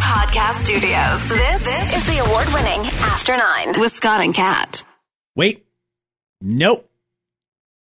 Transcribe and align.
Podcast 0.00 0.64
Studios. 0.64 1.28
This, 1.28 1.62
this 1.62 1.96
is 1.96 2.06
the 2.06 2.24
award 2.24 2.46
winning 2.54 2.80
After 3.02 3.36
Nine 3.36 3.78
with 3.78 3.92
Scott 3.92 4.22
and 4.22 4.34
Kat. 4.34 4.82
Wait. 5.36 5.66
Nope. 6.40 6.90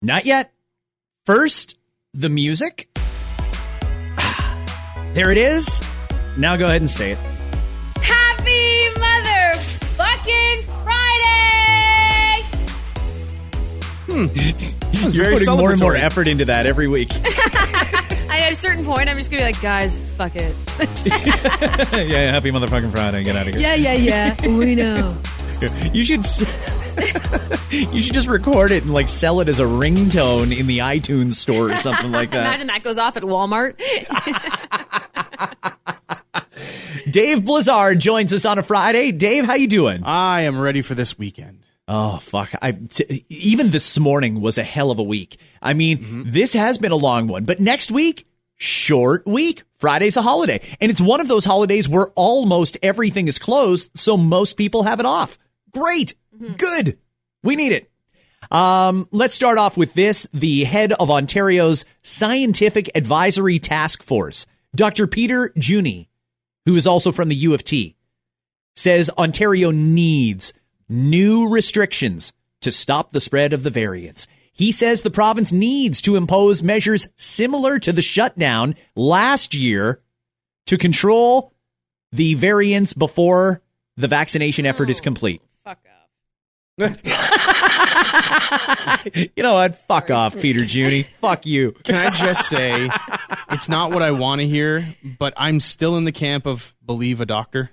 Not 0.01 0.25
yet. 0.25 0.51
First, 1.25 1.77
the 2.13 2.29
music. 2.29 2.87
There 5.13 5.31
it 5.31 5.39
is. 5.39 5.81
Now 6.37 6.55
go 6.55 6.68
ahead 6.68 6.82
and 6.82 6.89
say 6.89 7.13
it. 7.13 7.18
Happy 7.97 8.86
motherfucking 8.99 10.63
Friday! 10.83 12.43
Hmm. 14.05 14.27
You're 15.09 15.23
very 15.23 15.38
putting 15.38 15.57
more 15.57 15.71
and 15.71 15.81
more 15.81 15.95
effort 15.95 16.27
into 16.27 16.45
that 16.45 16.67
every 16.67 16.88
week. 16.88 17.09
And 18.50 18.55
at 18.55 18.66
a 18.66 18.68
certain 18.68 18.84
point, 18.84 19.07
I'm 19.07 19.16
just 19.16 19.29
gonna 19.29 19.41
be 19.41 19.45
like, 19.45 19.61
guys, 19.61 20.00
fuck 20.16 20.36
it. 20.36 20.55
yeah, 22.09 22.31
happy 22.31 22.49
motherfucking 22.49 22.89
Friday. 22.89 23.22
Get 23.23 23.35
out 23.35 23.48
of 23.48 23.53
here. 23.53 23.62
Yeah, 23.62 23.75
yeah, 23.75 23.94
yeah. 23.94 24.35
We 24.58 24.73
know. 24.73 25.16
You 25.94 26.03
should 26.03 26.22
s- 26.22 26.41
You 27.72 28.02
should 28.02 28.16
just 28.16 28.27
record 28.27 28.72
it 28.72 28.81
and 28.81 28.91
like 28.91 29.08
sell 29.08 29.39
it 29.41 29.49
as 29.49 29.59
a 29.59 29.66
ringtone 29.66 30.58
in 30.58 30.66
the 30.66 30.80
iTunes 30.80 31.34
store 31.34 31.72
or 31.72 31.77
something 31.77 32.12
like 32.12 32.31
that. 32.31 32.44
Imagine 32.44 32.66
that 32.67 32.81
goes 32.81 32.98
off 32.98 33.17
at 33.17 33.22
Walmart. 33.22 33.77
Dave 37.11 37.45
Blizzard 37.45 38.00
joins 38.00 38.34
us 38.34 38.45
on 38.45 38.58
a 38.58 38.63
Friday. 38.63 39.11
Dave, 39.11 39.45
how 39.45 39.53
you 39.53 39.67
doing? 39.67 40.03
I 40.03 40.41
am 40.41 40.59
ready 40.59 40.81
for 40.81 40.95
this 40.95 41.20
weekend. 41.20 41.59
Oh 41.88 42.17
fuck! 42.17 42.52
I 42.63 42.72
t- 42.72 43.25
even 43.30 43.70
this 43.70 44.00
morning 44.00 44.41
was 44.41 44.58
a 44.58 44.63
hell 44.63 44.89
of 44.89 44.97
a 44.97 45.03
week. 45.03 45.39
I 45.61 45.73
mean, 45.73 45.97
mm-hmm. 46.00 46.23
this 46.25 46.53
has 46.53 46.80
been 46.80 46.91
a 46.91 46.95
long 46.95 47.27
one, 47.27 47.45
but 47.45 47.59
next 47.59 47.91
week, 47.91 48.25
short 48.59 49.26
week. 49.26 49.63
Friday's 49.77 50.18
a 50.18 50.22
holiday, 50.22 50.62
and 50.80 50.91
it's 50.91 51.02
one 51.02 51.22
of 51.22 51.27
those 51.27 51.45
holidays 51.45 51.88
where 51.88 52.08
almost 52.16 52.77
everything 52.84 53.27
is 53.27 53.40
closed, 53.40 53.91
so 53.95 54.17
most 54.17 54.53
people 54.53 54.83
have 54.83 55.00
it 55.00 55.06
off. 55.06 55.39
Great, 55.72 56.16
good. 56.58 56.98
We 57.42 57.56
need 57.56 57.72
it. 57.72 57.89
Um, 58.52 59.08
let's 59.11 59.36
start 59.36 59.58
off 59.58 59.78
with 59.78 59.94
this. 59.94 60.28
The 60.33 60.66
head 60.66 60.92
of 60.94 61.09
Ontario's 61.09 61.86
Scientific 62.02 62.89
Advisory 62.95 63.59
Task 63.59 64.03
Force, 64.03 64.45
Dr. 64.76 65.08
Peter 65.08 65.53
Juni, 65.58 66.08
who 66.66 66.76
is 66.76 66.86
also 66.86 67.11
from 67.11 67.30
the 67.30 67.36
U 67.36 67.53
of 67.53 67.64
T, 67.64 67.95
says 68.76 69.09
Ontario 69.17 69.72
needs 69.72 70.53
new 70.89 71.50
restrictions 71.50 72.33
to 72.61 72.72
stop 72.72 73.11
the 73.11 73.22
spread 73.22 73.53
of 73.53 73.64
the 73.64 73.70
variants. 73.70 74.28
He 74.59 74.73
says 74.73 75.03
the 75.03 75.09
province 75.09 75.53
needs 75.53 76.02
to 76.02 76.17
impose 76.17 76.61
measures 76.61 77.07
similar 77.15 77.79
to 77.79 77.93
the 77.93 78.02
shutdown 78.02 78.75
last 78.93 79.55
year 79.55 80.02
to 80.65 80.77
control 80.77 81.53
the 82.11 82.33
variants 82.33 82.91
before 82.91 83.61
the 83.95 84.09
vaccination 84.09 84.65
effort 84.65 84.89
is 84.89 84.99
oh, 84.99 85.03
complete. 85.03 85.41
fuck 85.63 85.80
off. 86.77 87.02
You 89.13 89.43
know 89.43 89.53
what? 89.53 89.77
Fuck 89.77 90.11
off, 90.11 90.37
Peter 90.37 90.59
Juni. 90.59 91.05
Fuck 91.21 91.45
you. 91.45 91.71
Can 91.85 91.95
I 91.95 92.09
just 92.09 92.49
say, 92.49 92.89
it's 93.52 93.69
not 93.69 93.91
what 93.91 94.02
I 94.02 94.11
want 94.11 94.41
to 94.41 94.47
hear, 94.47 94.85
but 95.17 95.33
I'm 95.37 95.61
still 95.61 95.95
in 95.95 96.03
the 96.03 96.11
camp 96.11 96.45
of 96.45 96.75
believe 96.85 97.21
a 97.21 97.25
doctor. 97.25 97.71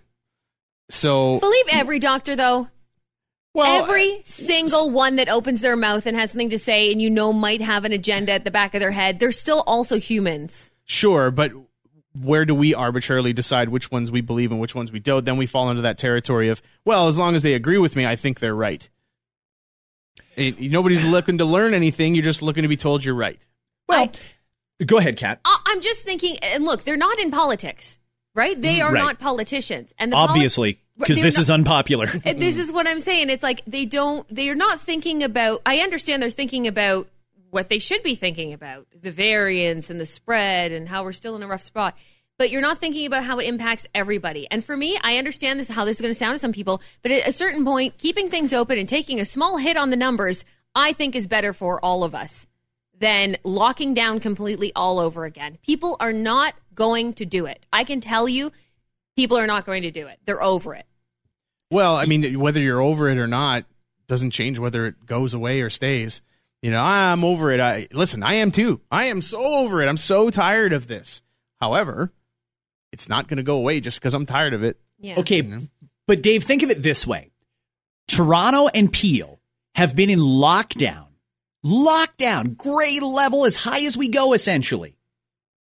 So, 0.89 1.41
Believe 1.41 1.67
every 1.73 1.99
doctor, 1.99 2.37
though. 2.37 2.69
Well, 3.57 3.83
every 3.83 4.19
uh, 4.19 4.23
single 4.25 4.91
one 4.91 5.17
that 5.17 5.29
opens 5.29 5.61
their 5.61 5.77
mouth 5.77 6.07
and 6.07 6.17
has 6.17 6.31
something 6.31 6.51
to 6.51 6.59
say 6.59 6.93
and 6.93 7.01
you 7.03 7.11
know 7.11 7.33
might 7.33 7.61
have 7.61 7.85
an 7.85 7.93
agenda 7.93 8.33
at 8.33 8.45
the 8.45 8.51
back 8.51 8.75
of 8.75 8.81
their 8.81 8.91
head, 8.93 9.19
they're 9.19 9.33
still 9.33 9.63
also 9.67 9.99
humans. 9.99 10.71
sure, 10.85 11.31
but 11.31 11.53
where 12.19 12.45
do 12.47 12.55
we 12.55 12.75
arbitrarily 12.75 13.33
decide 13.35 13.69
which 13.69 13.91
ones 13.91 14.11
we 14.11 14.21
believe 14.23 14.51
and 14.51 14.59
which 14.61 14.75
ones 14.75 14.91
we 14.91 15.01
don't? 15.01 15.25
Then 15.25 15.37
we 15.37 15.45
fall 15.47 15.69
into 15.69 15.83
that 15.83 15.99
territory 15.99 16.49
of, 16.49 16.63
well, 16.85 17.09
as 17.09 17.19
long 17.19 17.35
as 17.35 17.43
they 17.43 17.53
agree 17.53 17.77
with 17.79 17.95
me, 17.97 18.07
I 18.07 18.17
think 18.17 18.39
they're 18.41 18.55
right. 18.55 18.89
It- 20.37 20.61
nobody's 20.61 21.05
looking 21.05 21.39
to 21.39 21.45
learn 21.45 21.75
anything. 21.75 22.15
You're 22.15 22.25
just 22.25 22.43
looking 22.43 22.63
to 22.63 22.69
be 22.69 22.77
told 22.77 23.05
you're 23.05 23.15
right. 23.15 23.45
Well, 23.89 24.11
go 24.85 24.99
ahead, 24.99 25.17
Kat. 25.17 25.41
I- 25.45 25.61
I'm 25.67 25.81
just 25.81 26.05
thinking, 26.05 26.39
and 26.43 26.65
look, 26.65 26.85
they're 26.85 26.97
not 26.97 27.19
in 27.19 27.31
politics, 27.31 27.99
right? 28.35 28.61
They 28.61 28.77
mm, 28.79 28.85
are 28.85 28.93
Right. 28.93 29.03
not 29.05 29.19
politicians. 29.19 29.93
And 29.99 30.13
the 30.13 30.17
poli- 30.17 30.29
Obviously, 30.29 30.79
because 30.99 31.21
this 31.21 31.37
not- 31.37 31.43
is 31.43 31.51
unpopular. 31.51 32.07
This 32.25 32.59
is 32.59 32.73
what 32.73 32.87
I'm 32.87 33.01
saying. 33.01 33.31
It's 33.31 33.43
like 33.43 33.63
they 33.67 33.85
don't, 33.85 34.27
they 34.35 34.49
are 34.49 34.55
not 34.55 34.81
thinking 34.81 35.23
about, 35.23 35.63
I 35.67 35.79
understand 35.79 36.23
they're 36.23 36.31
thinking 36.31 36.67
about 36.67 37.09
what 37.51 37.69
they 37.69 37.79
should 37.79 38.03
be 38.03 38.15
thinking 38.15 38.53
about 38.53 38.87
the 39.01 39.11
variance 39.11 39.91
and 39.91 40.01
the 40.01 40.07
spread 40.07 40.73
and 40.73 40.89
how 40.89 41.05
we're 41.05 41.13
still 41.13 41.37
in 41.37 41.43
a 41.43 41.47
rough 41.47 41.63
spot. 41.63 41.97
But 42.39 42.51
you're 42.51 42.61
not 42.61 42.79
thinking 42.79 43.07
about 43.07 43.25
how 43.25 43.39
it 43.39 43.47
impacts 43.47 43.87
everybody. 43.95 44.47
And 44.51 44.63
for 44.63 44.77
me, 44.77 44.99
I 45.03 45.17
understand 45.17 45.59
this, 45.59 45.69
how 45.69 45.87
this 45.87 45.97
is 45.97 46.01
going 46.03 46.11
to 46.11 46.19
sound 46.19 46.35
to 46.35 46.39
some 46.39 46.53
people. 46.53 46.83
But 47.03 47.13
at 47.13 47.27
a 47.27 47.33
certain 47.33 47.65
point, 47.65 47.97
keeping 47.97 48.29
things 48.29 48.53
open 48.53 48.79
and 48.79 48.89
taking 48.89 49.21
a 49.21 49.25
small 49.25 49.57
hit 49.57 49.79
on 49.79 49.89
the 49.89 49.97
numbers, 49.97 50.45
I 50.75 50.93
think 50.93 51.17
is 51.17 51.27
better 51.27 51.55
for 51.55 51.83
all 51.83 52.05
of 52.05 52.15
us 52.15 52.47
than 52.99 53.37
locking 53.45 53.95
down 53.95 54.21
completely 54.21 54.73
all 54.75 54.99
over 54.99 55.25
again. 55.25 55.59
People 55.63 55.97
are 55.99 56.13
not 56.13 56.55
going 56.75 57.15
to 57.15 57.25
do 57.25 57.47
it. 57.47 57.65
I 57.73 57.85
can 57.85 58.01
tell 58.01 58.29
you, 58.29 58.53
people 59.17 59.39
are 59.39 59.47
not 59.47 59.65
going 59.65 59.83
to 59.83 59.91
do 59.91 60.07
it. 60.07 60.19
They're 60.25 60.43
over 60.43 60.75
it. 60.75 60.87
Well, 61.71 61.97
I 61.97 62.05
mean, 62.05 62.39
whether 62.39 62.61
you're 62.61 62.81
over 62.81 63.09
it 63.09 63.19
or 63.19 63.27
not 63.27 63.65
doesn't 64.07 64.31
change 64.31 64.59
whether 64.59 64.87
it 64.87 65.05
goes 65.05 65.35
away 65.35 65.61
or 65.61 65.71
stays. 65.71 66.23
You 66.63 66.71
know, 66.71 66.83
I'm 66.83 67.25
over 67.25 67.53
it. 67.53 67.61
I 67.61 67.89
listen. 67.93 68.23
I 68.23 68.35
am 68.35 68.51
too. 68.51 68.81
I 68.91 69.05
am 69.05 69.21
so 69.21 69.43
over 69.43 69.83
it. 69.83 69.89
I'm 69.89 69.97
so 69.97 70.31
tired 70.31 70.73
of 70.73 70.87
this. 70.87 71.23
However, 71.61 72.13
it's 72.93 73.09
not 73.09 73.29
going 73.29 73.37
to 73.39 73.43
go 73.43 73.57
away 73.57 73.81
just 73.81 73.99
because 73.99 74.15
I'm 74.15 74.27
tired 74.27 74.55
of 74.55 74.63
it. 74.63 74.79
Yeah. 74.99 75.19
Okay, 75.19 75.43
but 76.07 76.23
Dave, 76.23 76.45
think 76.45 76.63
of 76.63 76.71
it 76.71 76.83
this 76.83 77.07
way 77.07 77.31
Toronto 78.09 78.69
and 78.69 78.93
Peel 78.93 79.41
have 79.75 79.95
been 79.95 80.09
in 80.11 80.19
lockdown, 80.19 81.09
lockdown, 81.65 82.57
grade 82.57 83.03
level 83.03 83.45
as 83.45 83.57
high 83.57 83.85
as 83.85 83.97
we 83.97 84.09
go, 84.09 84.33
essentially, 84.33 84.97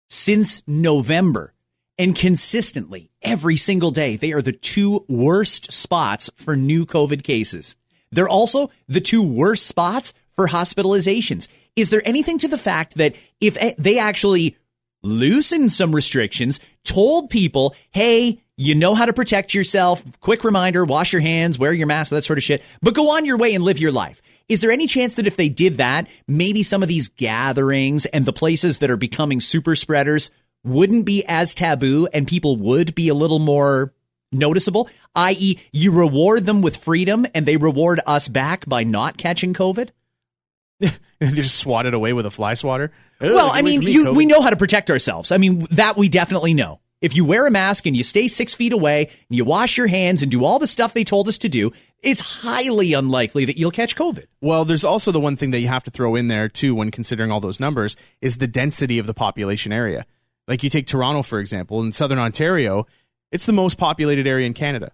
since 0.10 0.64
November. 0.68 1.54
And 1.98 2.16
consistently, 2.16 3.12
every 3.22 3.56
single 3.56 3.92
day, 3.92 4.16
they 4.16 4.34
are 4.34 4.42
the 4.42 4.52
two 4.52 5.06
worst 5.08 5.72
spots 5.72 6.30
for 6.36 6.56
new 6.56 6.86
COVID 6.86 7.24
cases. 7.24 7.76
They're 8.12 8.30
also 8.30 8.72
the 8.88 9.02
two 9.02 9.22
worst 9.22 9.68
spots 9.68 10.14
for 10.34 10.48
hospitalizations. 10.48 11.48
Is 11.76 11.90
there 11.90 12.02
anything 12.06 12.38
to 12.40 12.48
the 12.48 12.58
fact 12.58 12.96
that 12.96 13.16
if 13.40 13.58
they 13.78 14.00
actually 14.00 14.58
loosened 15.04 15.72
some 15.72 15.94
restrictions, 15.94 16.60
told 16.84 17.30
people, 17.30 17.76
hey, 17.92 18.40
you 18.56 18.76
know 18.76 18.96
how 18.96 19.06
to 19.06 19.14
protect 19.14 19.54
yourself. 19.54 20.04
Quick 20.20 20.44
reminder, 20.44 20.86
wash 20.86 21.12
your 21.12 21.22
hands, 21.22 21.60
wear 21.60 21.74
your 21.74 21.88
mask, 21.88 22.12
that 22.12 22.24
sort 22.24 22.40
of 22.40 22.44
shit, 22.44 22.64
but 22.82 22.94
go 22.94 23.12
on 23.12 23.26
your 23.26 23.38
way 23.38 23.54
and 23.54 23.64
live 23.64 23.80
your 23.80 23.92
life. 23.92 24.22
Is 24.48 24.62
there 24.62 24.72
any 24.72 24.88
chance 24.88 25.16
that 25.16 25.28
if 25.28 25.36
they 25.36 25.50
did 25.50 25.78
that, 25.78 26.08
maybe 26.28 26.64
some 26.64 26.84
of 26.84 26.90
these 26.90 27.08
gatherings 27.08 28.06
and 28.06 28.26
the 28.26 28.34
places 28.34 28.80
that 28.80 28.90
are 28.90 28.98
becoming 28.98 29.42
super 29.42 29.76
spreaders 29.76 30.32
wouldn't 30.64 31.06
be 31.06 31.24
as 31.28 31.56
taboo 31.56 32.08
and 32.14 32.28
people 32.28 32.58
would 32.58 32.96
be 32.96 33.10
a 33.10 33.14
little 33.14 33.40
more 33.40 33.94
noticeable? 34.32 34.90
I.e., 35.16 35.60
you 35.72 35.92
reward 35.92 36.46
them 36.46 36.62
with 36.62 36.78
freedom 36.78 37.26
and 37.34 37.46
they 37.46 37.58
reward 37.58 38.00
us 38.06 38.28
back 38.28 38.68
by 38.68 38.84
not 38.84 39.18
catching 39.18 39.54
COVID? 39.54 39.90
And 41.22 41.38
just 41.38 41.58
swat 41.58 41.86
it 41.86 41.94
away 41.94 42.12
with 42.12 42.26
a 42.26 42.32
fly 42.32 42.54
swatter. 42.54 42.92
Well, 43.22 43.50
I 43.54 43.62
mean, 43.62 43.80
me, 43.80 43.92
you, 43.92 44.14
we 44.14 44.26
know 44.26 44.42
how 44.42 44.50
to 44.50 44.58
protect 44.58 44.92
ourselves. 44.92 45.32
I 45.32 45.38
mean, 45.38 45.66
that 45.72 45.96
we 45.96 46.10
definitely 46.10 46.54
know. 46.54 46.82
If 47.00 47.16
you 47.16 47.24
wear 47.24 47.48
a 47.48 47.52
mask 47.52 47.86
and 47.86 47.96
you 47.96 48.04
stay 48.04 48.28
six 48.28 48.54
feet 48.56 48.74
away 48.74 49.08
and 49.08 49.38
you 49.38 49.46
wash 49.46 49.78
your 49.78 49.88
hands 49.88 50.22
and 50.22 50.32
do 50.32 50.44
all 50.44 50.60
the 50.60 50.68
stuff 50.68 50.94
they 50.94 51.04
told 51.04 51.30
us 51.30 51.38
to 51.40 51.50
do, 51.50 51.72
it's 52.02 52.20
highly 52.20 52.94
unlikely 52.94 53.46
that 53.46 53.58
you'll 53.58 53.72
catch 53.72 53.96
COVID. 53.96 54.26
Well, 54.42 54.66
there's 54.66 54.84
also 54.84 55.12
the 55.12 55.20
one 55.20 55.36
thing 55.36 55.52
that 55.52 55.60
you 55.60 55.68
have 55.68 55.84
to 55.84 55.92
throw 55.92 56.16
in 56.16 56.28
there 56.28 56.50
too 56.50 56.76
when 56.76 56.92
considering 56.92 57.32
all 57.32 57.40
those 57.40 57.60
numbers 57.60 57.96
is 58.22 58.38
the 58.38 58.48
density 58.48 59.00
of 59.00 59.06
the 59.06 59.14
population 59.14 59.72
area. 59.72 60.06
Like 60.48 60.64
you 60.64 60.70
take 60.70 60.88
Toronto 60.88 61.24
for 61.24 61.40
example, 61.40 61.82
in 61.82 61.92
southern 61.92 62.20
Ontario, 62.20 62.86
it's 63.32 63.46
the 63.46 63.54
most 63.54 63.78
populated 63.78 64.28
area 64.28 64.46
in 64.46 64.54
Canada. 64.54 64.92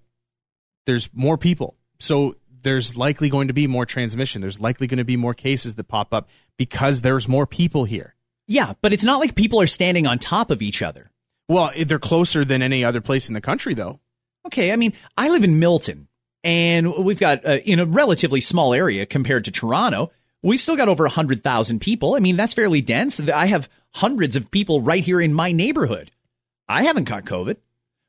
There's 0.86 1.10
more 1.14 1.38
people. 1.38 1.76
So 2.00 2.36
there's 2.62 2.96
likely 2.96 3.30
going 3.30 3.48
to 3.48 3.54
be 3.54 3.68
more 3.68 3.86
transmission. 3.86 4.42
There's 4.42 4.60
likely 4.60 4.88
going 4.88 4.98
to 4.98 5.04
be 5.04 5.18
more 5.18 5.34
cases 5.34 5.76
that 5.76 5.88
pop 5.88 6.14
up 6.14 6.30
because 6.58 7.02
there's 7.02 7.28
more 7.28 7.46
people 7.46 7.86
here. 7.86 8.16
Yeah, 8.48 8.74
but 8.82 8.94
it's 8.94 9.04
not 9.04 9.20
like 9.20 9.36
people 9.36 9.62
are 9.62 9.68
standing 9.68 10.08
on 10.08 10.18
top 10.18 10.50
of 10.50 10.62
each 10.62 10.82
other. 10.82 11.12
Well, 11.48 11.72
they're 11.86 12.00
closer 12.00 12.46
than 12.46 12.62
any 12.62 12.84
other 12.84 13.02
place 13.02 13.28
in 13.28 13.34
the 13.34 13.42
country 13.42 13.74
though. 13.74 14.00
Okay, 14.46 14.72
I 14.72 14.76
mean, 14.76 14.94
I 15.18 15.30
live 15.30 15.44
in 15.44 15.60
Milton, 15.60 16.08
and 16.44 16.92
we've 17.04 17.20
got 17.20 17.46
uh, 17.46 17.58
in 17.66 17.80
a 17.80 17.86
relatively 17.86 18.42
small 18.42 18.74
area 18.74 19.06
compared 19.06 19.46
to 19.46 19.52
Toronto. 19.52 20.12
We've 20.42 20.60
still 20.60 20.78
got 20.78 20.88
over 20.88 21.04
100,000 21.04 21.80
people. 21.80 22.16
I 22.16 22.20
mean, 22.20 22.38
that's 22.38 22.54
fairly 22.54 22.82
dense. 22.82 23.20
I 23.20 23.48
have 23.48 23.70
hundreds 23.94 24.36
of 24.36 24.52
people 24.52 24.82
right 24.82 25.04
here 25.04 25.20
in 25.20 25.34
my 25.34 25.52
neighborhood. 25.52 26.12
I 26.68 26.84
haven't 26.84 27.06
caught 27.06 27.26
COVID. 27.26 27.58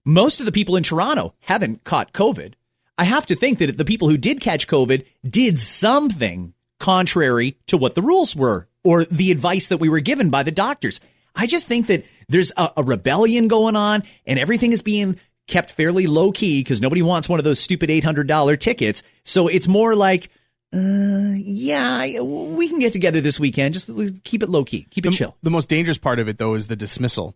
Most 0.05 0.41
of 0.41 0.47
the 0.47 0.53
people 0.53 0.77
in 0.77 0.83
Toronto 0.83 1.35
haven't 1.41 1.85
caught 1.85 2.13
COVID. 2.13 2.55
I 2.97 3.05
have 3.05 3.27
to 3.27 3.35
think 3.35 3.59
that 3.59 3.77
the 3.77 3.85
people 3.85 4.09
who 4.09 4.19
did 4.19 4.41
catch 4.41 4.69
COVID 4.69 5.07
did 5.29 5.59
something 5.59 6.55
contrary 6.79 7.57
to 7.67 7.77
what 7.77 7.95
the 7.95 8.03
rules 8.03 8.37
were 8.37 8.67
or 8.85 9.05
the 9.07 9.31
advice 9.31 9.69
that 9.69 9.79
we 9.79 9.89
were 9.89 10.01
given 10.01 10.31
by 10.31 10.43
the 10.43 10.51
doctors. 10.51 11.01
I 11.35 11.47
just 11.47 11.69
think 11.69 11.87
that 11.87 12.05
there's 12.29 12.53
a, 12.57 12.71
a 12.79 12.83
rebellion 12.83 13.49
going 13.49 13.77
on 13.77 14.03
and 14.27 14.39
everything 14.39 14.73
is 14.73 14.83
being 14.83 15.19
kept 15.47 15.73
fairly 15.73 16.07
low 16.07 16.33
key 16.33 16.61
because 16.61 16.81
nobody 16.81 17.03
wants 17.03 17.29
one 17.29 17.39
of 17.39 17.45
those 17.45 17.61
stupid 17.61 17.91
$800 17.91 18.59
tickets. 18.61 19.03
So 19.25 19.49
it's 19.49 19.69
more 19.69 19.95
like, 19.95 20.31
uh, 20.73 21.35
yeah, 21.37 22.21
we 22.21 22.69
can 22.69 22.79
get 22.79 22.93
together 22.93 23.21
this 23.21 23.41
weekend. 23.41 23.75
Just 23.75 23.91
keep 24.23 24.43
it 24.43 24.49
low 24.49 24.65
key, 24.65 24.87
keep 24.91 25.05
it 25.05 25.11
the, 25.11 25.17
chill. 25.17 25.37
The 25.43 25.51
most 25.51 25.69
dangerous 25.69 25.99
part 25.99 26.19
of 26.21 26.29
it, 26.29 26.39
though, 26.39 26.55
is 26.55 26.69
the 26.69 26.77
dismissal 26.77 27.35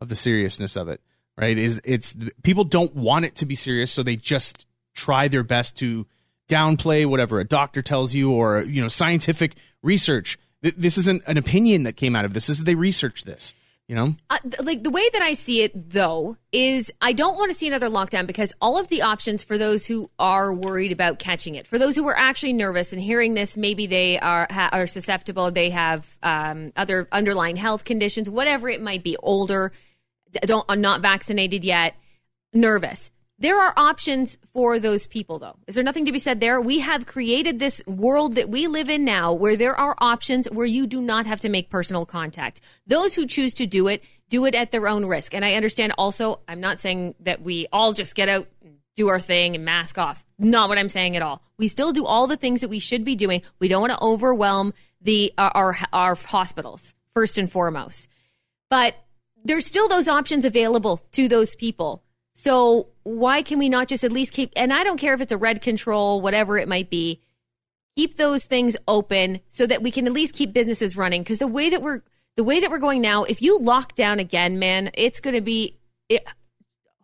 of 0.00 0.08
the 0.08 0.14
seriousness 0.14 0.76
of 0.76 0.88
it. 0.88 1.00
Right? 1.36 1.58
Is 1.58 1.80
it's 1.84 2.16
people 2.42 2.64
don't 2.64 2.94
want 2.94 3.24
it 3.24 3.34
to 3.36 3.46
be 3.46 3.54
serious, 3.54 3.90
so 3.90 4.02
they 4.02 4.16
just 4.16 4.66
try 4.94 5.28
their 5.28 5.42
best 5.42 5.76
to 5.78 6.06
downplay 6.48 7.04
whatever 7.06 7.40
a 7.40 7.44
doctor 7.44 7.82
tells 7.82 8.14
you 8.14 8.32
or 8.32 8.62
you 8.62 8.80
know 8.80 8.88
scientific 8.88 9.54
research. 9.82 10.38
This 10.60 10.98
isn't 10.98 11.22
an 11.26 11.36
opinion 11.36 11.84
that 11.84 11.96
came 11.96 12.16
out 12.16 12.24
of 12.24 12.32
this. 12.32 12.48
This 12.48 12.58
is 12.58 12.64
they 12.64 12.74
researched 12.74 13.26
this 13.26 13.54
you 13.88 13.94
know? 13.96 14.14
Uh, 14.28 14.38
like 14.60 14.82
the 14.82 14.90
way 14.90 15.08
that 15.12 15.22
i 15.22 15.32
see 15.32 15.62
it 15.62 15.90
though 15.90 16.36
is 16.52 16.92
i 17.00 17.12
don't 17.12 17.36
want 17.36 17.50
to 17.50 17.54
see 17.54 17.66
another 17.66 17.88
lockdown 17.88 18.26
because 18.26 18.52
all 18.60 18.78
of 18.78 18.88
the 18.88 19.02
options 19.02 19.42
for 19.42 19.56
those 19.56 19.86
who 19.86 20.10
are 20.18 20.52
worried 20.52 20.92
about 20.92 21.18
catching 21.18 21.54
it. 21.54 21.66
For 21.66 21.78
those 21.78 21.96
who 21.96 22.06
are 22.06 22.16
actually 22.16 22.52
nervous 22.52 22.92
and 22.92 23.00
hearing 23.02 23.34
this 23.34 23.56
maybe 23.56 23.86
they 23.86 24.18
are 24.20 24.46
ha- 24.50 24.70
are 24.72 24.86
susceptible 24.86 25.50
they 25.50 25.70
have 25.70 26.06
um, 26.22 26.72
other 26.76 27.08
underlying 27.10 27.56
health 27.56 27.84
conditions 27.84 28.28
whatever 28.28 28.68
it 28.68 28.82
might 28.82 29.02
be 29.02 29.16
older 29.16 29.72
don't 30.42 30.66
not 30.78 31.00
vaccinated 31.00 31.64
yet 31.64 31.94
nervous 32.52 33.10
there 33.40 33.60
are 33.60 33.72
options 33.76 34.36
for 34.52 34.80
those 34.80 35.06
people, 35.06 35.38
though. 35.38 35.56
Is 35.68 35.76
there 35.76 35.84
nothing 35.84 36.06
to 36.06 36.12
be 36.12 36.18
said 36.18 36.40
there? 36.40 36.60
We 36.60 36.80
have 36.80 37.06
created 37.06 37.58
this 37.58 37.80
world 37.86 38.34
that 38.34 38.48
we 38.48 38.66
live 38.66 38.88
in 38.88 39.04
now 39.04 39.32
where 39.32 39.56
there 39.56 39.76
are 39.76 39.94
options 39.98 40.50
where 40.50 40.66
you 40.66 40.88
do 40.88 41.00
not 41.00 41.26
have 41.26 41.40
to 41.40 41.48
make 41.48 41.70
personal 41.70 42.04
contact. 42.04 42.60
Those 42.86 43.14
who 43.14 43.26
choose 43.26 43.54
to 43.54 43.66
do 43.66 43.86
it, 43.86 44.02
do 44.28 44.44
it 44.44 44.56
at 44.56 44.72
their 44.72 44.88
own 44.88 45.06
risk. 45.06 45.34
And 45.34 45.44
I 45.44 45.54
understand 45.54 45.92
also, 45.96 46.40
I'm 46.48 46.60
not 46.60 46.80
saying 46.80 47.14
that 47.20 47.40
we 47.40 47.68
all 47.72 47.92
just 47.92 48.16
get 48.16 48.28
out, 48.28 48.48
do 48.96 49.06
our 49.08 49.20
thing, 49.20 49.54
and 49.54 49.64
mask 49.64 49.98
off. 49.98 50.26
Not 50.40 50.68
what 50.68 50.78
I'm 50.78 50.88
saying 50.88 51.14
at 51.14 51.22
all. 51.22 51.40
We 51.58 51.68
still 51.68 51.92
do 51.92 52.04
all 52.04 52.26
the 52.26 52.36
things 52.36 52.62
that 52.62 52.68
we 52.68 52.80
should 52.80 53.04
be 53.04 53.14
doing. 53.14 53.42
We 53.60 53.68
don't 53.68 53.80
want 53.80 53.92
to 53.92 54.02
overwhelm 54.02 54.74
the 55.00 55.32
uh, 55.38 55.50
our 55.54 55.78
our 55.92 56.16
hospitals 56.16 56.94
first 57.14 57.38
and 57.38 57.50
foremost. 57.50 58.08
But 58.68 58.96
there's 59.44 59.66
still 59.66 59.88
those 59.88 60.08
options 60.08 60.44
available 60.44 61.00
to 61.12 61.28
those 61.28 61.54
people. 61.54 62.02
So 62.40 62.86
why 63.02 63.42
can 63.42 63.58
we 63.58 63.68
not 63.68 63.88
just 63.88 64.04
at 64.04 64.12
least 64.12 64.32
keep, 64.32 64.52
and 64.54 64.72
I 64.72 64.84
don't 64.84 64.96
care 64.96 65.12
if 65.12 65.20
it's 65.20 65.32
a 65.32 65.36
red 65.36 65.60
control, 65.60 66.20
whatever 66.20 66.56
it 66.56 66.68
might 66.68 66.88
be, 66.88 67.20
keep 67.96 68.16
those 68.16 68.44
things 68.44 68.76
open 68.86 69.40
so 69.48 69.66
that 69.66 69.82
we 69.82 69.90
can 69.90 70.06
at 70.06 70.12
least 70.12 70.36
keep 70.36 70.52
businesses 70.52 70.96
running. 70.96 71.22
Because 71.22 71.40
the 71.40 71.48
way 71.48 71.68
that 71.68 71.82
we're, 71.82 72.02
the 72.36 72.44
way 72.44 72.60
that 72.60 72.70
we're 72.70 72.78
going 72.78 73.00
now, 73.00 73.24
if 73.24 73.42
you 73.42 73.58
lock 73.58 73.96
down 73.96 74.20
again, 74.20 74.60
man, 74.60 74.92
it's 74.94 75.18
going 75.18 75.34
to 75.34 75.40
be 75.40 75.80
it, 76.08 76.24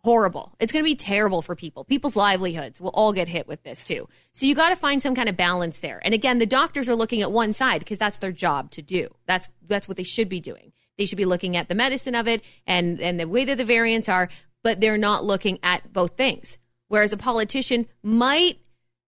horrible. 0.05 0.55
It's 0.61 0.71
going 0.71 0.85
to 0.85 0.89
be 0.89 0.95
terrible 0.95 1.41
for 1.41 1.53
people. 1.53 1.83
People's 1.83 2.15
livelihoods 2.15 2.79
will 2.79 2.91
all 2.91 3.11
get 3.11 3.27
hit 3.27 3.45
with 3.45 3.61
this 3.63 3.83
too. 3.83 4.07
So 4.31 4.45
you 4.45 4.55
got 4.55 4.69
to 4.69 4.77
find 4.77 5.03
some 5.03 5.15
kind 5.15 5.27
of 5.27 5.35
balance 5.35 5.81
there. 5.81 5.99
And 6.05 6.13
again, 6.13 6.37
the 6.37 6.45
doctors 6.45 6.87
are 6.87 6.95
looking 6.95 7.21
at 7.21 7.29
one 7.29 7.51
side 7.51 7.79
because 7.79 7.97
that's 7.97 8.19
their 8.19 8.31
job 8.31 8.71
to 8.71 8.81
do. 8.81 9.13
That's 9.27 9.49
that's 9.67 9.89
what 9.89 9.97
they 9.97 10.03
should 10.03 10.29
be 10.29 10.39
doing. 10.39 10.71
They 10.97 11.05
should 11.05 11.17
be 11.17 11.25
looking 11.25 11.57
at 11.57 11.67
the 11.67 11.75
medicine 11.75 12.15
of 12.15 12.25
it 12.25 12.41
and 12.65 13.01
and 13.01 13.19
the 13.19 13.27
way 13.27 13.43
that 13.43 13.57
the 13.57 13.65
variants 13.65 14.07
are 14.07 14.29
but 14.65 14.81
they're 14.81 14.97
not 14.97 15.23
looking 15.23 15.59
at 15.61 15.93
both 15.93 16.17
things. 16.17 16.57
Whereas 16.87 17.13
a 17.13 17.17
politician 17.17 17.85
might 18.01 18.57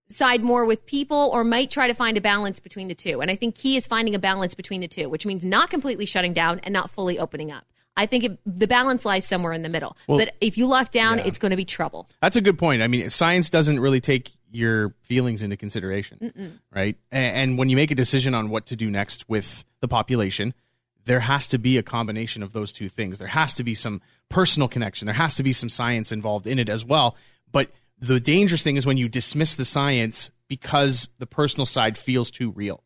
side 0.07 0.44
more 0.44 0.65
with 0.65 0.86
people 0.86 1.31
or 1.33 1.44
might 1.44 1.71
try 1.71 1.88
to 1.88 1.95
find 1.95 2.15
a 2.15 2.21
balance 2.21 2.59
between 2.59 2.89
the 2.89 2.94
two. 2.94 3.21
And 3.21 3.31
I 3.31 3.36
think 3.36 3.56
key 3.56 3.75
is 3.75 3.88
finding 3.88 4.13
a 4.13 4.19
balance 4.19 4.54
between 4.54 4.81
the 4.81 4.88
two, 4.88 5.09
which 5.09 5.25
means 5.25 5.44
not 5.44 5.71
completely 5.71 6.06
shutting 6.06 6.31
down 6.31 6.59
and 6.59 6.71
not 6.71 6.92
fully 6.92 7.18
opening 7.18 7.51
up. 7.51 7.65
I 7.95 8.06
think 8.06 8.24
it, 8.24 8.39
the 8.45 8.68
balance 8.68 9.04
lies 9.04 9.25
somewhere 9.25 9.51
in 9.51 9.63
the 9.63 9.69
middle. 9.69 9.98
Well, 10.07 10.19
but 10.19 10.36
if 10.42 10.59
you 10.59 10.68
lock 10.68 10.92
down, 10.92 11.18
yeah. 11.18 11.25
it's 11.25 11.39
going 11.39 11.50
to 11.50 11.57
be 11.57 11.65
trouble. 11.65 12.07
That's 12.21 12.36
a 12.36 12.42
good 12.42 12.59
point. 12.59 12.83
I 12.83 12.88
mean, 12.88 13.09
science 13.09 13.50
doesn't 13.50 13.80
really 13.80 14.00
take 14.00 14.33
your 14.51 14.94
feelings 15.01 15.42
into 15.42 15.57
consideration, 15.57 16.19
Mm-mm. 16.21 16.51
right? 16.71 16.98
And, 17.12 17.36
and 17.36 17.57
when 17.57 17.69
you 17.69 17.75
make 17.75 17.89
a 17.89 17.95
decision 17.95 18.36
on 18.36 18.51
what 18.51 18.68
to 18.68 18.75
do 18.75 18.92
next 18.92 19.27
with 19.27 19.65
the 19.80 19.88
population, 19.88 20.54
there 21.06 21.21
has 21.21 21.48
to 21.48 21.57
be 21.57 21.80
a 21.80 21.83
combination 21.83 22.44
of 22.44 22.54
those 22.54 22.71
two 22.71 22.89
things. 22.89 23.18
There 23.18 23.27
has 23.27 23.56
to 23.56 23.63
be 23.63 23.74
some 23.74 24.01
personal 24.29 24.68
connection. 24.68 25.06
There 25.06 25.15
has 25.15 25.35
to 25.35 25.44
be 25.44 25.53
some 25.53 25.69
science 25.69 26.12
involved 26.12 26.47
in 26.47 26.59
it 26.59 26.69
as 26.69 26.83
well. 26.83 27.15
But 27.51 27.71
the 28.00 28.19
dangerous 28.19 28.63
thing 28.63 28.75
is 28.75 28.85
when 28.85 28.97
you 28.97 29.09
dismiss 29.09 29.56
the 29.56 29.65
science 29.65 30.31
because 30.47 31.09
the 31.18 31.25
personal 31.27 31.65
side 31.65 31.97
feels 31.97 32.31
too 32.31 32.51
real. 32.51 32.83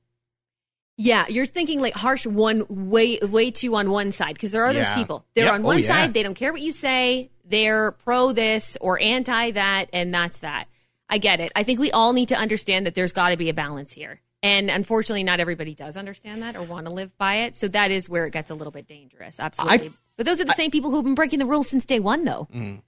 Yeah, 0.97 1.25
you're 1.27 1.45
thinking 1.45 1.81
like 1.81 1.95
harsh 1.95 2.27
one 2.27 2.65
way 2.69 3.17
way 3.21 3.49
too 3.49 3.75
on 3.75 3.89
one 3.89 4.11
side 4.11 4.33
because 4.33 4.51
there 4.51 4.65
are 4.65 4.71
yeah. 4.71 4.83
those 4.83 4.95
people. 4.95 5.25
They're 5.35 5.45
yeah. 5.45 5.53
on 5.53 5.61
oh, 5.61 5.67
one 5.67 5.77
oh, 5.77 5.79
yeah. 5.79 5.87
side, 5.87 6.13
they 6.13 6.21
don't 6.21 6.35
care 6.35 6.51
what 6.51 6.61
you 6.61 6.71
say, 6.71 7.31
they're 7.43 7.91
pro 7.91 8.33
this 8.33 8.77
or 8.79 8.99
anti 9.01 9.51
that 9.51 9.85
and 9.93 10.13
that's 10.13 10.39
that. 10.39 10.67
I 11.09 11.17
get 11.17 11.39
it. 11.39 11.51
I 11.55 11.63
think 11.63 11.79
we 11.79 11.91
all 11.91 12.13
need 12.13 12.29
to 12.29 12.35
understand 12.35 12.85
that 12.85 12.95
there's 12.95 13.13
got 13.13 13.29
to 13.29 13.37
be 13.37 13.49
a 13.49 13.53
balance 13.53 13.91
here. 13.91 14.21
And 14.43 14.69
unfortunately, 14.69 15.23
not 15.23 15.39
everybody 15.39 15.75
does 15.75 15.97
understand 15.97 16.41
that 16.41 16.55
or 16.55 16.63
want 16.63 16.87
to 16.87 16.91
live 16.91 17.15
by 17.17 17.35
it. 17.41 17.55
So 17.55 17.67
that 17.69 17.91
is 17.91 18.09
where 18.09 18.25
it 18.25 18.31
gets 18.31 18.49
a 18.49 18.55
little 18.55 18.71
bit 18.71 18.87
dangerous. 18.87 19.39
Absolutely. 19.39 19.87
I've, 19.87 20.00
but 20.17 20.25
those 20.25 20.41
are 20.41 20.45
the 20.45 20.51
I, 20.51 20.55
same 20.55 20.71
people 20.71 20.91
who've 20.91 21.03
been 21.03 21.15
breaking 21.15 21.39
the 21.39 21.45
rules 21.45 21.69
since 21.69 21.85
day 21.85 21.99
one, 21.99 22.23
though. 22.25 22.47
Mm. 22.53 22.81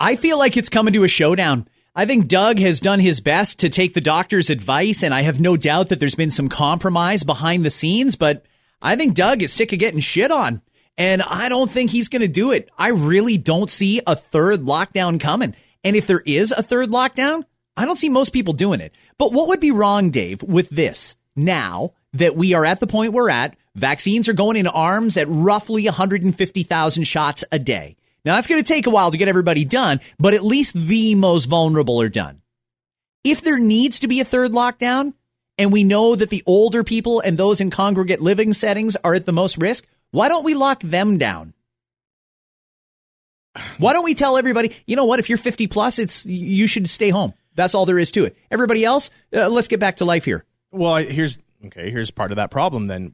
I 0.00 0.16
feel 0.16 0.38
like 0.38 0.56
it's 0.56 0.68
coming 0.68 0.94
to 0.94 1.04
a 1.04 1.08
showdown. 1.08 1.68
I 1.94 2.06
think 2.06 2.26
Doug 2.26 2.58
has 2.58 2.80
done 2.80 3.00
his 3.00 3.20
best 3.20 3.60
to 3.60 3.68
take 3.68 3.92
the 3.94 4.00
doctor's 4.00 4.48
advice, 4.48 5.02
and 5.02 5.12
I 5.12 5.22
have 5.22 5.40
no 5.40 5.56
doubt 5.56 5.90
that 5.90 6.00
there's 6.00 6.14
been 6.14 6.30
some 6.30 6.48
compromise 6.48 7.22
behind 7.22 7.64
the 7.64 7.70
scenes, 7.70 8.16
but 8.16 8.44
I 8.80 8.96
think 8.96 9.14
Doug 9.14 9.42
is 9.42 9.52
sick 9.52 9.72
of 9.72 9.78
getting 9.78 10.00
shit 10.00 10.30
on. 10.30 10.62
And 10.98 11.22
I 11.22 11.48
don't 11.48 11.70
think 11.70 11.90
he's 11.90 12.08
going 12.08 12.22
to 12.22 12.28
do 12.28 12.50
it. 12.50 12.68
I 12.76 12.88
really 12.88 13.38
don't 13.38 13.70
see 13.70 14.00
a 14.06 14.14
third 14.14 14.60
lockdown 14.60 15.18
coming. 15.20 15.54
And 15.84 15.96
if 15.96 16.06
there 16.06 16.22
is 16.24 16.52
a 16.52 16.62
third 16.62 16.90
lockdown, 16.90 17.44
I 17.76 17.86
don't 17.86 17.96
see 17.96 18.08
most 18.08 18.32
people 18.32 18.52
doing 18.52 18.80
it. 18.80 18.94
But 19.18 19.32
what 19.32 19.48
would 19.48 19.60
be 19.60 19.70
wrong, 19.70 20.10
Dave, 20.10 20.42
with 20.42 20.68
this 20.70 21.16
now 21.34 21.94
that 22.12 22.36
we 22.36 22.54
are 22.54 22.64
at 22.64 22.80
the 22.80 22.86
point 22.86 23.14
we're 23.14 23.30
at? 23.30 23.56
Vaccines 23.74 24.28
are 24.28 24.34
going 24.34 24.56
in 24.56 24.66
arms 24.66 25.16
at 25.16 25.26
roughly 25.28 25.84
150,000 25.84 27.04
shots 27.04 27.44
a 27.50 27.58
day. 27.58 27.96
Now 28.24 28.36
that's 28.36 28.46
going 28.46 28.62
to 28.62 28.72
take 28.72 28.86
a 28.86 28.90
while 28.90 29.10
to 29.10 29.18
get 29.18 29.28
everybody 29.28 29.64
done, 29.64 30.00
but 30.18 30.34
at 30.34 30.44
least 30.44 30.74
the 30.74 31.14
most 31.14 31.46
vulnerable 31.46 32.00
are 32.00 32.08
done. 32.08 32.42
If 33.24 33.40
there 33.40 33.58
needs 33.58 34.00
to 34.00 34.08
be 34.08 34.20
a 34.20 34.24
third 34.24 34.52
lockdown, 34.52 35.14
and 35.58 35.72
we 35.72 35.84
know 35.84 36.16
that 36.16 36.30
the 36.30 36.42
older 36.46 36.82
people 36.82 37.20
and 37.20 37.36
those 37.36 37.60
in 37.60 37.70
congregate 37.70 38.20
living 38.20 38.52
settings 38.52 38.96
are 38.96 39.14
at 39.14 39.26
the 39.26 39.32
most 39.32 39.58
risk, 39.58 39.86
why 40.10 40.28
don't 40.28 40.44
we 40.44 40.54
lock 40.54 40.80
them 40.82 41.18
down? 41.18 41.54
Why 43.78 43.92
don't 43.92 44.04
we 44.04 44.14
tell 44.14 44.38
everybody, 44.38 44.74
you 44.86 44.96
know 44.96 45.04
what, 45.04 45.20
if 45.20 45.28
you're 45.28 45.38
50 45.38 45.66
plus, 45.66 45.98
it's 45.98 46.24
you 46.24 46.66
should 46.66 46.88
stay 46.88 47.10
home. 47.10 47.34
That's 47.54 47.74
all 47.74 47.84
there 47.84 47.98
is 47.98 48.10
to 48.12 48.24
it. 48.24 48.36
Everybody 48.50 48.84
else, 48.84 49.10
uh, 49.34 49.48
let's 49.48 49.68
get 49.68 49.78
back 49.78 49.98
to 49.98 50.04
life 50.06 50.24
here. 50.24 50.44
Well, 50.70 50.96
here's 50.96 51.38
okay. 51.66 51.90
Here's 51.90 52.10
part 52.10 52.30
of 52.30 52.36
that 52.36 52.50
problem. 52.50 52.86
Then 52.86 53.12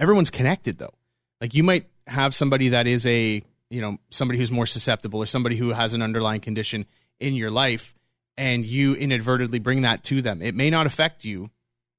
everyone's 0.00 0.30
connected 0.30 0.78
though. 0.78 0.94
Like 1.40 1.54
you 1.54 1.62
might 1.62 1.86
have 2.06 2.34
somebody 2.34 2.70
that 2.70 2.88
is 2.88 3.06
a 3.06 3.42
you 3.68 3.80
know 3.80 3.98
somebody 4.10 4.38
who's 4.38 4.50
more 4.50 4.66
susceptible 4.66 5.20
or 5.20 5.26
somebody 5.26 5.56
who 5.56 5.70
has 5.70 5.94
an 5.94 6.02
underlying 6.02 6.40
condition 6.40 6.86
in 7.20 7.34
your 7.34 7.50
life, 7.50 7.94
and 8.36 8.64
you 8.64 8.94
inadvertently 8.94 9.60
bring 9.60 9.82
that 9.82 10.02
to 10.04 10.22
them. 10.22 10.42
It 10.42 10.56
may 10.56 10.70
not 10.70 10.86
affect 10.86 11.24
you 11.24 11.50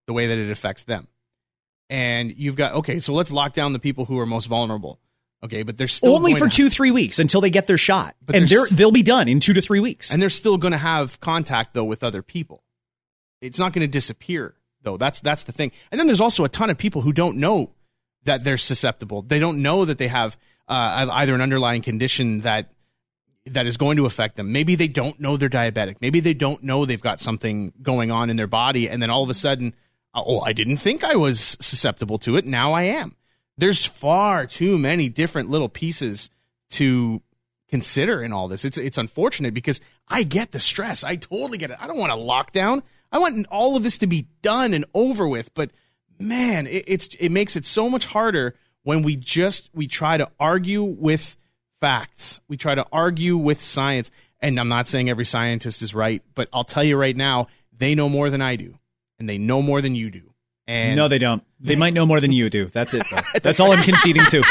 the 0.08 0.14
way 0.14 0.28
that 0.28 0.38
it 0.38 0.50
affects 0.50 0.84
them. 0.84 1.08
And 1.90 2.34
you've 2.38 2.56
got 2.56 2.74
okay, 2.74 3.00
so 3.00 3.14
let's 3.14 3.32
lock 3.32 3.54
down 3.54 3.74
the 3.74 3.80
people 3.80 4.06
who 4.06 4.20
are 4.20 4.26
most 4.26 4.48
vulnerable. 4.48 5.00
Okay, 5.44 5.64
but 5.64 5.76
they're 5.76 5.88
still 5.88 6.16
only 6.16 6.36
for 6.36 6.48
two, 6.48 6.70
three 6.70 6.92
weeks 6.92 7.18
until 7.18 7.42
they 7.42 7.50
get 7.50 7.66
their 7.66 7.78
shot, 7.78 8.16
and 8.32 8.48
they're, 8.48 8.68
they'll 8.72 8.92
be 8.92 9.02
done 9.02 9.28
in 9.28 9.40
two 9.40 9.54
to 9.54 9.62
three 9.62 9.80
weeks. 9.80 10.14
And 10.14 10.22
they're 10.22 10.30
still 10.30 10.58
going 10.58 10.72
to 10.72 10.78
have 10.78 11.20
contact 11.20 11.74
though 11.74 11.84
with 11.84 12.04
other 12.04 12.22
people. 12.22 12.64
It's 13.42 13.58
not 13.58 13.74
going 13.74 13.86
to 13.86 13.92
disappear 13.92 14.54
though. 14.84 14.98
That's 14.98 15.20
that's 15.20 15.44
the 15.44 15.52
thing. 15.52 15.72
And 15.92 16.00
then 16.00 16.08
there's 16.08 16.22
also 16.22 16.44
a 16.44 16.50
ton 16.50 16.70
of 16.70 16.78
people 16.78 17.02
who 17.02 17.12
don't 17.12 17.38
know 17.38 17.72
that 18.24 18.44
they're 18.44 18.58
susceptible. 18.58 19.22
They 19.22 19.40
don't 19.40 19.62
know 19.62 19.86
that 19.86 19.98
they 19.98 20.08
have 20.08 20.38
uh, 20.68 21.08
either 21.12 21.34
an 21.36 21.42
underlying 21.42 21.82
condition 21.82 22.40
that 22.40 22.72
that 23.48 23.66
is 23.66 23.78
going 23.78 23.98
to 23.98 24.06
affect 24.06 24.38
them. 24.38 24.52
Maybe 24.52 24.76
they 24.76 24.88
don't 24.88 25.20
know 25.20 25.36
they're 25.36 25.50
diabetic. 25.50 25.96
Maybe 26.00 26.20
they 26.20 26.36
don't 26.36 26.64
know 26.64 26.86
they've 26.86 27.02
got 27.02 27.20
something 27.20 27.74
going 27.82 28.12
on 28.12 28.30
in 28.30 28.36
their 28.36 28.48
body, 28.48 28.88
and 28.88 29.02
then 29.02 29.10
all 29.10 29.24
of 29.24 29.30
a 29.30 29.34
sudden, 29.34 29.74
oh, 30.14 30.42
I 30.42 30.54
didn't 30.54 30.78
think 30.78 31.04
I 31.04 31.16
was 31.16 31.58
susceptible 31.60 32.20
to 32.20 32.36
it. 32.36 32.46
Now 32.46 32.74
I 32.74 32.84
am 32.84 33.16
there's 33.62 33.86
far 33.86 34.48
too 34.48 34.78
many 34.78 35.08
different 35.08 35.50
little 35.50 35.70
pieces 35.70 36.30
to 36.72 37.22
consider 37.70 38.24
in 38.24 38.34
all 38.34 38.48
this. 38.48 38.66
It's 38.66 38.78
it's 38.78 38.98
unfortunate 38.98 39.54
because 39.54 39.82
I 40.08 40.24
get 40.24 40.52
the 40.52 40.60
stress. 40.60 41.04
I 41.04 41.16
totally 41.16 41.60
get 41.60 41.70
it. 41.70 41.78
I 41.80 41.88
don't 41.88 42.00
want 42.00 42.12
a 42.12 42.16
lockdown. 42.16 42.82
I 43.12 43.20
want 43.20 43.46
all 43.52 43.76
of 43.76 43.84
this 43.84 44.00
to 44.00 44.08
be 44.08 44.28
done 44.42 44.74
and 44.74 44.86
over 44.94 45.28
with. 45.28 45.54
But 45.54 45.72
man, 46.22 46.68
it, 46.68 46.86
it's 46.88 47.08
it 47.16 47.30
makes 47.30 47.56
it 47.56 47.66
so 47.66 47.90
much 47.90 48.06
harder 48.06 48.56
when 48.84 49.04
we 49.04 49.16
just 49.16 49.70
we 49.74 49.88
try 49.88 50.18
to 50.18 50.30
argue 50.40 50.84
with 50.84 51.38
facts. 51.80 52.40
We 52.48 52.58
try 52.58 52.76
to 52.76 52.86
argue 52.92 53.38
with 53.38 53.60
science. 53.60 54.12
And 54.40 54.60
I'm 54.60 54.70
not 54.70 54.88
saying 54.88 55.10
every 55.10 55.26
scientist 55.26 55.82
is 55.82 55.94
right, 55.94 56.24
but 56.34 56.48
I'll 56.52 56.64
tell 56.64 56.84
you 56.84 56.98
right 56.98 57.16
now, 57.16 57.48
they 57.78 57.94
know 57.94 58.10
more 58.10 58.30
than 58.30 58.42
I 58.42 58.56
do, 58.56 58.80
and 59.20 59.30
they 59.30 59.38
know 59.38 59.62
more 59.62 59.82
than 59.82 59.94
you 59.94 60.10
do. 60.10 60.34
And 60.68 60.96
no, 60.96 61.08
they 61.08 61.20
don't. 61.20 61.44
They 61.60 61.76
might 61.76 61.94
know 61.94 62.06
more 62.06 62.20
than 62.20 62.32
you 62.32 62.50
do. 62.50 62.66
That's 62.68 62.94
it. 62.94 63.06
Though. 63.12 63.22
That's 63.42 63.60
all 63.60 63.72
I'm 63.72 63.84
conceding 63.84 64.24
to. 64.24 64.42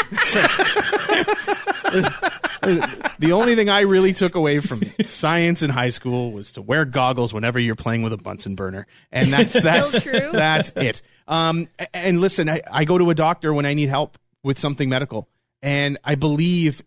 the 3.19 3.31
only 3.31 3.55
thing 3.55 3.69
I 3.69 3.81
really 3.81 4.13
took 4.13 4.35
away 4.35 4.59
from 4.59 4.83
science 5.03 5.63
in 5.63 5.69
high 5.69 5.89
school 5.89 6.31
was 6.31 6.53
to 6.53 6.61
wear 6.61 6.85
goggles 6.85 7.33
whenever 7.33 7.59
you're 7.59 7.75
playing 7.75 8.03
with 8.03 8.13
a 8.13 8.17
Bunsen 8.17 8.55
burner, 8.55 8.87
and 9.11 9.33
that's 9.33 9.59
that's 9.61 10.01
true? 10.01 10.29
that's 10.31 10.71
it. 10.75 11.01
Um, 11.27 11.67
and 11.93 12.19
listen, 12.19 12.49
I, 12.49 12.61
I 12.71 12.85
go 12.85 12.97
to 12.97 13.09
a 13.09 13.15
doctor 13.15 13.53
when 13.53 13.65
I 13.65 13.73
need 13.73 13.89
help 13.89 14.17
with 14.43 14.59
something 14.59 14.89
medical, 14.89 15.27
and 15.61 15.97
I 16.03 16.15
believe, 16.15 16.81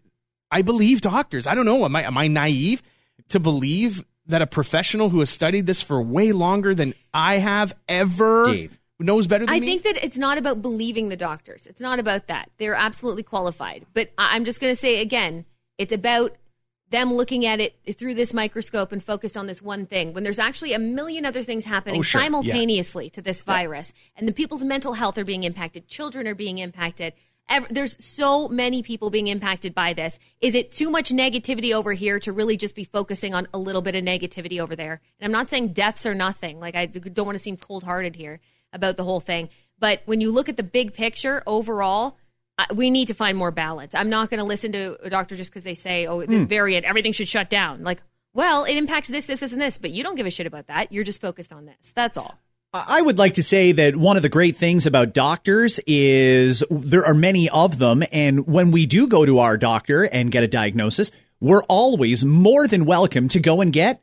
I 0.51 0.63
believe 0.63 1.01
doctors. 1.01 1.47
I 1.47 1.55
don't 1.55 1.65
know. 1.65 1.85
Am 1.85 1.95
I 1.97 2.03
am 2.03 2.19
I 2.19 2.27
naive 2.27 2.83
to 3.29 3.41
believe 3.41 4.05
that 4.27 4.43
a 4.43 4.47
professional 4.47 5.11
who 5.11 5.19
has 5.21 5.31
studied 5.31 5.67
this 5.67 5.83
for 5.83 6.01
way 6.01 6.33
longer 6.33 6.75
than 6.75 6.95
I 7.13 7.37
have 7.37 7.75
ever 7.89 8.47
Dave. 8.47 8.81
knows 8.99 9.27
better 9.27 9.47
than 9.47 9.55
I 9.55 9.61
me? 9.61 9.67
think 9.67 9.83
that 9.83 10.03
it's 10.03 10.19
not 10.19 10.39
about 10.39 10.63
believing 10.63 11.11
the 11.11 11.17
doctors. 11.17 11.67
It's 11.67 11.81
not 11.83 11.99
about 11.99 12.29
that. 12.29 12.51
They're 12.59 12.75
absolutely 12.75 13.23
qualified. 13.23 13.85
But 13.93 14.11
I'm 14.17 14.45
just 14.45 14.61
going 14.61 14.73
to 14.73 14.77
say 14.77 15.01
again, 15.01 15.45
it's 15.79 15.93
about 15.93 16.37
them 16.95 17.13
looking 17.13 17.45
at 17.45 17.61
it 17.61 17.75
through 17.99 18.15
this 18.15 18.33
microscope 18.33 18.93
and 18.93 19.03
focused 19.03 19.37
on 19.37 19.47
this 19.47 19.61
one 19.61 19.85
thing 19.85 20.13
when 20.15 20.23
there's 20.25 20.39
actually 20.39 20.73
a 20.73 20.79
million 20.79 21.27
other 21.27 21.43
things 21.43 21.65
happening 21.65 21.99
Oh, 22.01 22.03
sure. 22.03 22.21
Yeah. 22.21 22.27
simultaneously 22.27 23.11
to 23.11 23.21
this 23.21 23.43
virus. 23.43 23.93
And 24.17 24.29
the 24.29 24.33
people's 24.33 24.65
mental 24.65 24.95
health 24.95 25.19
are 25.19 25.25
being 25.25 25.43
impacted. 25.45 25.89
Children 25.89 26.27
are 26.29 26.35
being 26.35 26.59
impacted. 26.59 27.13
There's 27.69 28.03
so 28.03 28.49
many 28.49 28.83
people 28.83 29.11
being 29.11 29.27
impacted 29.29 29.75
by 29.75 29.93
this. 29.93 30.19
Is 30.41 30.55
it 30.55 30.73
too 30.73 30.89
much 30.89 31.11
negativity 31.11 31.75
over 31.75 31.93
here 31.93 32.19
to 32.21 32.33
really 32.33 32.57
just 32.57 32.75
be 32.75 32.85
focusing 32.85 33.35
on 33.35 33.49
a 33.53 33.59
little 33.59 33.83
bit 33.83 33.95
of 33.95 34.03
negativity 34.03 34.61
over 34.61 34.75
there? 34.77 35.01
And 35.19 35.27
i'm 35.27 35.33
not 35.33 35.51
saying 35.51 35.75
deaths 35.75 36.07
are 36.07 36.15
nothing. 36.15 36.59
Like 36.61 36.75
I 36.75 36.87
don't 36.87 37.27
want 37.27 37.37
to 37.37 37.43
seem 37.43 37.57
cold-hearted 37.59 38.17
here 38.17 38.41
about 38.73 38.97
the 38.97 39.05
whole 39.05 39.21
thing. 39.21 39.51
But 39.79 40.01
when 40.07 40.21
you 40.23 40.31
look 40.31 40.49
at 40.49 40.57
the 40.57 40.63
big 40.63 40.95
picture 40.95 41.43
overall 41.47 42.17
we 42.75 42.91
need 42.91 43.09
to 43.09 43.15
find 43.15 43.37
more 43.37 43.51
balance. 43.51 43.95
I'm 43.95 44.11
not 44.11 44.31
going 44.31 44.39
to 44.39 44.45
listen 44.45 44.73
to 44.73 44.97
a 45.03 45.11
doctor 45.11 45.37
just 45.37 45.51
because 45.51 45.65
they 45.65 45.75
say, 45.75 46.07
"Oh, 46.07 46.25
the 46.25 46.39
hmm. 46.39 46.45
variant, 46.45 46.85
everything 46.87 47.13
should 47.13 47.29
shut 47.29 47.51
down." 47.51 47.83
Like, 47.83 48.03
well, 48.33 48.65
it 48.65 48.77
impacts 48.77 49.09
this, 49.09 49.27
this, 49.27 49.41
this, 49.41 49.53
and 49.53 49.61
this, 49.61 49.79
but 49.79 49.91
you 49.91 50.03
don't 50.03 50.17
give 50.17 50.27
a 50.27 50.31
shit 50.31 50.47
about 50.47 50.67
that. 50.67 50.93
You're 50.93 51.05
just 51.05 51.21
focused 51.21 51.53
on 51.53 51.67
this. 51.67 51.93
That's 51.95 52.17
all. 52.17 52.39
I 52.75 53.01
would 53.01 53.19
like 53.19 53.35
to 53.35 53.43
say 53.43 53.71
that 53.71 53.97
one 53.97 54.17
of 54.17 54.25
the 54.25 54.29
great 54.29 54.57
things 54.57 54.85
about 54.85 55.15
doctors 55.15 55.79
is 55.87 56.65
there 56.69 57.07
are 57.07 57.15
many 57.15 57.49
of 57.49 57.79
them. 57.79 58.03
And 58.11 58.49
when 58.49 58.73
we 58.73 58.87
do 58.87 59.07
go 59.07 59.25
to 59.25 59.39
our 59.39 59.57
doctor 59.57 60.03
and 60.03 60.29
get 60.29 60.43
a 60.43 60.49
diagnosis, 60.49 61.13
we're 61.39 61.63
always 61.65 62.25
more 62.25 62.67
than 62.67 62.85
welcome 62.85 63.29
to 63.29 63.39
go 63.39 63.61
and 63.61 63.73
get 63.73 64.03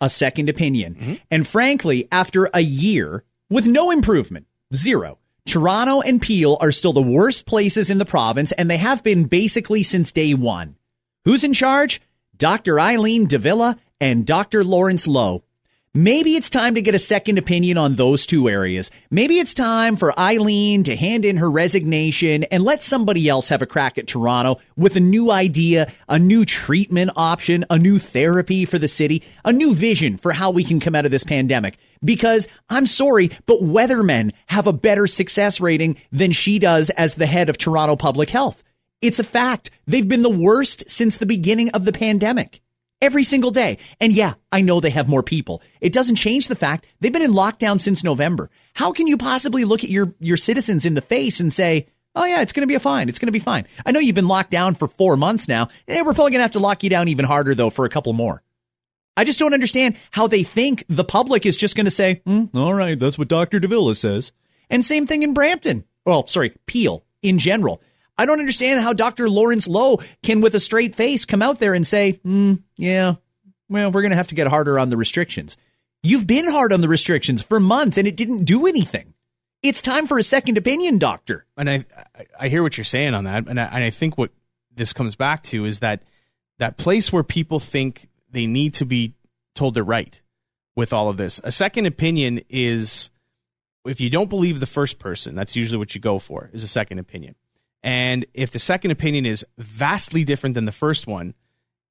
a 0.00 0.08
second 0.08 0.48
opinion. 0.48 0.94
Mm-hmm. 0.94 1.14
And 1.30 1.46
frankly, 1.46 2.08
after 2.10 2.48
a 2.54 2.60
year 2.60 3.22
with 3.50 3.66
no 3.66 3.90
improvement, 3.90 4.46
zero, 4.74 5.18
Toronto 5.46 6.00
and 6.00 6.20
Peel 6.20 6.58
are 6.60 6.72
still 6.72 6.92
the 6.92 7.00
worst 7.00 7.46
places 7.46 7.88
in 7.88 7.98
the 7.98 8.04
province, 8.04 8.52
and 8.52 8.68
they 8.68 8.76
have 8.76 9.02
been 9.02 9.24
basically 9.24 9.82
since 9.82 10.12
day 10.12 10.34
one. 10.34 10.76
Who's 11.24 11.44
in 11.44 11.54
charge? 11.54 12.00
Dr. 12.36 12.78
Eileen 12.78 13.26
de 13.26 13.38
Villa 13.38 13.78
and 14.00 14.26
Dr. 14.26 14.64
Lawrence 14.64 15.06
Loh. 15.06 15.44
Maybe 15.96 16.36
it's 16.36 16.50
time 16.50 16.74
to 16.74 16.82
get 16.82 16.94
a 16.94 16.98
second 16.98 17.38
opinion 17.38 17.78
on 17.78 17.94
those 17.94 18.26
two 18.26 18.50
areas. 18.50 18.90
Maybe 19.10 19.38
it's 19.38 19.54
time 19.54 19.96
for 19.96 20.18
Eileen 20.20 20.82
to 20.82 20.94
hand 20.94 21.24
in 21.24 21.38
her 21.38 21.50
resignation 21.50 22.44
and 22.44 22.62
let 22.62 22.82
somebody 22.82 23.30
else 23.30 23.48
have 23.48 23.62
a 23.62 23.66
crack 23.66 23.96
at 23.96 24.06
Toronto 24.06 24.60
with 24.76 24.96
a 24.96 25.00
new 25.00 25.30
idea, 25.30 25.90
a 26.06 26.18
new 26.18 26.44
treatment 26.44 27.12
option, 27.16 27.64
a 27.70 27.78
new 27.78 27.98
therapy 27.98 28.66
for 28.66 28.78
the 28.78 28.88
city, 28.88 29.22
a 29.42 29.54
new 29.54 29.74
vision 29.74 30.18
for 30.18 30.32
how 30.32 30.50
we 30.50 30.64
can 30.64 30.80
come 30.80 30.94
out 30.94 31.06
of 31.06 31.10
this 31.10 31.24
pandemic. 31.24 31.78
Because 32.04 32.46
I'm 32.68 32.84
sorry, 32.84 33.30
but 33.46 33.62
weathermen 33.62 34.34
have 34.48 34.66
a 34.66 34.74
better 34.74 35.06
success 35.06 35.62
rating 35.62 35.96
than 36.12 36.32
she 36.32 36.58
does 36.58 36.90
as 36.90 37.14
the 37.14 37.24
head 37.24 37.48
of 37.48 37.56
Toronto 37.56 37.96
Public 37.96 38.28
Health. 38.28 38.62
It's 39.00 39.18
a 39.18 39.24
fact. 39.24 39.70
They've 39.86 40.06
been 40.06 40.22
the 40.22 40.28
worst 40.28 40.90
since 40.90 41.16
the 41.16 41.24
beginning 41.24 41.70
of 41.70 41.86
the 41.86 41.92
pandemic 41.92 42.60
every 43.00 43.24
single 43.24 43.50
day. 43.50 43.78
And 44.00 44.12
yeah, 44.12 44.34
I 44.50 44.60
know 44.60 44.80
they 44.80 44.90
have 44.90 45.08
more 45.08 45.22
people. 45.22 45.62
It 45.80 45.92
doesn't 45.92 46.16
change 46.16 46.48
the 46.48 46.56
fact 46.56 46.86
they've 47.00 47.12
been 47.12 47.22
in 47.22 47.32
lockdown 47.32 47.78
since 47.78 48.02
November. 48.04 48.50
How 48.74 48.92
can 48.92 49.06
you 49.06 49.16
possibly 49.16 49.64
look 49.64 49.84
at 49.84 49.90
your 49.90 50.14
your 50.20 50.36
citizens 50.36 50.84
in 50.84 50.94
the 50.94 51.00
face 51.00 51.40
and 51.40 51.52
say, 51.52 51.86
"Oh 52.14 52.24
yeah, 52.24 52.42
it's 52.42 52.52
going 52.52 52.62
to 52.62 52.66
be 52.66 52.74
a 52.74 52.80
fine. 52.80 53.08
It's 53.08 53.18
going 53.18 53.28
to 53.28 53.32
be 53.32 53.38
fine." 53.38 53.66
I 53.84 53.92
know 53.92 54.00
you've 54.00 54.14
been 54.14 54.28
locked 54.28 54.50
down 54.50 54.74
for 54.74 54.88
4 54.88 55.16
months 55.16 55.48
now. 55.48 55.68
Eh, 55.88 56.02
we're 56.02 56.14
probably 56.14 56.32
going 56.32 56.40
to 56.40 56.42
have 56.42 56.52
to 56.52 56.58
lock 56.58 56.82
you 56.82 56.90
down 56.90 57.08
even 57.08 57.24
harder 57.24 57.54
though 57.54 57.70
for 57.70 57.84
a 57.84 57.90
couple 57.90 58.12
more. 58.12 58.42
I 59.16 59.24
just 59.24 59.38
don't 59.38 59.54
understand 59.54 59.96
how 60.10 60.26
they 60.26 60.42
think 60.42 60.84
the 60.88 61.04
public 61.04 61.46
is 61.46 61.56
just 61.56 61.76
going 61.76 61.86
to 61.86 61.90
say, 61.90 62.22
"Hmm, 62.26 62.44
"All 62.54 62.74
right, 62.74 62.98
that's 62.98 63.18
what 63.18 63.28
Dr. 63.28 63.60
de 63.60 63.68
Villa 63.68 63.94
says." 63.94 64.32
And 64.68 64.84
same 64.84 65.06
thing 65.06 65.22
in 65.22 65.32
Brampton. 65.32 65.84
Well, 66.04 66.26
sorry, 66.26 66.52
Peel 66.66 67.04
in 67.22 67.38
general. 67.38 67.80
I 68.18 68.26
don't 68.26 68.40
understand 68.40 68.80
how 68.80 68.92
Dr. 68.92 69.28
Lawrence 69.28 69.68
Loh 69.68 69.98
can, 70.22 70.40
with 70.40 70.54
a 70.54 70.60
straight 70.60 70.94
face, 70.94 71.24
come 71.24 71.42
out 71.42 71.58
there 71.58 71.74
and 71.74 71.86
say, 71.86 72.12
hmm, 72.22 72.54
yeah, 72.76 73.14
well, 73.68 73.90
we're 73.90 74.02
going 74.02 74.10
to 74.10 74.16
have 74.16 74.28
to 74.28 74.34
get 74.34 74.46
harder 74.46 74.78
on 74.78 74.90
the 74.90 74.96
restrictions. 74.96 75.56
You've 76.02 76.26
been 76.26 76.48
hard 76.48 76.72
on 76.72 76.80
the 76.80 76.88
restrictions 76.88 77.42
for 77.42 77.58
months 77.60 77.98
and 77.98 78.06
it 78.06 78.16
didn't 78.16 78.44
do 78.44 78.66
anything. 78.66 79.12
It's 79.62 79.82
time 79.82 80.06
for 80.06 80.18
a 80.18 80.22
second 80.22 80.56
opinion, 80.58 80.98
doctor. 80.98 81.44
and 81.56 81.68
I 81.68 81.74
I- 82.14 82.26
I 82.38 82.48
hear 82.48 82.62
what 82.62 82.76
you're 82.76 82.84
saying 82.84 83.14
on 83.14 83.24
that, 83.24 83.48
and 83.48 83.58
I, 83.60 83.64
and 83.64 83.82
I 83.84 83.90
think 83.90 84.16
what 84.16 84.30
this 84.74 84.92
comes 84.92 85.16
back 85.16 85.42
to 85.44 85.64
is 85.64 85.80
that 85.80 86.02
that 86.58 86.76
place 86.76 87.12
where 87.12 87.22
people 87.24 87.58
think 87.58 88.08
they 88.30 88.46
need 88.46 88.74
to 88.74 88.84
be 88.84 89.14
told 89.54 89.74
they're 89.74 89.82
right 89.82 90.20
with 90.76 90.92
all 90.92 91.08
of 91.08 91.16
this. 91.16 91.40
A 91.42 91.50
second 91.50 91.86
opinion 91.86 92.40
is 92.48 93.10
if 93.86 94.00
you 94.00 94.10
don't 94.10 94.28
believe 94.30 94.60
the 94.60 94.66
first 94.66 94.98
person, 94.98 95.34
that's 95.34 95.56
usually 95.56 95.78
what 95.78 95.94
you 95.94 96.00
go 96.00 96.18
for 96.18 96.50
is 96.52 96.62
a 96.62 96.68
second 96.68 96.98
opinion. 96.98 97.34
And 97.82 98.26
if 98.34 98.50
the 98.50 98.58
second 98.58 98.90
opinion 98.90 99.26
is 99.26 99.44
vastly 99.58 100.24
different 100.24 100.54
than 100.54 100.64
the 100.64 100.72
first 100.72 101.06
one, 101.06 101.34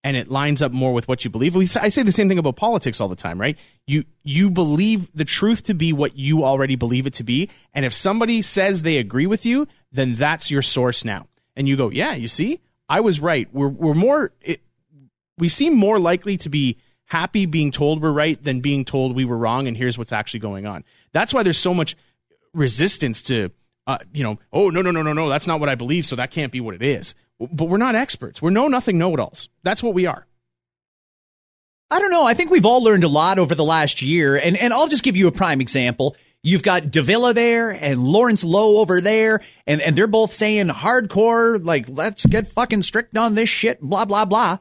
and 0.05 0.15
it 0.15 0.29
lines 0.29 0.61
up 0.61 0.71
more 0.71 0.93
with 0.93 1.07
what 1.07 1.25
you 1.25 1.31
believe. 1.31 1.57
I 1.57 1.87
say 1.89 2.03
the 2.03 2.11
same 2.11 2.29
thing 2.29 2.37
about 2.37 2.57
politics 2.57 3.01
all 3.01 3.07
the 3.07 3.15
time, 3.15 3.41
right? 3.41 3.57
You 3.87 4.03
you 4.23 4.51
believe 4.51 5.09
the 5.15 5.25
truth 5.25 5.63
to 5.63 5.73
be 5.73 5.93
what 5.93 6.15
you 6.15 6.45
already 6.45 6.75
believe 6.75 7.07
it 7.07 7.13
to 7.15 7.23
be, 7.23 7.49
and 7.73 7.85
if 7.85 7.93
somebody 7.93 8.43
says 8.43 8.83
they 8.83 8.97
agree 8.97 9.25
with 9.25 9.47
you, 9.47 9.67
then 9.91 10.13
that's 10.13 10.51
your 10.51 10.61
source 10.61 11.03
now. 11.03 11.27
And 11.55 11.67
you 11.67 11.75
go, 11.75 11.89
yeah, 11.89 12.13
you 12.13 12.27
see, 12.27 12.59
I 12.87 12.99
was 12.99 13.19
right. 13.19 13.49
We're 13.51 13.67
we're 13.67 13.95
more 13.95 14.31
it, 14.41 14.61
we 15.39 15.49
seem 15.49 15.73
more 15.75 15.97
likely 15.97 16.37
to 16.37 16.49
be 16.49 16.77
happy 17.05 17.47
being 17.47 17.71
told 17.71 17.99
we're 17.99 18.11
right 18.11 18.41
than 18.41 18.61
being 18.61 18.85
told 18.85 19.15
we 19.15 19.25
were 19.25 19.37
wrong, 19.37 19.67
and 19.67 19.75
here's 19.75 19.97
what's 19.97 20.13
actually 20.13 20.39
going 20.39 20.67
on. 20.67 20.83
That's 21.13 21.33
why 21.33 21.41
there's 21.41 21.57
so 21.57 21.73
much 21.73 21.97
resistance 22.53 23.23
to 23.23 23.49
uh, 23.87 23.99
you 24.13 24.23
know, 24.23 24.39
oh 24.51 24.69
no 24.69 24.81
no 24.81 24.91
no 24.91 25.01
no 25.01 25.13
no, 25.13 25.29
that's 25.29 25.47
not 25.47 25.59
what 25.59 25.69
I 25.69 25.75
believe, 25.75 26.05
so 26.05 26.15
that 26.15 26.31
can't 26.31 26.51
be 26.51 26.61
what 26.61 26.75
it 26.75 26.81
is. 26.81 27.15
But 27.39 27.65
we're 27.65 27.77
not 27.77 27.95
experts. 27.95 28.41
We're 28.41 28.49
know 28.49 28.67
nothing 28.67 28.97
know 28.97 29.13
it 29.13 29.19
alls. 29.19 29.49
That's 29.63 29.83
what 29.83 29.93
we 29.93 30.05
are. 30.05 30.25
I 31.91 31.99
don't 31.99 32.11
know. 32.11 32.23
I 32.23 32.33
think 32.33 32.49
we've 32.49 32.65
all 32.65 32.83
learned 32.83 33.03
a 33.03 33.09
lot 33.09 33.39
over 33.39 33.53
the 33.53 33.63
last 33.63 34.01
year. 34.01 34.35
And, 34.35 34.57
and 34.57 34.73
I'll 34.73 34.87
just 34.87 35.03
give 35.03 35.15
you 35.15 35.27
a 35.27 35.31
prime 35.31 35.61
example. 35.61 36.15
You've 36.43 36.63
got 36.63 36.91
de 36.91 37.01
Villa 37.01 37.33
there 37.33 37.71
and 37.71 38.03
Lawrence 38.03 38.43
Loh 38.43 38.79
over 38.81 39.01
there, 39.01 39.41
and, 39.65 39.81
and 39.81 39.95
they're 39.95 40.07
both 40.07 40.31
saying 40.31 40.67
hardcore, 40.67 41.63
like, 41.63 41.87
let's 41.89 42.25
get 42.25 42.47
fucking 42.47 42.83
strict 42.83 43.17
on 43.17 43.35
this 43.35 43.49
shit, 43.49 43.81
blah, 43.81 44.05
blah, 44.05 44.25
blah. 44.25 44.57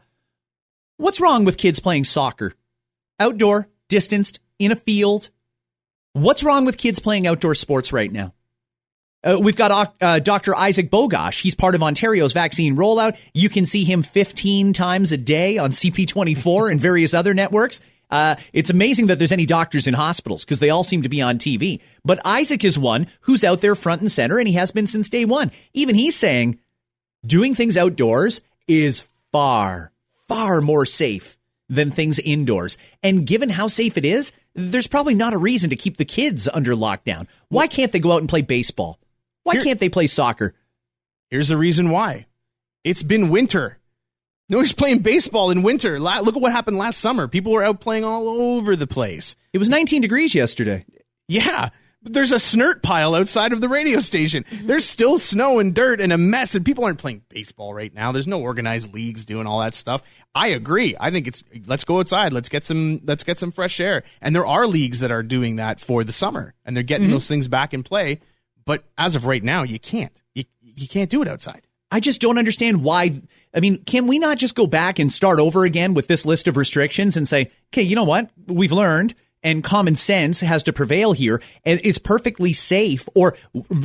What's 0.96 1.20
wrong 1.20 1.44
with 1.44 1.58
kids 1.58 1.80
playing 1.80 2.04
soccer? 2.04 2.54
Outdoor, 3.20 3.68
distanced, 3.88 4.40
in 4.58 4.72
a 4.72 4.76
field. 4.76 5.30
What's 6.12 6.42
wrong 6.44 6.64
with 6.64 6.78
kids 6.78 7.00
playing 7.00 7.26
outdoor 7.26 7.54
sports 7.54 7.92
right 7.92 8.10
now? 8.10 8.32
Uh, 9.24 9.38
we've 9.40 9.56
got 9.56 9.94
uh, 10.00 10.18
Dr. 10.18 10.54
Isaac 10.54 10.90
Bogoch. 10.90 11.40
He's 11.40 11.54
part 11.54 11.74
of 11.74 11.82
Ontario's 11.82 12.34
vaccine 12.34 12.76
rollout. 12.76 13.16
You 13.32 13.48
can 13.48 13.64
see 13.64 13.84
him 13.84 14.02
15 14.02 14.72
times 14.74 15.12
a 15.12 15.16
day 15.16 15.56
on 15.56 15.70
CP24 15.70 16.70
and 16.70 16.80
various 16.80 17.14
other 17.14 17.32
networks. 17.32 17.80
Uh, 18.10 18.36
it's 18.52 18.70
amazing 18.70 19.06
that 19.06 19.18
there's 19.18 19.32
any 19.32 19.46
doctors 19.46 19.86
in 19.86 19.94
hospitals 19.94 20.44
because 20.44 20.58
they 20.58 20.70
all 20.70 20.84
seem 20.84 21.02
to 21.02 21.08
be 21.08 21.22
on 21.22 21.38
TV. 21.38 21.80
But 22.04 22.20
Isaac 22.24 22.62
is 22.62 22.78
one 22.78 23.06
who's 23.22 23.44
out 23.44 23.60
there 23.62 23.74
front 23.74 24.02
and 24.02 24.12
center, 24.12 24.38
and 24.38 24.46
he 24.46 24.54
has 24.54 24.70
been 24.70 24.86
since 24.86 25.08
day 25.08 25.24
one. 25.24 25.50
Even 25.72 25.94
he's 25.94 26.14
saying 26.14 26.58
doing 27.26 27.54
things 27.54 27.76
outdoors 27.76 28.42
is 28.68 29.08
far, 29.32 29.90
far 30.28 30.60
more 30.60 30.84
safe 30.84 31.38
than 31.68 31.90
things 31.90 32.18
indoors. 32.18 32.76
And 33.02 33.26
given 33.26 33.48
how 33.48 33.68
safe 33.68 33.96
it 33.96 34.04
is, 34.04 34.32
there's 34.54 34.86
probably 34.86 35.14
not 35.14 35.32
a 35.32 35.38
reason 35.38 35.70
to 35.70 35.76
keep 35.76 35.96
the 35.96 36.04
kids 36.04 36.48
under 36.52 36.74
lockdown. 36.74 37.26
Why 37.48 37.66
can't 37.66 37.90
they 37.90 38.00
go 38.00 38.12
out 38.12 38.20
and 38.20 38.28
play 38.28 38.42
baseball? 38.42 38.98
Why 39.44 39.54
Here- 39.54 39.62
can't 39.62 39.80
they 39.80 39.88
play 39.88 40.06
soccer? 40.06 40.54
Here's 41.30 41.48
the 41.48 41.56
reason 41.56 41.90
why. 41.90 42.26
It's 42.82 43.02
been 43.02 43.28
winter. 43.28 43.78
Nobody's 44.48 44.72
playing 44.72 44.98
baseball 44.98 45.50
in 45.50 45.62
winter. 45.62 45.98
La- 45.98 46.20
Look 46.20 46.36
at 46.36 46.42
what 46.42 46.52
happened 46.52 46.76
last 46.76 47.00
summer. 47.00 47.28
People 47.28 47.52
were 47.52 47.62
out 47.62 47.80
playing 47.80 48.04
all 48.04 48.28
over 48.28 48.76
the 48.76 48.86
place. 48.86 49.36
It 49.52 49.58
was 49.58 49.70
19 49.70 50.02
degrees 50.02 50.34
yesterday. 50.34 50.84
Yeah, 51.28 51.70
but 52.04 52.12
there's 52.12 52.32
a 52.32 52.36
snert 52.36 52.82
pile 52.82 53.14
outside 53.14 53.54
of 53.54 53.62
the 53.62 53.68
radio 53.68 53.98
station. 53.98 54.44
There's 54.52 54.84
still 54.84 55.18
snow 55.18 55.58
and 55.58 55.74
dirt 55.74 56.02
and 56.02 56.12
a 56.12 56.18
mess, 56.18 56.54
and 56.54 56.64
people 56.64 56.84
aren't 56.84 56.98
playing 56.98 57.22
baseball 57.30 57.72
right 57.72 57.92
now. 57.92 58.12
There's 58.12 58.28
no 58.28 58.42
organized 58.42 58.92
leagues 58.92 59.24
doing 59.24 59.46
all 59.46 59.60
that 59.60 59.74
stuff. 59.74 60.02
I 60.34 60.48
agree. 60.48 60.94
I 61.00 61.10
think 61.10 61.26
it's 61.26 61.42
let's 61.66 61.84
go 61.84 61.98
outside. 62.00 62.34
Let's 62.34 62.50
get 62.50 62.66
some 62.66 63.00
let's 63.04 63.24
get 63.24 63.38
some 63.38 63.50
fresh 63.50 63.80
air. 63.80 64.04
And 64.20 64.36
there 64.36 64.46
are 64.46 64.66
leagues 64.66 65.00
that 65.00 65.10
are 65.10 65.22
doing 65.22 65.56
that 65.56 65.80
for 65.80 66.04
the 66.04 66.12
summer, 66.12 66.52
and 66.66 66.76
they're 66.76 66.82
getting 66.82 67.06
mm-hmm. 67.06 67.14
those 67.14 67.28
things 67.28 67.48
back 67.48 67.72
in 67.72 67.82
play. 67.82 68.20
But 68.64 68.84
as 68.96 69.14
of 69.16 69.26
right 69.26 69.42
now, 69.42 69.62
you 69.62 69.78
can't. 69.78 70.22
You 70.34 70.44
you 70.62 70.88
can't 70.88 71.10
do 71.10 71.22
it 71.22 71.28
outside. 71.28 71.66
I 71.90 72.00
just 72.00 72.20
don't 72.20 72.38
understand 72.38 72.82
why. 72.82 73.22
I 73.54 73.60
mean, 73.60 73.84
can 73.84 74.06
we 74.08 74.18
not 74.18 74.38
just 74.38 74.56
go 74.56 74.66
back 74.66 74.98
and 74.98 75.12
start 75.12 75.38
over 75.38 75.64
again 75.64 75.94
with 75.94 76.08
this 76.08 76.26
list 76.26 76.48
of 76.48 76.56
restrictions 76.56 77.16
and 77.16 77.28
say, 77.28 77.50
okay, 77.72 77.82
you 77.82 77.94
know 77.94 78.04
what? 78.04 78.30
We've 78.46 78.72
learned 78.72 79.14
and 79.44 79.62
common 79.62 79.94
sense 79.94 80.40
has 80.40 80.64
to 80.64 80.72
prevail 80.72 81.12
here. 81.12 81.40
And 81.64 81.80
it's 81.84 81.98
perfectly 81.98 82.52
safe 82.52 83.08
or 83.14 83.36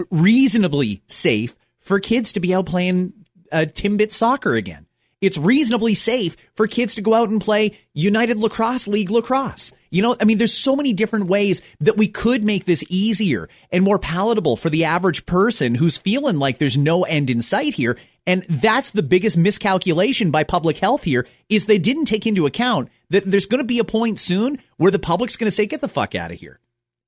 reasonably 0.09 1.03
safe 1.05 1.55
for 1.81 1.99
kids 1.99 2.33
to 2.33 2.39
be 2.39 2.53
out 2.55 2.65
playing 2.65 3.13
uh, 3.51 3.65
Timbit 3.67 4.11
soccer 4.11 4.55
again. 4.55 4.87
It's 5.21 5.37
reasonably 5.37 5.95
safe 5.95 6.37
for 6.55 6.65
kids 6.65 6.95
to 6.95 7.01
go 7.01 7.13
out 7.13 7.29
and 7.29 7.41
play 7.41 7.77
United 7.93 8.37
Lacrosse 8.37 8.87
League 8.87 9.11
lacrosse. 9.11 9.73
You 9.89 10.01
know, 10.01 10.15
I 10.21 10.25
mean, 10.25 10.37
there's 10.37 10.53
so 10.53 10.75
many 10.75 10.93
different 10.93 11.27
ways 11.27 11.61
that 11.79 11.97
we 11.97 12.07
could 12.07 12.43
make 12.43 12.65
this 12.65 12.83
easier 12.89 13.49
and 13.71 13.83
more 13.83 13.99
palatable 13.99 14.55
for 14.55 14.69
the 14.69 14.85
average 14.85 15.25
person 15.25 15.75
who's 15.75 15.97
feeling 15.97 16.37
like 16.37 16.57
there's 16.57 16.77
no 16.77 17.03
end 17.03 17.29
in 17.29 17.41
sight 17.41 17.73
here. 17.73 17.97
And 18.27 18.43
that's 18.43 18.91
the 18.91 19.01
biggest 19.01 19.37
miscalculation 19.37 20.29
by 20.29 20.43
public 20.43 20.77
health 20.77 21.03
here 21.03 21.27
is 21.47 21.65
they 21.65 21.79
didn't 21.79 22.05
take 22.05 22.27
into 22.27 22.45
account 22.45 22.89
that 23.09 23.25
there's 23.25 23.47
going 23.47 23.61
to 23.61 23.65
be 23.65 23.79
a 23.79 23.83
point 23.83 24.19
soon 24.19 24.61
where 24.77 24.91
the 24.91 24.99
public's 24.99 25.37
going 25.37 25.47
to 25.47 25.51
say, 25.51 25.65
get 25.65 25.81
the 25.81 25.87
fuck 25.87 26.13
out 26.13 26.31
of 26.31 26.37
here. 26.37 26.59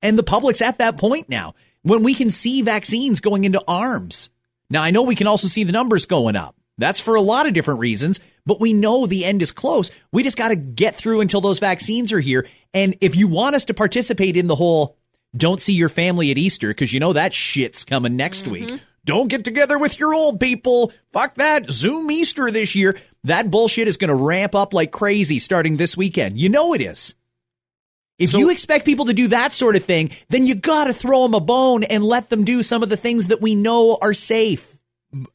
And 0.02 0.18
the 0.18 0.24
public's 0.24 0.62
at 0.62 0.78
that 0.78 0.98
point 0.98 1.28
now 1.28 1.54
when 1.82 2.02
we 2.02 2.14
can 2.14 2.30
see 2.30 2.62
vaccines 2.62 3.20
going 3.20 3.44
into 3.44 3.62
arms. 3.68 4.30
Now, 4.68 4.82
I 4.82 4.90
know 4.90 5.02
we 5.02 5.14
can 5.14 5.26
also 5.26 5.48
see 5.48 5.64
the 5.64 5.72
numbers 5.72 6.06
going 6.06 6.34
up. 6.34 6.56
That's 6.78 7.00
for 7.00 7.14
a 7.14 7.20
lot 7.20 7.46
of 7.46 7.52
different 7.52 7.80
reasons, 7.80 8.20
but 8.46 8.60
we 8.60 8.72
know 8.72 9.06
the 9.06 9.24
end 9.24 9.42
is 9.42 9.52
close. 9.52 9.90
We 10.10 10.22
just 10.22 10.38
got 10.38 10.48
to 10.48 10.56
get 10.56 10.94
through 10.94 11.20
until 11.20 11.40
those 11.40 11.58
vaccines 11.58 12.12
are 12.12 12.20
here. 12.20 12.46
And 12.72 12.96
if 13.00 13.14
you 13.14 13.28
want 13.28 13.54
us 13.54 13.66
to 13.66 13.74
participate 13.74 14.36
in 14.36 14.46
the 14.46 14.54
whole 14.54 14.96
don't 15.36 15.60
see 15.60 15.72
your 15.72 15.88
family 15.88 16.30
at 16.30 16.38
Easter 16.38 16.68
because 16.68 16.92
you 16.92 17.00
know 17.00 17.12
that 17.14 17.32
shit's 17.32 17.84
coming 17.84 18.16
next 18.16 18.44
mm-hmm. 18.44 18.74
week. 18.74 18.80
Don't 19.04 19.28
get 19.28 19.44
together 19.44 19.78
with 19.78 19.98
your 19.98 20.14
old 20.14 20.38
people. 20.38 20.92
Fuck 21.12 21.34
that. 21.34 21.68
Zoom 21.70 22.10
Easter 22.10 22.50
this 22.50 22.74
year. 22.74 22.96
That 23.24 23.50
bullshit 23.50 23.88
is 23.88 23.96
going 23.96 24.10
to 24.10 24.14
ramp 24.14 24.54
up 24.54 24.72
like 24.72 24.92
crazy 24.92 25.38
starting 25.38 25.76
this 25.76 25.96
weekend. 25.96 26.38
You 26.38 26.48
know 26.48 26.74
it 26.74 26.80
is. 26.80 27.14
If 28.18 28.30
so, 28.30 28.38
you 28.38 28.50
expect 28.50 28.84
people 28.84 29.06
to 29.06 29.14
do 29.14 29.28
that 29.28 29.52
sort 29.52 29.74
of 29.74 29.84
thing, 29.84 30.10
then 30.28 30.46
you 30.46 30.54
got 30.54 30.84
to 30.84 30.92
throw 30.92 31.22
them 31.22 31.34
a 31.34 31.40
bone 31.40 31.82
and 31.82 32.04
let 32.04 32.28
them 32.28 32.44
do 32.44 32.62
some 32.62 32.82
of 32.82 32.90
the 32.90 32.96
things 32.96 33.28
that 33.28 33.40
we 33.40 33.56
know 33.56 33.98
are 34.00 34.14
safe. 34.14 34.78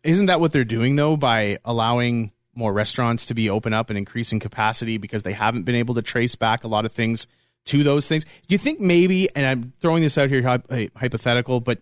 Isn't 0.04 0.26
that 0.28 0.40
what 0.40 0.52
they're 0.52 0.64
doing 0.64 0.96
though 0.96 1.16
by 1.16 1.60
allowing 1.66 2.32
more 2.56 2.74
restaurants 2.74 3.28
to 3.28 3.34
be 3.34 3.50
open 3.50 3.74
up 3.74 3.90
and 3.90 3.98
increasing 3.98 4.40
capacity 4.40 4.98
because 4.98 5.24
they 5.24 5.34
haven't 5.34 5.64
been 5.64 5.76
able 5.76 5.94
to 5.96 6.02
trace 6.02 6.36
back 6.36 6.64
a 6.64 6.68
lot 6.68 6.86
of 6.86 6.92
things 6.92 7.28
to 7.66 7.84
those 7.84 8.08
things? 8.08 8.24
Do 8.24 8.54
you 8.54 8.58
think 8.58 8.80
maybe 8.80 9.30
and 9.36 9.46
I'm 9.46 9.74
throwing 9.80 10.02
this 10.02 10.18
out 10.18 10.30
here 10.30 10.42
hypothetical, 10.42 11.60
but 11.60 11.80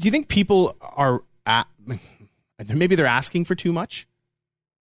do 0.00 0.06
you 0.06 0.12
think 0.12 0.28
people 0.28 0.76
are 0.80 1.22
at, 1.44 1.66
maybe 2.68 2.94
they're 2.94 3.06
asking 3.06 3.44
for 3.46 3.54
too 3.54 3.72
much 3.72 4.06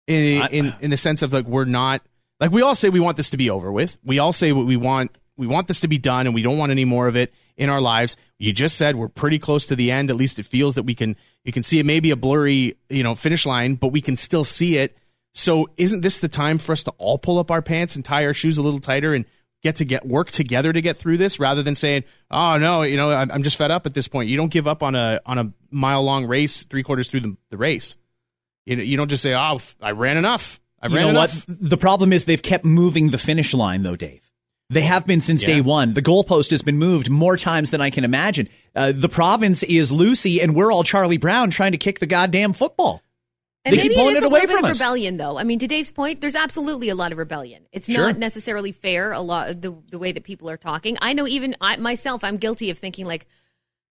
in, 0.10 0.48
in 0.52 0.74
in 0.82 0.90
the 0.90 0.98
sense 0.98 1.22
of 1.22 1.32
like 1.32 1.46
we're 1.46 1.66
not 1.66 2.02
like 2.40 2.52
we 2.52 2.62
all 2.62 2.76
say 2.76 2.90
we 2.90 3.00
want 3.00 3.18
this 3.18 3.30
to 3.32 3.38
be 3.38 3.50
over 3.50 3.72
with. 3.72 3.98
We 4.04 4.20
all 4.20 4.34
say 4.34 4.52
what 4.52 4.66
we 4.66 4.78
want. 4.78 5.12
We 5.38 5.48
want 5.48 5.68
this 5.68 5.82
to 5.82 5.88
be 5.88 5.98
done, 5.98 6.26
and 6.26 6.36
we 6.36 6.42
don't 6.42 6.58
want 6.58 6.72
any 6.72 6.84
more 6.84 7.08
of 7.08 7.16
it 7.16 7.34
in 7.60 7.70
our 7.70 7.82
lives. 7.82 8.18
You 8.40 8.54
just 8.54 8.78
said 8.78 8.96
we're 8.96 9.10
pretty 9.10 9.38
close 9.38 9.68
to 9.68 9.76
the 9.76 9.92
end. 9.92 10.10
At 10.10 10.16
least 10.16 10.40
it 10.40 10.46
feels 10.46 10.76
that 10.76 10.84
we 10.84 10.96
can. 10.96 11.16
You 11.44 11.52
can 11.52 11.62
see 11.62 11.78
it. 11.78 11.86
Maybe 11.86 12.10
a 12.10 12.16
blurry, 12.16 12.78
you 12.90 13.04
know, 13.04 13.14
finish 13.14 13.46
line, 13.46 13.76
but 13.76 13.90
we 13.90 14.02
can 14.02 14.18
still 14.18 14.44
see 14.44 14.78
it. 14.78 14.98
So, 15.34 15.68
isn't 15.78 16.02
this 16.02 16.20
the 16.20 16.28
time 16.28 16.58
for 16.58 16.72
us 16.72 16.84
to 16.84 16.92
all 16.98 17.20
pull 17.20 17.38
up 17.38 17.52
our 17.52 17.62
pants 17.62 17.96
and 17.96 18.04
tie 18.04 18.26
our 18.26 18.34
shoes 18.34 18.58
a 18.58 18.64
little 18.64 18.80
tighter 18.80 19.14
and 19.14 19.26
get 19.62 19.76
to 19.76 19.86
get 19.86 20.08
work 20.08 20.32
together 20.32 20.74
to 20.74 20.82
get 20.82 20.98
through 20.98 21.18
this 21.18 21.40
rather 21.40 21.62
than 21.62 21.76
saying, 21.76 22.06
"Oh 22.32 22.58
no, 22.58 22.82
you 22.82 22.98
know, 22.98 23.12
I'm 23.12 23.44
just 23.44 23.58
fed 23.58 23.72
up 23.72 23.86
at 23.86 23.94
this 23.94 24.08
point." 24.08 24.30
You 24.30 24.38
don't 24.38 24.52
give 24.52 24.68
up 24.68 24.82
on 24.82 24.96
a 24.96 25.22
on 25.26 25.38
a 25.38 25.52
mile 25.70 26.02
long 26.04 26.26
race 26.26 26.64
three 26.64 26.82
quarters 26.82 27.10
through 27.10 27.22
the, 27.22 27.38
the 27.52 27.58
race. 27.58 27.98
You 28.66 28.78
know, 28.78 28.84
you 28.84 28.98
don't 28.98 29.10
just 29.10 29.22
say, 29.22 29.34
"Oh, 29.36 29.60
I 29.82 29.92
ran 29.92 30.18
enough." 30.18 30.60
I 30.82 30.88
ran 30.88 30.96
you 30.96 31.02
know 31.02 31.10
enough. 31.10 31.46
what? 31.48 31.58
The 31.60 31.78
problem 31.78 32.14
is 32.14 32.24
they've 32.24 32.42
kept 32.42 32.64
moving 32.64 33.10
the 33.10 33.18
finish 33.18 33.54
line, 33.54 33.84
though, 33.84 33.98
Dave. 33.98 34.29
They 34.72 34.82
have 34.82 35.06
been 35.06 35.20
since 35.20 35.42
yeah. 35.42 35.56
day 35.56 35.62
one. 35.62 35.94
The 35.96 36.02
goalpost 36.02 36.52
has 36.52 36.62
been 36.62 36.78
moved 36.78 37.10
more 37.10 37.38
times 37.38 37.72
than 37.72 37.82
I 37.82 37.90
can 37.90 38.04
imagine. 38.04 38.50
Uh, 38.76 38.92
the 38.92 39.10
province 39.10 39.64
is 39.64 39.92
Lucy, 39.92 40.42
and 40.42 40.56
we're 40.56 40.72
all 40.72 40.84
Charlie 40.84 41.18
Brown 41.18 41.50
trying 41.50 41.72
to 41.72 41.80
kick 41.80 42.00
the 42.00 42.06
goddamn 42.06 42.54
football. 42.54 43.02
And 43.66 43.76
they 43.76 43.82
keep 43.82 43.94
pulling 43.94 44.16
it, 44.16 44.24
it 44.24 44.26
away 44.26 44.46
from 44.46 44.64
us. 44.66 44.80
Rebellion, 44.80 45.18
though. 45.18 45.38
I 45.38 45.44
mean, 45.44 45.60
to 45.60 45.68
Dave's 45.68 45.92
point, 45.92 46.22
there's 46.22 46.36
absolutely 46.36 46.90
a 46.90 46.96
lot 46.96 47.12
of 47.12 47.18
rebellion. 47.18 47.66
It's 47.72 47.92
sure. 47.92 48.06
not 48.06 48.18
necessarily 48.18 48.72
fair. 48.72 49.12
A 49.12 49.20
lot 49.22 49.62
the 49.62 49.76
the 49.90 50.00
way 50.00 50.12
that 50.12 50.24
people 50.24 50.50
are 50.50 50.58
talking. 50.58 50.98
I 51.02 51.14
know 51.14 51.28
even 51.28 51.56
I, 51.60 51.76
myself, 51.78 52.24
I'm 52.24 52.38
guilty 52.38 52.70
of 52.70 52.78
thinking 52.78 53.06
like, 53.06 53.28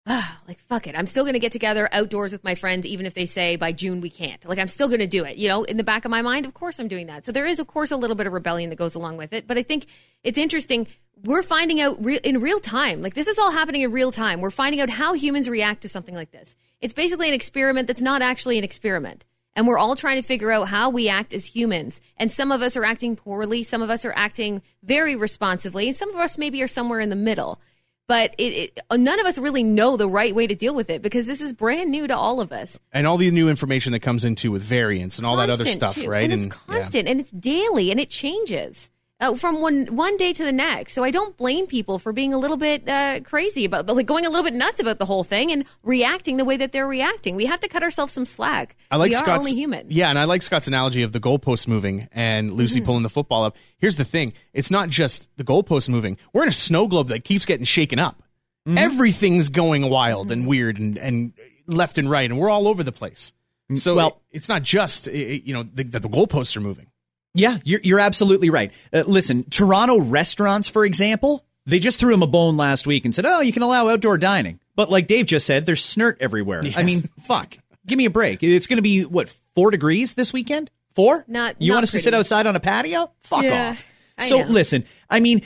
Ah, 0.09 0.39
like 0.47 0.59
fuck 0.59 0.87
it. 0.87 0.95
I'm 0.95 1.05
still 1.05 1.25
going 1.25 1.33
to 1.33 1.39
get 1.39 1.51
together 1.51 1.89
outdoors 1.91 2.31
with 2.31 2.43
my 2.43 2.55
friends, 2.55 2.87
even 2.87 3.05
if 3.05 3.13
they 3.13 3.25
say 3.25 3.57
by 3.57 3.73
June 3.73 3.99
we 3.99 4.09
can't. 4.09 4.43
Like 4.45 4.57
I'm 4.57 4.69
still 4.69 4.87
going 4.87 5.01
to 5.01 5.07
do 5.07 5.25
it. 5.25 5.35
You 5.35 5.49
know, 5.49 5.63
in 5.63 5.75
the 5.75 5.83
back 5.83 6.05
of 6.05 6.11
my 6.11 6.21
mind, 6.21 6.45
of 6.45 6.53
course 6.53 6.79
I'm 6.79 6.87
doing 6.87 7.07
that. 7.07 7.25
So 7.25 7.33
there 7.33 7.45
is, 7.45 7.59
of 7.59 7.67
course, 7.67 7.91
a 7.91 7.97
little 7.97 8.15
bit 8.15 8.25
of 8.25 8.31
rebellion 8.31 8.69
that 8.69 8.77
goes 8.77 8.95
along 8.95 9.17
with 9.17 9.33
it. 9.33 9.47
But 9.47 9.57
I 9.57 9.63
think 9.63 9.85
it's 10.23 10.37
interesting. 10.37 10.87
We're 11.23 11.43
finding 11.43 11.81
out 11.81 12.03
re- 12.03 12.21
in 12.23 12.39
real 12.39 12.59
time. 12.61 13.01
Like 13.01 13.15
this 13.15 13.27
is 13.27 13.37
all 13.37 13.51
happening 13.51 13.81
in 13.81 13.91
real 13.91 14.13
time. 14.13 14.39
We're 14.39 14.49
finding 14.49 14.79
out 14.79 14.89
how 14.89 15.13
humans 15.13 15.49
react 15.49 15.81
to 15.81 15.89
something 15.89 16.15
like 16.15 16.31
this. 16.31 16.55
It's 16.79 16.93
basically 16.93 17.27
an 17.27 17.33
experiment 17.33 17.87
that's 17.87 18.01
not 18.01 18.21
actually 18.21 18.57
an 18.57 18.63
experiment. 18.63 19.25
And 19.57 19.67
we're 19.67 19.79
all 19.79 19.95
trying 19.95 20.21
to 20.21 20.27
figure 20.27 20.51
out 20.51 20.67
how 20.67 20.91
we 20.91 21.09
act 21.09 21.33
as 21.33 21.47
humans. 21.47 21.99
And 22.15 22.31
some 22.31 22.51
of 22.51 22.61
us 22.61 22.77
are 22.77 22.85
acting 22.85 23.15
poorly, 23.15 23.63
some 23.63 23.81
of 23.81 23.89
us 23.89 24.05
are 24.05 24.13
acting 24.15 24.61
very 24.83 25.15
responsively, 25.15 25.87
and 25.87 25.95
some 25.95 26.09
of 26.09 26.15
us 26.15 26.37
maybe 26.37 26.61
are 26.61 26.67
somewhere 26.67 26.99
in 26.99 27.09
the 27.09 27.15
middle. 27.15 27.59
But 28.07 28.35
it, 28.37 28.71
it, 28.77 28.79
none 28.97 29.19
of 29.19 29.25
us 29.25 29.37
really 29.37 29.63
know 29.63 29.97
the 29.97 30.07
right 30.07 30.33
way 30.33 30.47
to 30.47 30.55
deal 30.55 30.73
with 30.73 30.89
it 30.89 31.01
because 31.01 31.27
this 31.27 31.41
is 31.41 31.51
brand 31.51 31.91
new 31.91 32.07
to 32.07 32.15
all 32.15 32.39
of 32.39 32.53
us. 32.53 32.79
And 32.93 33.05
all 33.05 33.17
the 33.17 33.29
new 33.31 33.49
information 33.49 33.91
that 33.91 33.99
comes 33.99 34.23
into 34.23 34.49
with 34.49 34.63
variants 34.63 35.17
and 35.17 35.27
all 35.27 35.35
that 35.37 35.49
other 35.49 35.65
stuff, 35.65 35.95
too. 35.95 36.09
right? 36.09 36.23
And, 36.23 36.33
and 36.33 36.45
it's 36.45 36.55
constant 36.55 37.05
yeah. 37.05 37.11
and 37.11 37.19
it's 37.19 37.31
daily 37.31 37.91
and 37.91 37.99
it 37.99 38.09
changes 38.09 38.89
uh, 39.19 39.35
from 39.35 39.61
one 39.61 39.87
one 39.87 40.15
day 40.17 40.33
to 40.33 40.43
the 40.43 40.51
next. 40.51 40.93
So 40.93 41.03
I 41.03 41.11
don't 41.11 41.35
blame 41.37 41.67
people 41.67 41.99
for 41.99 42.13
being 42.13 42.33
a 42.33 42.37
little 42.37 42.57
bit 42.57 42.87
uh, 42.87 43.21
crazy 43.21 43.65
about 43.65 43.87
the, 43.87 43.95
like 43.95 44.05
going 44.05 44.25
a 44.25 44.29
little 44.29 44.43
bit 44.43 44.53
nuts 44.53 44.79
about 44.79 44.99
the 44.99 45.05
whole 45.05 45.23
thing 45.23 45.51
and 45.51 45.65
reacting 45.83 46.37
the 46.37 46.45
way 46.45 46.57
that 46.57 46.71
they're 46.71 46.87
reacting. 46.87 47.35
We 47.35 47.45
have 47.45 47.59
to 47.61 47.67
cut 47.67 47.83
ourselves 47.83 48.13
some 48.13 48.25
slack. 48.25 48.75
I 48.91 48.97
like 48.97 49.09
we 49.09 49.15
Scott's, 49.15 49.39
only 49.39 49.53
human. 49.53 49.87
Yeah, 49.89 50.09
and 50.09 50.19
I 50.19 50.25
like 50.25 50.41
Scott's 50.41 50.67
analogy 50.67 51.03
of 51.03 51.11
the 51.11 51.19
goalpost 51.19 51.67
moving 51.67 52.07
and 52.11 52.53
Lucy 52.53 52.79
mm-hmm. 52.79 52.85
pulling 52.85 53.03
the 53.03 53.09
football 53.09 53.43
up. 53.43 53.55
Here's 53.77 53.95
the 53.95 54.05
thing: 54.05 54.33
it's 54.53 54.71
not 54.71 54.89
just 54.89 55.35
the 55.37 55.43
goalpost 55.43 55.89
moving. 55.89 56.17
We're 56.33 56.43
in 56.43 56.49
a 56.49 56.53
snow 56.53 56.87
globe 56.87 57.07
that 57.07 57.23
keeps 57.23 57.45
getting 57.45 57.65
shaken 57.65 57.99
up. 57.99 58.21
Mm-hmm. 58.67 58.77
Everything's 58.77 59.49
going 59.49 59.89
wild 59.89 60.31
and 60.31 60.45
weird 60.45 60.77
and, 60.77 60.97
and 60.97 61.33
left 61.67 61.97
and 61.97 62.09
right, 62.09 62.29
and 62.29 62.39
we're 62.39 62.49
all 62.49 62.67
over 62.67 62.83
the 62.83 62.91
place. 62.91 63.31
Mm, 63.71 63.79
so 63.79 63.95
well, 63.95 64.07
it, 64.07 64.37
it's 64.37 64.49
not 64.49 64.61
just 64.61 65.07
you 65.07 65.53
know 65.53 65.63
that 65.63 65.91
the, 65.91 65.99
the 66.01 66.09
goalposts 66.09 66.55
are 66.55 66.61
moving. 66.61 66.87
Yeah, 67.37 67.57
you're, 67.63 67.79
you're 67.83 67.99
absolutely 67.99 68.49
right. 68.49 68.71
Uh, 68.91 69.03
listen, 69.05 69.43
Toronto 69.43 69.99
restaurants, 69.99 70.67
for 70.67 70.83
example, 70.83 71.45
they 71.65 71.79
just 71.79 71.99
threw 71.99 72.13
him 72.13 72.23
a 72.23 72.27
bone 72.27 72.57
last 72.57 72.87
week 72.87 73.05
and 73.05 73.13
said, 73.13 73.25
oh, 73.25 73.41
you 73.41 73.53
can 73.53 73.61
allow 73.61 73.89
outdoor 73.89 74.17
dining. 74.17 74.59
But 74.75 74.89
like 74.89 75.07
Dave 75.07 75.27
just 75.27 75.45
said, 75.45 75.65
there's 75.65 75.83
snert 75.83 76.17
everywhere. 76.19 76.65
Yes. 76.65 76.75
I 76.77 76.83
mean, 76.83 77.03
fuck. 77.21 77.57
Give 77.85 77.97
me 77.97 78.05
a 78.05 78.09
break. 78.09 78.41
It's 78.41 78.67
going 78.67 78.77
to 78.77 78.83
be, 78.83 79.03
what, 79.03 79.29
four 79.55 79.71
degrees 79.71 80.15
this 80.15 80.33
weekend? 80.33 80.71
Four? 80.95 81.25
Not. 81.27 81.61
You 81.61 81.69
not 81.69 81.75
want 81.75 81.83
us 81.83 81.91
pretty. 81.91 82.01
to 82.01 82.03
sit 82.05 82.13
outside 82.13 82.47
on 82.47 82.55
a 82.55 82.59
patio? 82.59 83.11
Fuck 83.21 83.43
yeah, 83.43 83.69
off. 83.69 83.85
I 84.17 84.27
so 84.27 84.39
know. 84.39 84.47
listen, 84.47 84.85
I 85.09 85.19
mean, 85.19 85.43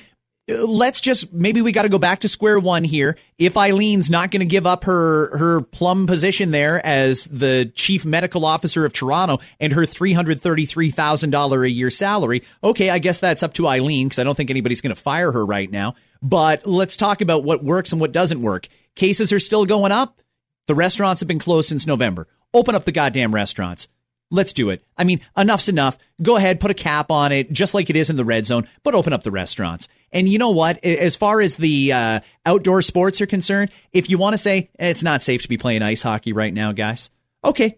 let's 0.47 1.01
just 1.01 1.31
maybe 1.33 1.61
we 1.61 1.71
got 1.71 1.83
to 1.83 1.89
go 1.89 1.99
back 1.99 2.19
to 2.19 2.27
square 2.27 2.59
one 2.59 2.83
here. 2.83 3.17
If 3.37 3.53
Eileen's 3.53 4.09
not 4.09 4.31
going 4.31 4.41
to 4.41 4.45
give 4.45 4.65
up 4.65 4.83
her 4.85 5.37
her 5.37 5.61
plum 5.61 6.07
position 6.07 6.51
there 6.51 6.85
as 6.85 7.25
the 7.25 7.71
chief 7.75 8.05
medical 8.05 8.45
officer 8.45 8.85
of 8.85 8.93
Toronto 8.93 9.39
and 9.59 9.73
her 9.73 9.85
three 9.85 10.13
hundred 10.13 10.41
thirty 10.41 10.65
three 10.65 10.91
thousand 10.91 11.29
dollar 11.29 11.63
a 11.63 11.69
year 11.69 11.89
salary, 11.89 12.43
okay, 12.63 12.89
I 12.89 12.99
guess 12.99 13.19
that's 13.19 13.43
up 13.43 13.53
to 13.55 13.67
Eileen 13.67 14.07
because 14.07 14.19
I 14.19 14.23
don't 14.23 14.35
think 14.35 14.49
anybody's 14.49 14.81
going 14.81 14.95
to 14.95 15.01
fire 15.01 15.31
her 15.31 15.45
right 15.45 15.69
now. 15.69 15.95
But 16.21 16.67
let's 16.67 16.97
talk 16.97 17.21
about 17.21 17.43
what 17.43 17.63
works 17.63 17.91
and 17.91 18.01
what 18.01 18.11
doesn't 18.11 18.41
work. 18.41 18.67
Cases 18.95 19.31
are 19.33 19.39
still 19.39 19.65
going 19.65 19.91
up. 19.91 20.21
The 20.67 20.75
restaurants 20.75 21.21
have 21.21 21.27
been 21.27 21.39
closed 21.39 21.69
since 21.69 21.87
November. 21.87 22.27
Open 22.53 22.75
up 22.75 22.85
the 22.85 22.91
goddamn 22.91 23.33
restaurants. 23.33 23.87
Let's 24.33 24.53
do 24.53 24.69
it. 24.69 24.81
I 24.97 25.03
mean, 25.03 25.19
enough's 25.37 25.67
enough. 25.67 25.97
Go 26.21 26.37
ahead, 26.37 26.61
put 26.61 26.71
a 26.71 26.75
cap 26.75 27.11
on 27.11 27.33
it, 27.33 27.51
just 27.51 27.73
like 27.73 27.89
it 27.89 27.97
is 27.97 28.09
in 28.09 28.15
the 28.15 28.23
red 28.23 28.45
zone, 28.45 28.65
but 28.81 28.95
open 28.95 29.11
up 29.11 29.23
the 29.23 29.31
restaurants. 29.31 29.89
And 30.13 30.27
you 30.27 30.39
know 30.39 30.51
what? 30.51 30.83
As 30.85 31.17
far 31.17 31.41
as 31.41 31.57
the 31.57 31.91
uh, 31.91 32.19
outdoor 32.45 32.81
sports 32.81 33.19
are 33.19 33.25
concerned, 33.25 33.71
if 33.91 34.09
you 34.09 34.17
want 34.17 34.33
to 34.33 34.37
say 34.37 34.69
it's 34.79 35.03
not 35.03 35.21
safe 35.21 35.41
to 35.41 35.49
be 35.49 35.57
playing 35.57 35.81
ice 35.81 36.01
hockey 36.01 36.31
right 36.31 36.53
now, 36.53 36.71
guys, 36.71 37.09
okay, 37.43 37.77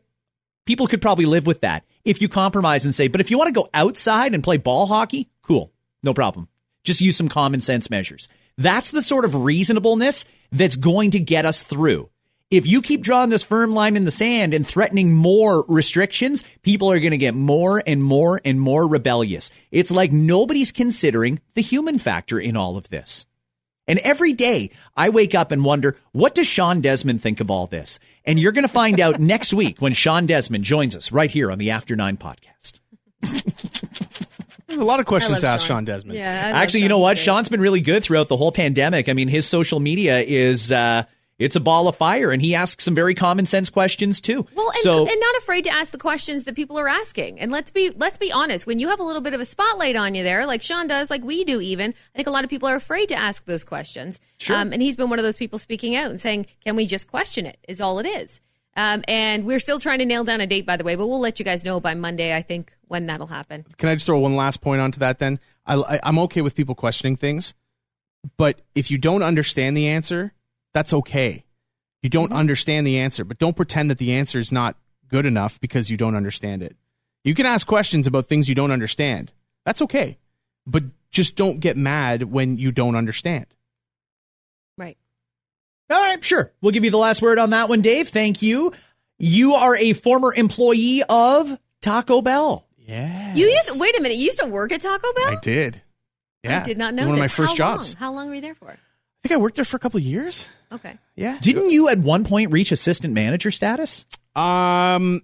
people 0.67 0.85
could 0.85 1.01
probably 1.01 1.25
live 1.25 1.47
with 1.47 1.61
that. 1.61 1.85
If 2.05 2.21
you 2.21 2.29
compromise 2.29 2.85
and 2.85 2.93
say, 2.93 3.07
but 3.07 3.19
if 3.19 3.31
you 3.31 3.37
want 3.39 3.47
to 3.47 3.59
go 3.59 3.69
outside 3.73 4.35
and 4.35 4.43
play 4.43 4.57
ball 4.57 4.85
hockey, 4.85 5.29
cool, 5.41 5.73
no 6.03 6.13
problem. 6.13 6.49
Just 6.83 7.01
use 7.01 7.17
some 7.17 7.29
common 7.29 7.61
sense 7.61 7.89
measures. 7.89 8.27
That's 8.59 8.91
the 8.91 9.01
sort 9.01 9.25
of 9.25 9.33
reasonableness 9.33 10.25
that's 10.51 10.75
going 10.75 11.11
to 11.11 11.19
get 11.19 11.45
us 11.45 11.63
through 11.63 12.09
if 12.53 12.67
you 12.67 12.83
keep 12.83 13.01
drawing 13.01 13.31
this 13.31 13.43
firm 13.43 13.73
line 13.73 13.97
in 13.97 14.05
the 14.05 14.11
sand 14.11 14.53
and 14.53 14.65
threatening 14.65 15.11
more 15.11 15.65
restrictions, 15.67 16.43
people 16.61 16.91
are 16.91 16.99
going 16.99 17.11
to 17.11 17.17
get 17.17 17.33
more 17.33 17.81
and 17.85 18.03
more 18.03 18.39
and 18.45 18.61
more 18.61 18.87
rebellious. 18.87 19.49
It's 19.71 19.89
like 19.89 20.11
nobody's 20.11 20.71
considering 20.71 21.41
the 21.55 21.61
human 21.61 21.97
factor 21.97 22.39
in 22.39 22.55
all 22.55 22.77
of 22.77 22.89
this. 22.89 23.25
And 23.87 23.97
every 23.99 24.33
day 24.33 24.69
I 24.95 25.09
wake 25.09 25.33
up 25.33 25.51
and 25.51 25.65
wonder, 25.65 25.97
what 26.11 26.35
does 26.35 26.45
Sean 26.45 26.79
Desmond 26.79 27.23
think 27.23 27.39
of 27.39 27.49
all 27.49 27.65
this? 27.65 27.99
And 28.23 28.39
you're 28.39 28.51
going 28.51 28.67
to 28.67 28.71
find 28.71 28.99
out 28.99 29.19
next 29.19 29.53
week 29.53 29.81
when 29.81 29.93
Sean 29.93 30.27
Desmond 30.27 30.63
joins 30.63 30.95
us 30.95 31.11
right 31.11 31.31
here 31.31 31.51
on 31.51 31.57
the 31.57 31.71
After 31.71 31.95
Nine 31.95 32.17
podcast. 32.17 32.79
There's 33.21 34.79
a 34.79 34.85
lot 34.85 34.99
of 34.99 35.07
questions 35.07 35.41
to 35.41 35.47
ask 35.47 35.65
Sean. 35.65 35.77
Sean 35.77 35.85
Desmond. 35.85 36.19
Yeah. 36.19 36.43
I 36.45 36.51
love 36.51 36.61
Actually, 36.61 36.83
you 36.83 36.89
know 36.89 36.99
what? 36.99 37.17
He's 37.17 37.25
great. 37.25 37.33
Sean's 37.33 37.49
been 37.49 37.61
really 37.61 37.81
good 37.81 38.03
throughout 38.03 38.27
the 38.27 38.37
whole 38.37 38.51
pandemic. 38.51 39.09
I 39.09 39.13
mean, 39.13 39.27
his 39.27 39.47
social 39.47 39.79
media 39.79 40.19
is, 40.19 40.71
uh, 40.71 41.03
it's 41.43 41.55
a 41.55 41.59
ball 41.59 41.87
of 41.87 41.95
fire 41.95 42.31
and 42.31 42.41
he 42.41 42.55
asks 42.55 42.83
some 42.83 42.95
very 42.95 43.13
common 43.13 43.45
sense 43.45 43.69
questions 43.69 44.21
too. 44.21 44.45
Well, 44.55 44.67
and, 44.67 44.75
so, 44.75 44.99
and 45.05 45.19
not 45.19 45.35
afraid 45.37 45.65
to 45.65 45.69
ask 45.69 45.91
the 45.91 45.97
questions 45.97 46.45
that 46.45 46.55
people 46.55 46.79
are 46.79 46.87
asking. 46.87 47.39
And 47.39 47.51
let's 47.51 47.69
be 47.69 47.91
let's 47.91 48.17
be 48.17 48.31
honest. 48.31 48.65
When 48.65 48.79
you 48.79 48.87
have 48.89 48.99
a 48.99 49.03
little 49.03 49.21
bit 49.21 49.33
of 49.33 49.41
a 49.41 49.45
spotlight 49.45 49.95
on 49.95 50.15
you 50.15 50.23
there, 50.23 50.45
like 50.45 50.61
Sean 50.61 50.87
does, 50.87 51.09
like 51.09 51.23
we 51.23 51.43
do, 51.43 51.59
even 51.59 51.91
I 51.91 52.17
think 52.17 52.27
a 52.27 52.31
lot 52.31 52.43
of 52.43 52.49
people 52.49 52.69
are 52.69 52.75
afraid 52.75 53.09
to 53.09 53.15
ask 53.15 53.45
those 53.45 53.63
questions. 53.63 54.21
Sure. 54.37 54.55
Um, 54.55 54.71
and 54.71 54.81
he's 54.81 54.95
been 54.95 55.09
one 55.09 55.19
of 55.19 55.23
those 55.23 55.37
people 55.37 55.59
speaking 55.59 55.95
out 55.95 56.09
and 56.09 56.19
saying, 56.19 56.47
"Can 56.63 56.75
we 56.75 56.85
just 56.85 57.09
question 57.09 57.45
it?" 57.45 57.57
Is 57.67 57.81
all 57.81 57.99
it 57.99 58.05
is. 58.05 58.41
Um, 58.75 59.03
and 59.07 59.45
we're 59.45 59.59
still 59.59 59.79
trying 59.79 59.99
to 59.99 60.05
nail 60.05 60.23
down 60.23 60.41
a 60.41 60.47
date, 60.47 60.65
by 60.65 60.77
the 60.77 60.83
way, 60.83 60.95
but 60.95 61.07
we'll 61.07 61.19
let 61.19 61.37
you 61.37 61.45
guys 61.45 61.63
know 61.63 61.79
by 61.79 61.93
Monday. 61.93 62.35
I 62.35 62.41
think 62.41 62.71
when 62.87 63.05
that'll 63.05 63.27
happen. 63.27 63.65
Can 63.77 63.89
I 63.89 63.93
just 63.93 64.05
throw 64.05 64.17
one 64.19 64.35
last 64.35 64.61
point 64.61 64.81
onto 64.81 64.99
that 64.99 65.19
then? 65.19 65.39
I, 65.65 65.75
I, 65.75 65.99
I'm 66.03 66.17
okay 66.19 66.41
with 66.41 66.55
people 66.55 66.73
questioning 66.73 67.15
things, 67.15 67.53
but 68.37 68.61
if 68.73 68.89
you 68.89 68.97
don't 68.97 69.21
understand 69.21 69.77
the 69.77 69.87
answer, 69.89 70.33
that's 70.73 70.93
okay. 70.93 71.43
You 72.01 72.09
don't 72.09 72.25
Mm-hmm. 72.29 72.37
understand 72.37 72.85
the 72.87 72.99
answer, 72.99 73.23
but 73.23 73.37
don't 73.37 73.55
pretend 73.55 73.89
that 73.89 73.97
the 73.97 74.13
answer 74.13 74.39
is 74.39 74.51
not 74.51 74.75
good 75.07 75.25
enough 75.25 75.59
because 75.61 75.89
you 75.89 75.97
don't 75.97 76.15
understand 76.15 76.61
it. 76.63 76.75
You 77.23 77.33
can 77.35 77.45
ask 77.45 77.65
questions 77.65 78.07
about 78.07 78.25
things 78.25 78.49
you 78.49 78.55
don't 78.55 78.71
understand. 78.71 79.31
That's 79.65 79.81
okay. 79.83 80.17
But 80.65 80.83
just 81.11 81.35
don't 81.35 81.59
get 81.59 81.77
mad 81.77 82.23
when 82.23 82.57
you 82.57 82.71
don't 82.71 82.95
understand. 82.95 83.45
Right. 84.77 84.97
all 85.91 86.01
right, 86.01 86.21
sure. 86.23 86.51
We'll 86.61 86.71
give 86.71 86.83
you 86.83 86.91
the 86.91 86.97
last 86.97 87.21
word 87.21 87.37
on 87.39 87.51
that 87.51 87.69
one, 87.69 87.81
Dave. 87.81 88.09
Thank 88.09 88.41
you. 88.41 88.73
You 89.19 89.53
are 89.53 89.75
a 89.77 89.93
former 89.93 90.33
employee 90.33 91.03
of 91.07 91.57
Taco 91.81 92.21
Bell. 92.21 92.65
Yeah. 92.77 93.33
You 93.35 93.45
used 93.47 93.79
wait 93.79 93.97
a 93.97 94.01
minute. 94.01 94.17
You 94.17 94.25
used 94.25 94.39
to 94.39 94.47
work 94.47 94.71
at 94.73 94.81
Taco 94.81 95.13
Bell. 95.13 95.27
I 95.27 95.35
did. 95.41 95.81
Yeah. 96.43 96.61
I 96.61 96.63
did 96.65 96.77
not 96.77 96.93
know. 96.93 97.03
One 97.05 97.13
of 97.13 97.19
my 97.19 97.27
first 97.29 97.57
How 97.57 97.65
long? 97.69 97.77
jobs. 97.77 97.93
How 97.93 98.11
long 98.11 98.27
were 98.27 98.35
you 98.35 98.41
there 98.41 98.55
for? 98.55 98.75
I 99.23 99.27
think 99.27 99.39
I 99.39 99.41
worked 99.41 99.55
there 99.55 99.65
for 99.65 99.77
a 99.77 99.79
couple 99.79 99.97
of 99.99 100.03
years. 100.03 100.45
Okay. 100.71 100.97
Yeah. 101.15 101.37
Didn't 101.41 101.69
you 101.69 101.87
at 101.87 101.99
one 101.99 102.25
point 102.25 102.51
reach 102.51 102.71
assistant 102.71 103.13
manager 103.13 103.51
status? 103.51 104.05
Um, 104.35 105.21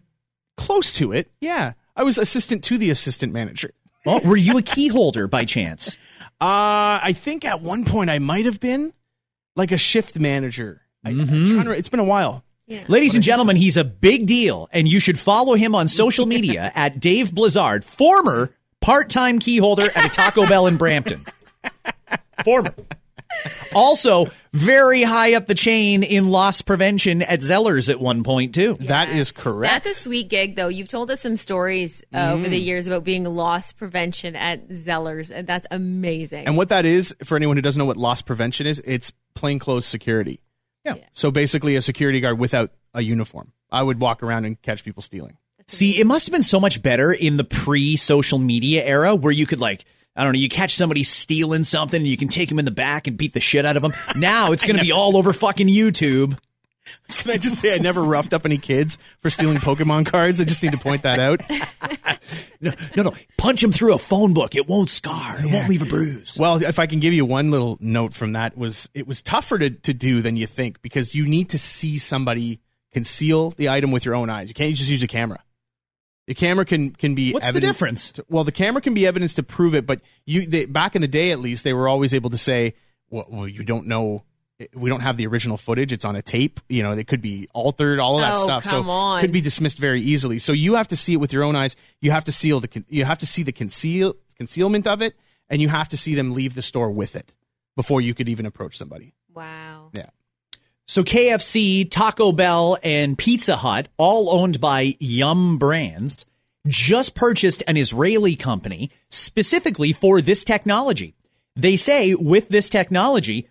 close 0.56 0.94
to 0.96 1.12
it. 1.12 1.32
Yeah, 1.42 1.74
I 1.96 2.04
was 2.04 2.18
assistant 2.18 2.64
to 2.66 2.78
the 2.78 2.90
assistant 2.92 3.34
manager. 3.34 3.72
Well, 4.06 4.22
were 4.22 4.38
you 4.38 4.58
a 4.58 4.62
key 4.62 4.88
holder 4.88 5.28
by 5.28 5.46
chance? 5.46 5.98
Uh, 6.42 7.04
I 7.04 7.12
think 7.12 7.44
at 7.44 7.60
one 7.60 7.84
point 7.84 8.10
I 8.10 8.20
might 8.20 8.46
have 8.46 8.62
been 8.62 8.94
like 9.58 9.74
a 9.74 9.78
shift 9.78 10.18
manager. 10.18 10.82
I, 11.04 11.10
I'm 11.10 11.28
to, 11.28 11.72
it's 11.72 11.90
been 11.90 12.00
a 12.00 12.06
while. 12.06 12.46
Yeah. 12.66 12.86
Ladies 12.88 13.14
and 13.14 13.22
gentlemen, 13.22 13.58
he's 13.58 13.76
a 13.76 13.84
big 13.84 14.26
deal, 14.26 14.70
and 14.72 14.88
you 14.88 15.02
should 15.02 15.20
follow 15.20 15.56
him 15.56 15.76
on 15.76 15.90
social 15.90 16.26
media 16.26 16.72
at 16.76 17.02
Dave 17.02 17.36
Blizzard, 17.36 17.84
former 17.84 18.56
part-time 18.80 19.40
key 19.40 19.58
holder 19.58 19.90
at 19.94 20.06
a 20.06 20.10
Taco 20.10 20.48
Bell 20.48 20.68
in 20.68 20.78
Brampton. 20.78 21.26
Former. 22.46 22.74
Also, 23.76 24.28
very 24.54 25.04
high 25.04 25.36
up 25.36 25.46
the 25.48 25.54
chain 25.56 26.02
in 26.04 26.30
loss 26.30 26.62
prevention 26.62 27.22
at 27.22 27.42
Zellers 27.42 27.90
at 27.90 28.00
one 28.00 28.24
point 28.24 28.56
too. 28.56 28.76
That 28.82 29.10
is 29.10 29.32
correct. 29.32 29.72
That's 29.86 29.98
a 29.98 30.02
sweet 30.02 30.30
gig, 30.30 30.56
though. 30.56 30.68
You've 30.68 30.90
told 30.90 31.12
us 31.12 31.22
some 31.22 31.38
stories 31.38 32.04
uh, 32.14 32.32
over 32.34 32.46
Mm. 32.46 32.50
the 32.50 32.60
years 32.60 32.88
about 32.88 33.04
being 33.04 33.24
loss 33.26 33.72
prevention 33.72 34.36
at 34.36 34.70
Zellers, 34.70 35.32
and 35.34 35.46
that's 35.48 35.68
amazing. 35.72 36.48
and 36.48 36.58
what 36.58 36.70
that 36.70 36.86
is 36.86 37.16
for 37.24 37.36
anyone 37.36 37.58
who 37.58 37.62
doesn't 37.62 37.78
know 37.80 37.86
what 37.86 37.98
loss 37.98 38.22
prevention 38.22 38.66
is, 38.68 38.82
it's 38.86 39.12
plainclothes 39.36 39.86
security. 39.86 40.40
Yeah. 40.84 40.96
So 41.14 41.30
basically, 41.30 41.76
a 41.76 41.82
security 41.82 42.20
guard 42.22 42.40
without 42.40 42.72
a 42.94 43.02
uniform. 43.02 43.52
I 43.72 43.84
would 43.84 44.00
walk 44.00 44.24
around 44.24 44.46
and 44.46 44.60
catch 44.62 44.84
people 44.84 45.04
stealing. 45.04 45.38
See, 45.68 46.00
it 46.00 46.08
must 46.08 46.26
have 46.26 46.34
been 46.34 46.42
so 46.42 46.60
much 46.60 46.82
better 46.82 47.12
in 47.12 47.38
the 47.38 47.44
pre-social 47.44 48.40
media 48.40 48.84
era 48.84 49.14
where 49.14 49.32
you 49.32 49.46
could 49.46 49.60
like 49.60 49.86
I 50.16 50.24
don't 50.24 50.34
know, 50.34 50.40
you 50.40 50.50
catch 50.50 50.76
somebody 50.76 51.04
stealing 51.04 51.64
something 51.64 52.00
and 52.00 52.08
you 52.08 52.18
can 52.18 52.28
take 52.28 52.50
them 52.50 52.60
in 52.60 52.66
the 52.66 52.72
back 52.72 53.08
and 53.08 53.18
beat 53.18 53.34
the 53.34 53.40
shit 53.40 53.66
out 53.66 53.78
of 53.78 53.82
them. 53.82 53.94
Now 54.16 54.52
it's 54.52 54.64
going 54.68 54.78
to 54.78 54.84
be 54.84 54.92
all 54.92 55.16
over 55.18 55.34
fucking 55.34 55.68
YouTube. 55.68 56.38
Can 57.08 57.34
I 57.34 57.38
just 57.38 57.60
say 57.60 57.76
I 57.76 57.78
never 57.78 58.02
roughed 58.02 58.34
up 58.34 58.46
any 58.46 58.58
kids 58.58 58.98
for 59.20 59.30
stealing 59.30 59.58
Pokemon 59.58 60.08
cards? 60.08 60.42
I 60.42 60.44
just 60.44 60.64
need 60.64 60.72
to 60.72 60.78
point 60.78 61.04
that 61.04 61.20
out. 61.20 61.42
No, 62.62 62.72
no, 62.98 63.04
no. 63.04 63.14
Punch 63.38 63.64
him 63.64 63.72
through 63.72 63.94
a 63.94 63.98
phone 63.98 64.34
book. 64.34 64.54
It 64.54 64.68
won't 64.68 64.90
scar. 64.90 65.40
It 65.40 65.52
won't 65.52 65.70
leave 65.70 65.82
a 65.82 65.86
bruise. 65.86 66.36
Well, 66.38 66.62
if 66.62 66.78
I 66.78 66.88
can 66.88 67.00
give 67.00 67.14
you 67.14 67.24
one 67.24 67.52
little 67.52 67.78
note 67.80 68.14
from 68.14 68.34
that 68.34 68.58
was 68.58 68.90
it 68.94 69.08
was 69.08 69.22
tougher 69.22 69.58
to, 69.58 69.70
to 69.70 69.94
do 69.94 70.22
than 70.22 70.36
you 70.36 70.46
think 70.46 70.82
because 70.82 71.16
you 71.16 71.26
need 71.26 71.52
to 71.52 71.58
see 71.58 71.98
somebody 71.98 72.60
conceal 72.92 73.52
the 73.52 73.70
item 73.70 73.92
with 73.92 74.04
your 74.04 74.14
own 74.14 74.30
eyes. 74.30 74.50
You 74.50 74.54
can't 74.56 74.76
just 74.76 74.90
use 74.90 75.02
a 75.04 75.08
camera. 75.08 75.40
The 76.30 76.36
camera 76.36 76.64
can 76.64 76.92
can 76.92 77.16
be 77.16 77.34
What's 77.34 77.46
the 77.46 77.50
evidence 77.50 77.74
difference? 77.78 78.12
to- 78.14 78.26
well, 78.30 78.44
the 78.44 78.52
camera 78.52 78.82
can 78.82 78.94
be 78.94 79.06
evidence 79.08 79.34
to 79.34 79.44
prove 79.44 79.74
it, 79.74 79.86
but 79.86 80.00
you 80.26 80.46
they, 80.46 80.66
back 80.68 80.96
in 80.96 81.02
the 81.02 81.08
day 81.08 81.32
at 81.32 81.40
least 81.40 81.64
they 81.64 81.74
were 81.74 81.88
always 81.90 82.14
able 82.14 82.30
to 82.30 82.38
say, 82.38 82.76
well, 83.10 83.26
well, 83.30 83.48
you 83.48 83.64
don't 83.64 83.88
know. 83.88 84.24
We 84.76 84.90
don't 84.90 85.00
have 85.00 85.16
the 85.18 85.26
original 85.26 85.56
footage. 85.58 85.92
It's 85.94 86.04
on 86.06 86.16
a 86.18 86.22
tape. 86.22 86.60
You 86.70 86.84
know, 86.84 86.92
it 86.92 87.08
could 87.08 87.22
be 87.22 87.48
altered. 87.54 88.00
All 88.00 88.18
of 88.18 88.22
that 88.22 88.34
Oh, 88.36 88.44
stuff. 88.44 88.64
come 88.66 88.84
so 88.86 88.90
on. 88.92 89.22
could 89.22 89.32
be 89.32 89.42
dismissed 89.42 89.80
very 89.80 90.02
easily. 90.02 90.38
So 90.38 90.52
you 90.52 90.76
have 90.76 90.88
to 90.90 90.96
see 90.98 91.14
it 91.14 91.18
with 91.18 91.32
your 91.34 91.44
own 91.44 91.56
eyes. 91.56 91.76
You 92.02 92.12
have 92.12 92.26
to 92.26 92.32
seal 92.32 92.60
the 92.60 92.84
you 92.90 93.06
have 93.06 93.18
to 93.20 93.26
see 93.26 93.42
the 93.44 93.52
conceal 93.54 94.14
concealment 94.38 94.86
of 94.86 95.02
it, 95.02 95.16
and 95.50 95.62
you 95.62 95.70
have 95.70 95.90
to 95.90 95.98
see 95.98 96.14
them 96.14 96.34
leave 96.34 96.54
the 96.56 96.62
store 96.62 96.92
with 96.92 97.16
it 97.16 97.36
before 97.76 98.02
you 98.02 98.14
could 98.14 98.30
even 98.30 98.46
approach 98.46 98.78
somebody. 98.78 99.14
wow. 99.34 99.90
Yeah. 99.96 100.10
So 100.90 101.04
KFC, 101.04 101.88
Taco 101.88 102.32
Bell, 102.32 102.76
and 102.82 103.16
Pizza 103.16 103.56
Hut, 103.56 103.90
all 103.98 104.36
owned 104.36 104.60
by 104.60 104.96
Yum 105.00 105.60
Brands, 105.60 106.26
just 106.66 107.14
purchased 107.14 107.62
an 107.68 107.78
Israeli 107.78 108.36
company 108.36 108.90
specifically 109.08 109.94
for 109.94 110.20
this 110.20 110.44
technology. 110.44 111.14
They 111.56 111.76
say 111.76 112.16
with 112.16 112.50
this 112.50 112.70
technology, 112.70 113.48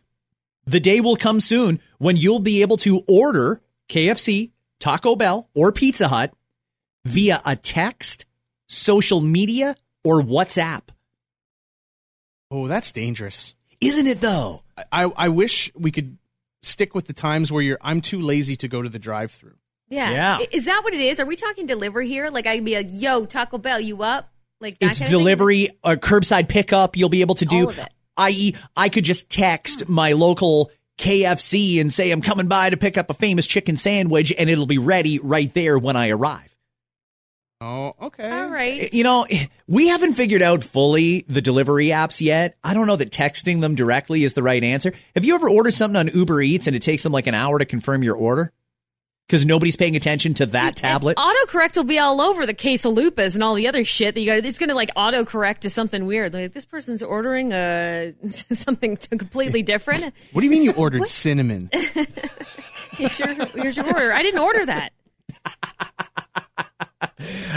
the 0.66 0.80
day 0.80 1.00
will 1.00 1.14
come 1.14 1.38
soon 1.38 1.78
when 1.98 2.16
you'll 2.16 2.40
be 2.40 2.62
able 2.62 2.76
to 2.78 3.04
order 3.06 3.60
KFC, 3.88 4.50
Taco 4.80 5.14
Bell, 5.14 5.48
or 5.54 5.70
Pizza 5.70 6.08
Hut 6.08 6.34
via 7.04 7.40
a 7.46 7.54
text, 7.54 8.26
social 8.66 9.20
media, 9.20 9.76
or 10.02 10.22
WhatsApp. 10.22 10.88
Oh, 12.50 12.66
that's 12.66 12.90
dangerous. 12.90 13.54
Isn't 13.80 14.08
it 14.08 14.20
though? 14.20 14.64
I, 14.90 15.04
I 15.04 15.28
wish 15.28 15.70
we 15.76 15.92
could 15.92 16.18
stick 16.62 16.94
with 16.94 17.06
the 17.06 17.12
times 17.12 17.50
where 17.50 17.62
you're. 17.62 17.78
I'm 17.80 18.00
too 18.00 18.20
lazy 18.20 18.56
to 18.56 18.68
go 18.68 18.82
to 18.82 18.88
the 18.88 18.98
drive-through. 18.98 19.56
Yeah. 19.88 20.10
Yeah. 20.10 20.46
Is 20.52 20.66
that 20.66 20.82
what 20.84 20.94
it 20.94 21.00
is? 21.00 21.18
Are 21.18 21.26
we 21.26 21.36
talking 21.36 21.66
delivery 21.66 22.08
here? 22.08 22.28
Like 22.30 22.46
I'd 22.46 22.64
be 22.64 22.76
like, 22.76 22.88
"Yo, 22.90 23.24
Taco 23.24 23.58
Bell, 23.58 23.80
you 23.80 24.02
up?" 24.02 24.30
Like 24.60 24.78
that 24.78 24.86
it's 24.86 24.98
kind 24.98 25.08
of 25.08 25.18
delivery 25.18 25.68
or 25.84 25.96
curbside 25.96 26.48
pickup 26.48 26.96
you'll 26.96 27.08
be 27.08 27.20
able 27.20 27.36
to 27.36 27.44
do 27.44 27.68
All 27.68 27.86
i.e 28.16 28.56
i 28.76 28.88
could 28.88 29.04
just 29.04 29.30
text 29.30 29.82
hmm. 29.82 29.92
my 29.92 30.12
local 30.12 30.70
kfc 30.98 31.80
and 31.80 31.92
say 31.92 32.10
i'm 32.10 32.22
coming 32.22 32.48
by 32.48 32.70
to 32.70 32.76
pick 32.76 32.98
up 32.98 33.08
a 33.08 33.14
famous 33.14 33.46
chicken 33.46 33.76
sandwich 33.76 34.32
and 34.36 34.50
it'll 34.50 34.66
be 34.66 34.78
ready 34.78 35.20
right 35.20 35.54
there 35.54 35.78
when 35.78 35.94
i 35.94 36.08
arrive 36.08 36.56
Oh, 37.60 37.94
okay. 38.00 38.30
All 38.30 38.46
right. 38.46 38.92
you 38.94 39.02
know 39.02 39.26
we 39.66 39.88
haven't 39.88 40.12
figured 40.12 40.42
out 40.42 40.62
fully 40.62 41.24
the 41.28 41.42
delivery 41.42 41.88
apps 41.88 42.20
yet 42.20 42.56
i 42.62 42.72
don't 42.72 42.86
know 42.86 42.94
that 42.94 43.10
texting 43.10 43.60
them 43.60 43.74
directly 43.74 44.22
is 44.22 44.34
the 44.34 44.44
right 44.44 44.62
answer 44.62 44.92
have 45.16 45.24
you 45.24 45.34
ever 45.34 45.48
ordered 45.50 45.72
something 45.72 45.96
on 45.98 46.06
uber 46.08 46.40
eats 46.40 46.68
and 46.68 46.76
it 46.76 46.82
takes 46.82 47.02
them 47.02 47.10
like 47.12 47.26
an 47.26 47.34
hour 47.34 47.58
to 47.58 47.64
confirm 47.64 48.04
your 48.04 48.14
order 48.14 48.52
because 49.26 49.44
nobody's 49.44 49.74
paying 49.76 49.96
attention 49.96 50.34
to 50.34 50.46
that 50.46 50.76
tablet 50.76 51.18
And 51.18 51.26
autocorrect 51.48 51.74
will 51.76 51.82
be 51.84 51.98
all 51.98 52.20
over 52.20 52.46
the 52.46 52.54
quesalupas 52.54 53.34
and 53.34 53.42
all 53.42 53.54
the 53.54 53.66
other 53.68 53.84
shit 53.84 54.14
that 54.14 54.20
you 54.22 54.26
got. 54.26 54.38
It's 54.46 54.58
going 54.58 54.70
to 54.70 54.74
like 54.74 54.88
autocorrect 54.94 55.58
to 55.60 55.70
something 55.70 56.06
weird. 56.06 56.32
Like 56.32 56.54
this 56.54 56.64
person's 56.64 57.02
ordering 57.02 57.52
uh, 57.52 58.12
something 58.26 58.96
completely 58.96 59.62
different. 59.62 60.14
What 60.32 60.40
do 60.40 60.46
you 60.46 60.50
mean 60.50 60.62
you 60.62 60.72
ordered 60.76 61.06
cinnamon? 61.08 61.68
Here's 62.92 63.18
your, 63.18 63.34
here's 63.48 63.76
your 63.76 63.86
order. 63.86 64.12
I 64.14 64.22
didn't 64.22 64.40
order 64.40 64.64
that. 64.64 64.92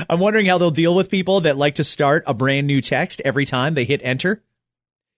I'm 0.10 0.20
wondering 0.20 0.46
how 0.46 0.58
they'll 0.58 0.72
deal 0.72 0.94
with 0.96 1.10
people 1.10 1.42
that 1.42 1.58
like 1.58 1.76
to 1.76 1.84
start 1.84 2.24
a 2.28 2.34
brand 2.34 2.68
new 2.68 2.82
text 2.82 3.22
every 3.26 3.46
time 3.46 3.74
they 3.74 3.86
hit 3.86 4.02
enter 4.04 4.44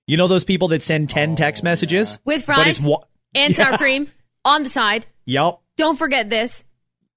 you 0.07 0.17
know 0.17 0.27
those 0.27 0.43
people 0.43 0.69
that 0.69 0.81
send 0.83 1.09
10 1.09 1.35
text 1.35 1.63
messages 1.63 2.19
With 2.25 2.43
fries 2.45 2.81
wa- 2.81 3.03
and 3.35 3.55
sour 3.55 3.77
cream 3.77 4.11
on 4.45 4.63
the 4.63 4.69
side. 4.69 5.05
Yep. 5.25 5.59
Don't 5.77 5.97
forget 5.97 6.29
this. 6.29 6.65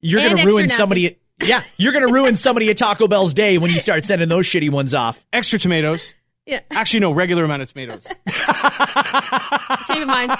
You're 0.00 0.20
going 0.20 0.36
to 0.36 0.42
extra 0.42 0.52
ruin 0.52 0.62
napkin. 0.66 0.76
somebody. 0.76 1.18
Yeah, 1.42 1.62
you're 1.76 1.92
going 1.92 2.06
to 2.06 2.12
ruin 2.12 2.36
somebody 2.36 2.70
at 2.70 2.76
Taco 2.78 3.08
Bell's 3.08 3.34
day 3.34 3.58
when 3.58 3.70
you 3.72 3.80
start 3.80 4.04
sending 4.04 4.28
those 4.28 4.46
shitty 4.46 4.70
ones 4.70 4.94
off. 4.94 5.26
Extra 5.32 5.58
tomatoes. 5.58 6.14
Yeah. 6.46 6.60
Actually, 6.70 7.00
no, 7.00 7.10
regular 7.12 7.42
amount 7.44 7.62
of 7.62 7.68
tomatoes. 7.72 8.06
Change 8.06 10.00
of 10.00 10.06
mind. 10.06 10.30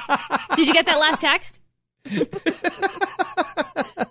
Did 0.54 0.68
you 0.68 0.72
get 0.72 0.86
that 0.86 0.98
last 1.00 1.20
text? 1.20 1.58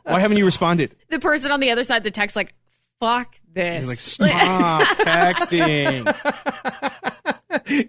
Why 0.03 0.19
haven't 0.21 0.38
you 0.38 0.45
responded? 0.45 0.95
The 1.10 1.19
person 1.19 1.51
on 1.51 1.60
the 1.60 1.71
other 1.71 1.84
side 1.84 1.97
of 1.97 2.03
the 2.03 2.12
text, 2.12 2.36
like, 2.36 2.53
fuck 2.99 3.36
this. 3.53 3.81
You're 3.81 3.89
like, 3.89 3.97
stop 4.38 4.97
texting. 4.99 6.05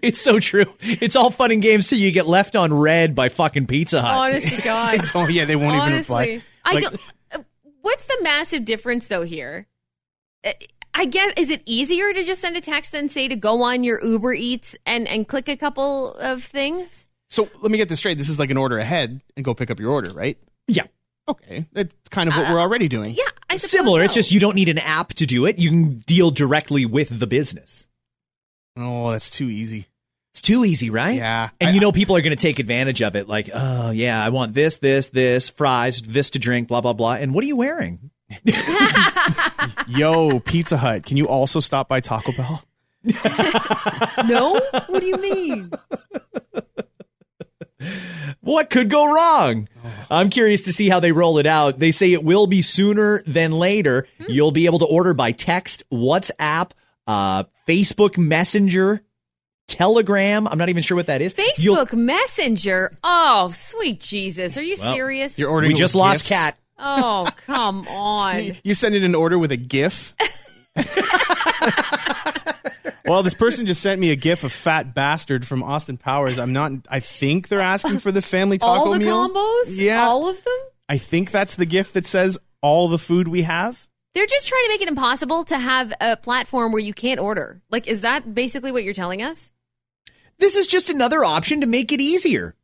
it's 0.01 0.19
so 0.19 0.39
true. 0.39 0.65
It's 0.81 1.15
all 1.15 1.31
fun 1.31 1.51
and 1.51 1.61
games 1.61 1.87
till 1.89 1.99
you 1.99 2.11
get 2.11 2.27
left 2.27 2.55
on 2.55 2.73
red 2.73 3.15
by 3.15 3.29
fucking 3.29 3.67
Pizza 3.67 4.01
Hut. 4.01 4.17
Honestly, 4.17 4.57
to 4.57 4.63
God. 4.63 4.99
Oh 5.15 5.27
yeah, 5.27 5.45
they 5.45 5.55
won't 5.55 5.75
even 5.77 5.93
reply. 5.99 6.23
Honestly, 6.23 6.43
I 6.65 6.73
Like- 6.73 6.83
don't. 6.83 7.01
uh, 7.35 7.43
What's 7.81 8.05
the 8.07 8.17
massive 8.21 8.65
difference 8.65 9.07
though 9.07 9.23
here? 9.23 9.67
Uh, 10.45 10.51
I 10.93 11.05
guess 11.05 11.33
Is 11.37 11.51
it 11.51 11.61
easier 11.65 12.11
to 12.11 12.23
just 12.23 12.41
send 12.41 12.57
a 12.57 12.61
text 12.61 12.91
than 12.91 13.07
say 13.07 13.27
to 13.27 13.35
go 13.35 13.61
on 13.61 13.83
your 13.83 14.03
Uber 14.03 14.33
Eats 14.33 14.75
and 14.85 15.07
and 15.07 15.27
click 15.27 15.47
a 15.47 15.55
couple 15.55 16.13
of 16.15 16.43
things? 16.43 17.07
So 17.29 17.49
let 17.61 17.71
me 17.71 17.77
get 17.77 17.89
this 17.89 17.99
straight. 17.99 18.17
This 18.17 18.29
is 18.29 18.39
like 18.39 18.49
an 18.51 18.57
order 18.57 18.79
ahead 18.79 19.21
and 19.35 19.43
go 19.45 19.53
pick 19.53 19.69
up 19.71 19.79
your 19.79 19.91
order, 19.91 20.11
right? 20.13 20.37
yeah. 20.67 20.83
Okay, 21.29 21.65
that's 21.73 21.93
kind 22.09 22.29
of 22.29 22.35
what 22.35 22.49
we're 22.49 22.57
uh, 22.57 22.61
already 22.63 22.87
doing. 22.87 23.13
Yeah, 23.13 23.25
I 23.49 23.57
suppose 23.57 23.71
Similar. 23.71 24.03
It's 24.03 24.13
just 24.13 24.31
you 24.31 24.39
don't 24.39 24.55
need 24.55 24.69
an 24.69 24.77
app 24.77 25.09
to 25.15 25.25
do 25.25 25.45
it. 25.45 25.59
You 25.59 25.69
can 25.69 25.97
deal 25.97 26.31
directly 26.31 26.85
with 26.85 27.19
the 27.19 27.27
business. 27.27 27.85
Oh, 28.77 29.11
that's 29.11 29.29
too 29.29 29.49
easy. 29.49 29.87
It's 30.31 30.41
too 30.41 30.63
easy, 30.63 30.89
right? 30.89 31.15
Yeah. 31.15 31.49
And 31.59 31.71
I- 31.71 31.73
you 31.73 31.81
know 31.81 31.91
people 31.91 32.15
are 32.15 32.21
going 32.21 32.33
to 32.33 32.41
take 32.41 32.59
advantage 32.59 33.01
of 33.01 33.17
it. 33.17 33.27
Like, 33.27 33.49
oh 33.53 33.91
yeah, 33.91 34.23
I 34.23 34.29
want 34.29 34.53
this, 34.53 34.77
this, 34.77 35.09
this, 35.09 35.49
fries, 35.49 36.01
this 36.01 36.29
to 36.29 36.39
drink, 36.39 36.69
blah 36.69 36.79
blah 36.79 36.93
blah. 36.93 37.15
And 37.15 37.33
what 37.33 37.43
are 37.43 37.47
you 37.47 37.57
wearing? 37.57 38.09
Yo, 39.89 40.39
Pizza 40.39 40.77
Hut, 40.77 41.05
can 41.05 41.17
you 41.17 41.27
also 41.27 41.59
stop 41.59 41.89
by 41.89 41.99
Taco 41.99 42.31
Bell? 42.31 42.63
no. 44.27 44.59
What 44.87 44.99
do 45.01 45.05
you 45.05 45.17
mean? 45.17 45.71
What 48.41 48.69
could 48.69 48.89
go 48.89 49.13
wrong? 49.13 49.67
I'm 50.09 50.29
curious 50.29 50.65
to 50.65 50.73
see 50.73 50.89
how 50.89 50.99
they 50.99 51.11
roll 51.11 51.37
it 51.37 51.45
out. 51.45 51.79
They 51.79 51.91
say 51.91 52.13
it 52.13 52.23
will 52.23 52.47
be 52.47 52.61
sooner 52.61 53.21
than 53.27 53.51
later. 53.51 54.07
You'll 54.27 54.51
be 54.51 54.65
able 54.65 54.79
to 54.79 54.85
order 54.85 55.13
by 55.13 55.31
text, 55.33 55.83
WhatsApp, 55.91 56.71
uh, 57.07 57.43
Facebook 57.67 58.17
Messenger, 58.17 59.01
Telegram. 59.67 60.47
I'm 60.47 60.57
not 60.57 60.69
even 60.69 60.81
sure 60.83 60.95
what 60.95 61.07
that 61.07 61.21
is. 61.21 61.35
You'll- 61.57 61.75
Facebook 61.77 61.93
Messenger. 61.93 62.97
Oh, 63.03 63.51
sweet 63.53 63.99
Jesus! 63.99 64.55
Are 64.57 64.61
you 64.63 64.75
serious? 64.77 65.37
You're 65.37 65.49
ordering. 65.49 65.73
we 65.73 65.77
just 65.79 65.93
with 65.95 65.99
lost 66.01 66.23
gifts? 66.23 66.41
Cat. 66.41 66.57
Oh, 66.79 67.27
come 67.45 67.87
on. 67.89 68.51
You're 68.63 68.75
sending 68.75 69.03
an 69.03 69.15
order 69.15 69.37
with 69.39 69.51
a 69.51 69.57
GIF. 69.57 70.13
well, 73.07 73.23
this 73.23 73.33
person 73.33 73.65
just 73.65 73.81
sent 73.81 73.99
me 73.99 74.11
a 74.11 74.15
GIF 74.15 74.43
of 74.43 74.51
fat 74.51 74.93
bastard 74.93 75.45
from 75.47 75.63
Austin 75.63 75.97
Powers. 75.97 76.37
I'm 76.37 76.53
not. 76.53 76.71
I 76.89 76.99
think 76.99 77.47
they're 77.47 77.61
asking 77.61 77.99
for 77.99 78.11
the 78.11 78.21
family 78.21 78.57
taco 78.57 78.71
All 78.71 78.91
the 78.91 78.99
meal. 78.99 79.29
combos? 79.29 79.77
Yeah. 79.79 80.05
All 80.05 80.27
of 80.27 80.43
them? 80.43 80.53
I 80.89 80.97
think 80.97 81.31
that's 81.31 81.55
the 81.55 81.65
GIF 81.65 81.93
that 81.93 82.05
says 82.05 82.37
all 82.61 82.87
the 82.87 82.99
food 82.99 83.27
we 83.27 83.43
have. 83.43 83.87
They're 84.13 84.25
just 84.25 84.47
trying 84.47 84.63
to 84.63 84.69
make 84.69 84.81
it 84.81 84.87
impossible 84.87 85.43
to 85.45 85.57
have 85.57 85.93
a 86.01 86.17
platform 86.17 86.71
where 86.71 86.81
you 86.81 86.93
can't 86.93 87.19
order. 87.19 87.61
Like, 87.69 87.87
is 87.87 88.01
that 88.01 88.33
basically 88.33 88.71
what 88.71 88.83
you're 88.83 88.93
telling 88.93 89.21
us? 89.21 89.51
This 90.39 90.55
is 90.55 90.67
just 90.67 90.89
another 90.89 91.23
option 91.23 91.61
to 91.61 91.67
make 91.67 91.91
it 91.91 92.01
easier. 92.01 92.55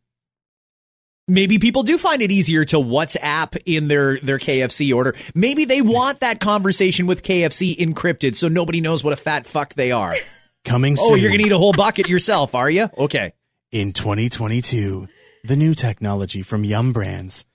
Maybe 1.27 1.57
people 1.57 1.83
do 1.83 1.97
find 1.97 2.21
it 2.21 2.31
easier 2.31 2.65
to 2.65 2.75
WhatsApp 2.77 3.57
in 3.65 3.87
their, 3.87 4.17
their 4.19 4.37
KFC 4.39 4.93
order. 4.93 5.15
Maybe 5.33 5.63
they 5.63 5.81
want 5.81 6.19
that 6.19 6.41
conversation 6.41 7.07
with 7.07 7.23
KFC 7.23 7.77
encrypted 7.77 8.35
so 8.35 8.49
nobody 8.49 8.81
knows 8.81 9.03
what 9.05 9.13
a 9.13 9.17
fat 9.17 9.45
fuck 9.45 9.73
they 9.73 9.91
are. 9.93 10.13
Coming 10.65 10.95
soon. 10.97 11.13
Oh, 11.13 11.15
you're 11.15 11.29
going 11.29 11.39
to 11.41 11.45
eat 11.47 11.51
a 11.53 11.57
whole 11.57 11.71
bucket 11.73 12.09
yourself, 12.09 12.55
are 12.55 12.69
you? 12.69 12.89
Okay. 12.97 13.33
in 13.71 13.93
2022. 13.93 15.07
The 15.45 15.55
new 15.57 15.73
technology 15.73 16.41
from 16.41 16.63
Yum 16.63 16.93
Brands. 16.93 17.45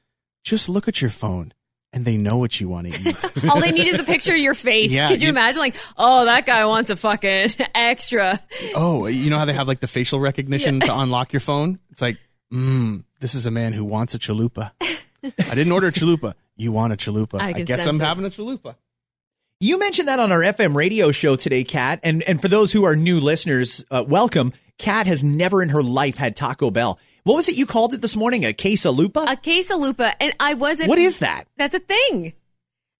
Just 0.44 0.68
look 0.68 0.88
at 0.88 1.00
your 1.00 1.10
phone, 1.10 1.52
and 1.92 2.04
they 2.04 2.16
know 2.18 2.36
what 2.38 2.60
you 2.60 2.68
want 2.68 2.90
to 2.92 3.00
eat. 3.00 3.44
All 3.50 3.60
they 3.60 3.70
need 3.72 3.86
is 3.88 3.98
a 4.00 4.04
picture 4.04 4.32
of 4.34 4.38
your 4.38 4.54
face. 4.54 4.92
Yeah, 4.92 5.08
Could 5.08 5.20
you, 5.22 5.26
you- 5.26 5.30
imagine, 5.30 5.58
like, 5.58 5.74
oh, 5.96 6.24
that 6.26 6.44
guy 6.46 6.64
wants 6.66 6.90
a 6.90 6.96
fucking 6.96 7.48
extra? 7.74 8.40
oh, 8.74 9.06
you 9.06 9.28
know 9.30 9.38
how 9.38 9.44
they 9.46 9.52
have 9.54 9.68
like 9.68 9.80
the 9.80 9.86
facial 9.88 10.20
recognition 10.20 10.80
to 10.80 10.98
unlock 10.98 11.32
your 11.32 11.40
phone? 11.40 11.78
It's 11.90 12.02
like, 12.02 12.18
mmm, 12.52 13.04
this 13.20 13.34
is 13.34 13.46
a 13.46 13.50
man 13.50 13.72
who 13.72 13.84
wants 13.84 14.14
a 14.14 14.18
chalupa. 14.18 14.72
I 14.80 15.54
didn't 15.54 15.72
order 15.72 15.88
a 15.88 15.92
chalupa. 15.92 16.34
You 16.56 16.72
want 16.72 16.92
a 16.92 16.96
chalupa. 16.96 17.40
I 17.40 17.48
I, 17.48 17.52
guess 17.62 17.86
I'm 17.86 18.00
it. 18.00 18.04
having 18.04 18.24
a 18.24 18.30
chalupa. 18.30 18.76
You 19.60 19.78
mentioned 19.78 20.06
that 20.08 20.20
on 20.20 20.30
our 20.30 20.40
FM 20.40 20.74
radio 20.76 21.10
show 21.10 21.34
today, 21.36 21.64
Kat. 21.64 22.00
And, 22.04 22.22
and 22.22 22.40
for 22.40 22.46
those 22.48 22.72
who 22.72 22.84
are 22.84 22.94
new 22.94 23.18
listeners, 23.20 23.84
uh, 23.90 24.04
welcome. 24.06 24.52
Kat 24.78 25.08
has 25.08 25.24
never 25.24 25.60
in 25.62 25.70
her 25.70 25.82
life 25.82 26.16
had 26.16 26.36
Taco 26.36 26.70
Bell. 26.70 27.00
What 27.24 27.34
was 27.34 27.48
it 27.48 27.58
you 27.58 27.66
called 27.66 27.92
it 27.94 28.00
this 28.00 28.14
morning? 28.16 28.44
A 28.44 28.52
quesalupa? 28.52 29.24
A 29.30 29.36
quesalupa, 29.36 30.14
and 30.20 30.32
I 30.38 30.54
wasn't. 30.54 30.88
what 30.88 30.98
is 31.00 31.18
that? 31.18 31.44
That's 31.56 31.74
a 31.74 31.80
thing. 31.80 32.32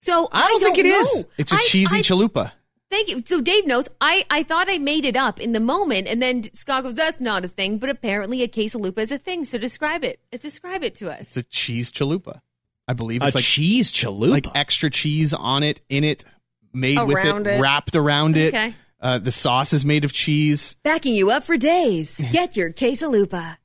So 0.01 0.27
I 0.31 0.47
don't 0.47 0.61
think 0.61 0.77
it 0.79 0.83
know. 0.85 0.99
is. 0.99 1.25
It's 1.37 1.51
a 1.53 1.55
I- 1.55 1.59
cheesy 1.59 1.97
I- 1.97 2.01
chalupa. 2.01 2.51
Thank 2.91 3.09
you. 3.09 3.21
So 3.25 3.39
Dave 3.41 3.67
knows. 3.67 3.87
I, 4.01 4.25
I 4.29 4.43
thought 4.43 4.67
I 4.69 4.79
made 4.79 5.05
it 5.05 5.15
up 5.15 5.39
in 5.39 5.51
the 5.51 5.59
moment, 5.59 6.07
and 6.07 6.21
then 6.21 6.43
Scott 6.55 6.83
goes, 6.83 6.95
"That's 6.95 7.19
not 7.19 7.45
a 7.45 7.47
thing." 7.47 7.77
But 7.77 7.89
apparently, 7.89 8.41
a 8.41 8.47
quesalupa 8.47 8.99
is 8.99 9.11
a 9.11 9.17
thing. 9.19 9.45
So 9.45 9.57
describe 9.57 10.03
it. 10.03 10.19
Describe 10.39 10.83
it 10.83 10.95
to 10.95 11.11
us. 11.11 11.21
It's 11.21 11.37
a 11.37 11.43
cheese 11.43 11.91
chalupa. 11.91 12.41
I 12.87 12.93
believe 12.93 13.21
A 13.21 13.27
it's 13.27 13.35
like 13.35 13.43
cheese 13.43 13.91
chalupa. 13.91 14.31
like 14.31 14.47
extra 14.55 14.89
cheese 14.89 15.35
on 15.35 15.61
it, 15.61 15.79
in 15.89 16.03
it, 16.03 16.25
made 16.73 16.99
with 16.99 17.23
it, 17.23 17.47
it. 17.47 17.61
wrapped 17.61 17.95
around 17.95 18.35
it. 18.35 18.53
Okay. 18.55 18.73
Uh, 18.99 19.19
the 19.19 19.31
sauce 19.31 19.71
is 19.71 19.85
made 19.85 20.03
of 20.03 20.11
cheese. 20.11 20.75
Backing 20.83 21.13
you 21.13 21.29
up 21.29 21.43
for 21.43 21.55
days. 21.57 22.19
Get 22.31 22.57
your 22.57 22.71
quesalupa. 22.71 23.57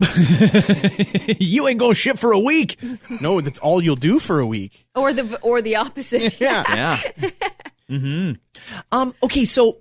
you 1.40 1.66
ain't 1.66 1.80
going 1.80 1.90
to 1.92 1.98
ship 1.98 2.18
for 2.18 2.30
a 2.30 2.38
week. 2.38 2.76
No, 3.20 3.40
that's 3.40 3.58
all 3.58 3.82
you'll 3.82 3.96
do 3.96 4.20
for 4.20 4.38
a 4.38 4.46
week. 4.46 4.86
Or 4.94 5.12
the 5.12 5.38
or 5.40 5.60
the 5.62 5.76
opposite. 5.76 6.38
Yeah. 6.40 6.62
Yeah. 7.22 7.30
hmm 7.88 8.32
Um, 8.92 9.12
okay, 9.22 9.44
so 9.44 9.78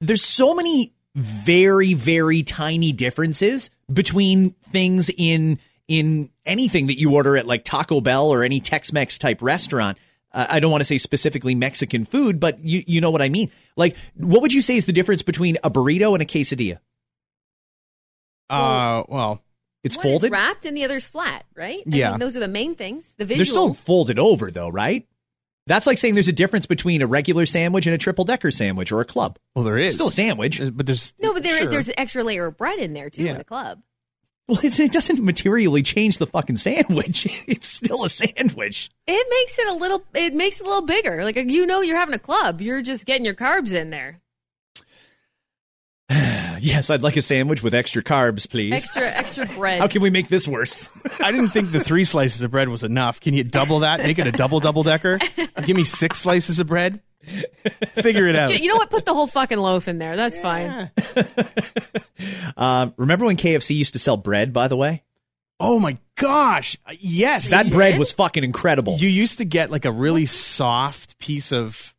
there's 0.00 0.22
so 0.24 0.54
many 0.54 0.92
very, 1.14 1.94
very 1.94 2.42
tiny 2.42 2.92
differences 2.92 3.70
between 3.92 4.50
things 4.70 5.10
in 5.16 5.58
in 5.88 6.30
anything 6.46 6.86
that 6.86 6.98
you 7.00 7.12
order 7.14 7.36
at 7.36 7.46
like 7.46 7.64
Taco 7.64 8.00
Bell 8.00 8.28
or 8.28 8.44
any 8.44 8.60
Tex-Mex 8.60 9.18
type 9.18 9.42
restaurant. 9.42 9.98
Uh, 10.32 10.46
I 10.48 10.60
don't 10.60 10.70
want 10.70 10.82
to 10.82 10.84
say 10.84 10.98
specifically 10.98 11.56
Mexican 11.56 12.04
food, 12.04 12.38
but 12.38 12.60
you 12.60 12.82
you 12.86 13.00
know 13.00 13.10
what 13.10 13.20
I 13.22 13.28
mean. 13.28 13.50
Like, 13.76 13.96
what 14.14 14.40
would 14.42 14.52
you 14.52 14.62
say 14.62 14.76
is 14.76 14.86
the 14.86 14.92
difference 14.92 15.22
between 15.22 15.58
a 15.64 15.70
burrito 15.70 16.12
and 16.14 16.22
a 16.22 16.26
quesadilla? 16.26 16.78
Uh, 18.48 19.02
well, 19.08 19.42
It's 19.82 19.96
One 19.96 20.06
is 20.06 20.12
folded. 20.12 20.32
wrapped 20.32 20.66
and 20.66 20.76
the 20.76 20.84
other's 20.84 21.06
flat, 21.08 21.44
right? 21.56 21.82
I 21.90 21.96
Yeah. 21.96 22.10
mean, 22.10 22.20
those 22.20 22.36
are 22.36 22.40
the 22.40 22.48
main 22.48 22.74
things. 22.74 23.14
The 23.16 23.24
visuals. 23.24 23.36
They're 23.36 23.44
still 23.46 23.74
folded 23.74 24.18
over 24.18 24.50
though, 24.50 24.68
right? 24.68 25.06
That's 25.66 25.86
like 25.86 25.98
saying 25.98 26.14
there's 26.14 26.28
a 26.28 26.32
difference 26.32 26.66
between 26.66 27.02
a 27.02 27.06
regular 27.06 27.46
sandwich 27.46 27.86
and 27.86 27.94
a 27.94 27.98
triple 27.98 28.24
decker 28.24 28.50
sandwich 28.50 28.90
or 28.92 29.00
a 29.00 29.04
club. 29.04 29.38
well, 29.54 29.64
there 29.64 29.78
is 29.78 29.86
It's 29.88 29.94
still 29.96 30.08
a 30.08 30.12
sandwich. 30.12 30.60
Uh, 30.60 30.70
but 30.70 30.86
there's 30.86 31.12
no, 31.20 31.32
but 31.32 31.42
there 31.42 31.52
is 31.54 31.58
sure. 31.60 31.68
there's 31.70 31.88
an 31.88 31.94
extra 31.98 32.24
layer 32.24 32.46
of 32.46 32.56
bread 32.56 32.78
in 32.78 32.92
there 32.92 33.10
too 33.10 33.22
Yeah. 33.24 33.32
in 33.32 33.38
the 33.38 33.44
club. 33.44 33.80
Well, 34.48 34.58
it's, 34.64 34.80
it 34.80 34.90
doesn't 34.90 35.22
materially 35.22 35.82
change 35.82 36.18
the 36.18 36.26
fucking 36.26 36.56
sandwich. 36.56 37.26
It's 37.46 37.68
still 37.68 38.04
a 38.04 38.08
sandwich. 38.08 38.90
It 39.06 39.26
makes 39.30 39.58
it 39.60 39.68
a 39.68 39.74
little. 39.74 40.02
It 40.14 40.34
makes 40.34 40.60
it 40.60 40.66
a 40.66 40.68
little 40.68 40.86
bigger. 40.86 41.22
Like 41.24 41.36
you 41.36 41.66
know, 41.66 41.82
you're 41.82 41.98
having 41.98 42.14
a 42.14 42.18
club. 42.18 42.60
You're 42.60 42.82
just 42.82 43.06
getting 43.06 43.24
your 43.24 43.34
carbs 43.34 43.74
in 43.74 43.90
there. 43.90 44.20
Yes, 46.60 46.90
I'd 46.90 47.02
like 47.02 47.16
a 47.16 47.22
sandwich 47.22 47.62
with 47.62 47.74
extra 47.74 48.02
carbs, 48.02 48.48
please. 48.48 48.72
Extra 48.72 49.02
extra 49.02 49.46
bread. 49.46 49.80
How 49.80 49.88
can 49.88 50.02
we 50.02 50.10
make 50.10 50.28
this 50.28 50.46
worse? 50.46 50.88
I 51.20 51.30
didn't 51.32 51.48
think 51.48 51.72
the 51.72 51.80
three 51.80 52.04
slices 52.04 52.42
of 52.42 52.50
bread 52.50 52.68
was 52.68 52.84
enough. 52.84 53.20
Can 53.20 53.34
you 53.34 53.44
double 53.44 53.80
that? 53.80 54.00
Make 54.00 54.18
it 54.18 54.26
a 54.26 54.32
double 54.32 54.60
double 54.60 54.82
decker? 54.82 55.18
Give 55.64 55.76
me 55.76 55.84
six 55.84 56.18
slices 56.18 56.60
of 56.60 56.66
bread. 56.66 57.00
Figure 57.92 58.26
it 58.26 58.36
out. 58.36 58.58
You 58.58 58.68
know 58.68 58.76
what? 58.76 58.90
Put 58.90 59.04
the 59.04 59.12
whole 59.14 59.26
fucking 59.26 59.58
loaf 59.58 59.88
in 59.88 59.98
there. 59.98 60.16
That's 60.16 60.38
fine. 60.38 60.90
Uh, 62.56 62.90
remember 62.98 63.24
when 63.24 63.36
KFC 63.36 63.74
used 63.76 63.94
to 63.94 63.98
sell 63.98 64.18
bread? 64.18 64.52
By 64.52 64.68
the 64.68 64.76
way, 64.76 65.02
Oh 65.58 65.78
my 65.78 65.96
gosh! 66.16 66.76
Yes, 66.98 67.50
that 67.50 67.66
You 67.66 67.72
bread 67.72 67.92
did? 67.92 67.98
was 67.98 68.12
fucking 68.12 68.44
incredible. 68.44 68.96
You 68.98 69.08
used 69.08 69.38
to 69.38 69.44
get 69.46 69.70
like 69.70 69.84
a 69.86 69.92
really 69.92 70.26
soft 70.26 71.18
piece 71.18 71.52
of 71.52 71.94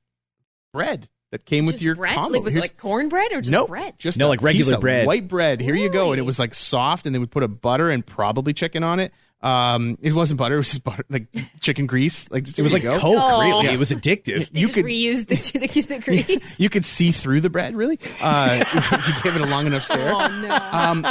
bread 0.74 1.08
that 1.32 1.46
came 1.46 1.65
with 1.65 1.82
your 1.82 1.96
bread. 1.96 2.15
combo. 2.15 2.34
Like, 2.36 2.44
was 2.44 2.54
it 2.54 2.56
Here's- 2.58 2.70
like 2.72 2.78
cornbread 2.78 3.32
or 3.34 3.41
just 3.41 3.52
Nope, 3.52 3.70
bread? 3.70 3.94
just 3.98 4.17
No, 4.17 4.28
a 4.28 4.30
like 4.30 4.41
regular 4.41 4.65
piece 4.65 4.74
of 4.74 4.82
bread. 4.82 5.08
white 5.08 5.28
bread. 5.28 5.60
Here 5.62 5.76
you 5.76 5.89
go, 5.89 6.12
and 6.12 6.20
it 6.20 6.24
was 6.24 6.39
like 6.39 6.54
soft, 6.54 7.06
and 7.06 7.15
they 7.15 7.20
would 7.20 7.32
put 7.32 7.44
a 7.44 7.48
butter 7.48 7.89
and 7.89 8.06
probably 8.06 8.54
chicken 8.54 8.84
on 8.84 9.00
it. 9.00 9.13
Um, 9.44 9.98
it 10.04 10.13
wasn't 10.13 10.38
butter; 10.38 10.54
it 10.54 10.58
was 10.58 10.67
just 10.70 10.84
butter, 10.84 11.04
like 11.10 11.26
chicken 11.62 11.88
grease. 11.88 12.30
Like 12.30 12.48
it 12.48 12.62
was 12.62 12.74
like 12.74 12.84
go. 12.84 13.00
Coke, 13.00 13.17
Oh. 13.20 13.41
really. 13.41 13.67
It 13.74 13.80
was 13.80 13.89
addictive. 13.89 14.52
They 14.52 14.60
you 14.60 14.67
just 14.67 14.76
could- 14.76 14.86
reuse 14.86 15.26
the 15.54 15.60
the, 15.67 15.82
the 15.96 15.98
grease. 16.00 16.60
You 16.60 16.70
could 16.70 16.86
see 16.86 17.12
through 17.12 17.41
the 17.41 17.50
bread, 17.50 17.76
really, 17.76 17.98
uh, 18.22 18.63
if 18.72 19.08
you 19.08 19.13
gave 19.24 19.36
it 19.39 19.41
a 19.41 19.50
long 19.50 19.65
enough 19.65 19.82
stare. 19.82 20.12
oh 20.13 20.28
no! 20.28 20.56
Um, 20.72 21.02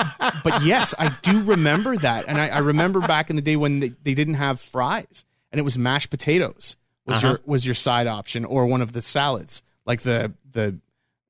but 0.45 0.63
yes, 0.65 0.95
I 0.97 1.13
do 1.23 1.43
remember 1.43 1.97
that, 1.97 2.27
and 2.29 2.41
I, 2.41 2.49
I 2.51 2.59
remember 2.59 3.01
back 3.01 3.31
in 3.31 3.37
the 3.37 3.43
day 3.43 3.57
when 3.57 3.81
they, 3.81 3.89
they 4.05 4.15
didn't 4.15 4.35
have 4.35 4.61
fries, 4.61 5.25
and 5.51 5.59
it 5.59 5.63
was 5.63 5.77
mashed 5.77 6.11
potatoes 6.11 6.77
was 7.07 7.17
Uh-huh. 7.19 7.29
your 7.31 7.41
was 7.47 7.67
your 7.67 7.75
side 7.75 8.07
option, 8.07 8.45
or 8.45 8.65
one 8.67 8.81
of 8.81 8.93
the 8.93 9.03
salads, 9.03 9.65
like 9.91 10.03
the 10.03 10.33
the 10.53 10.79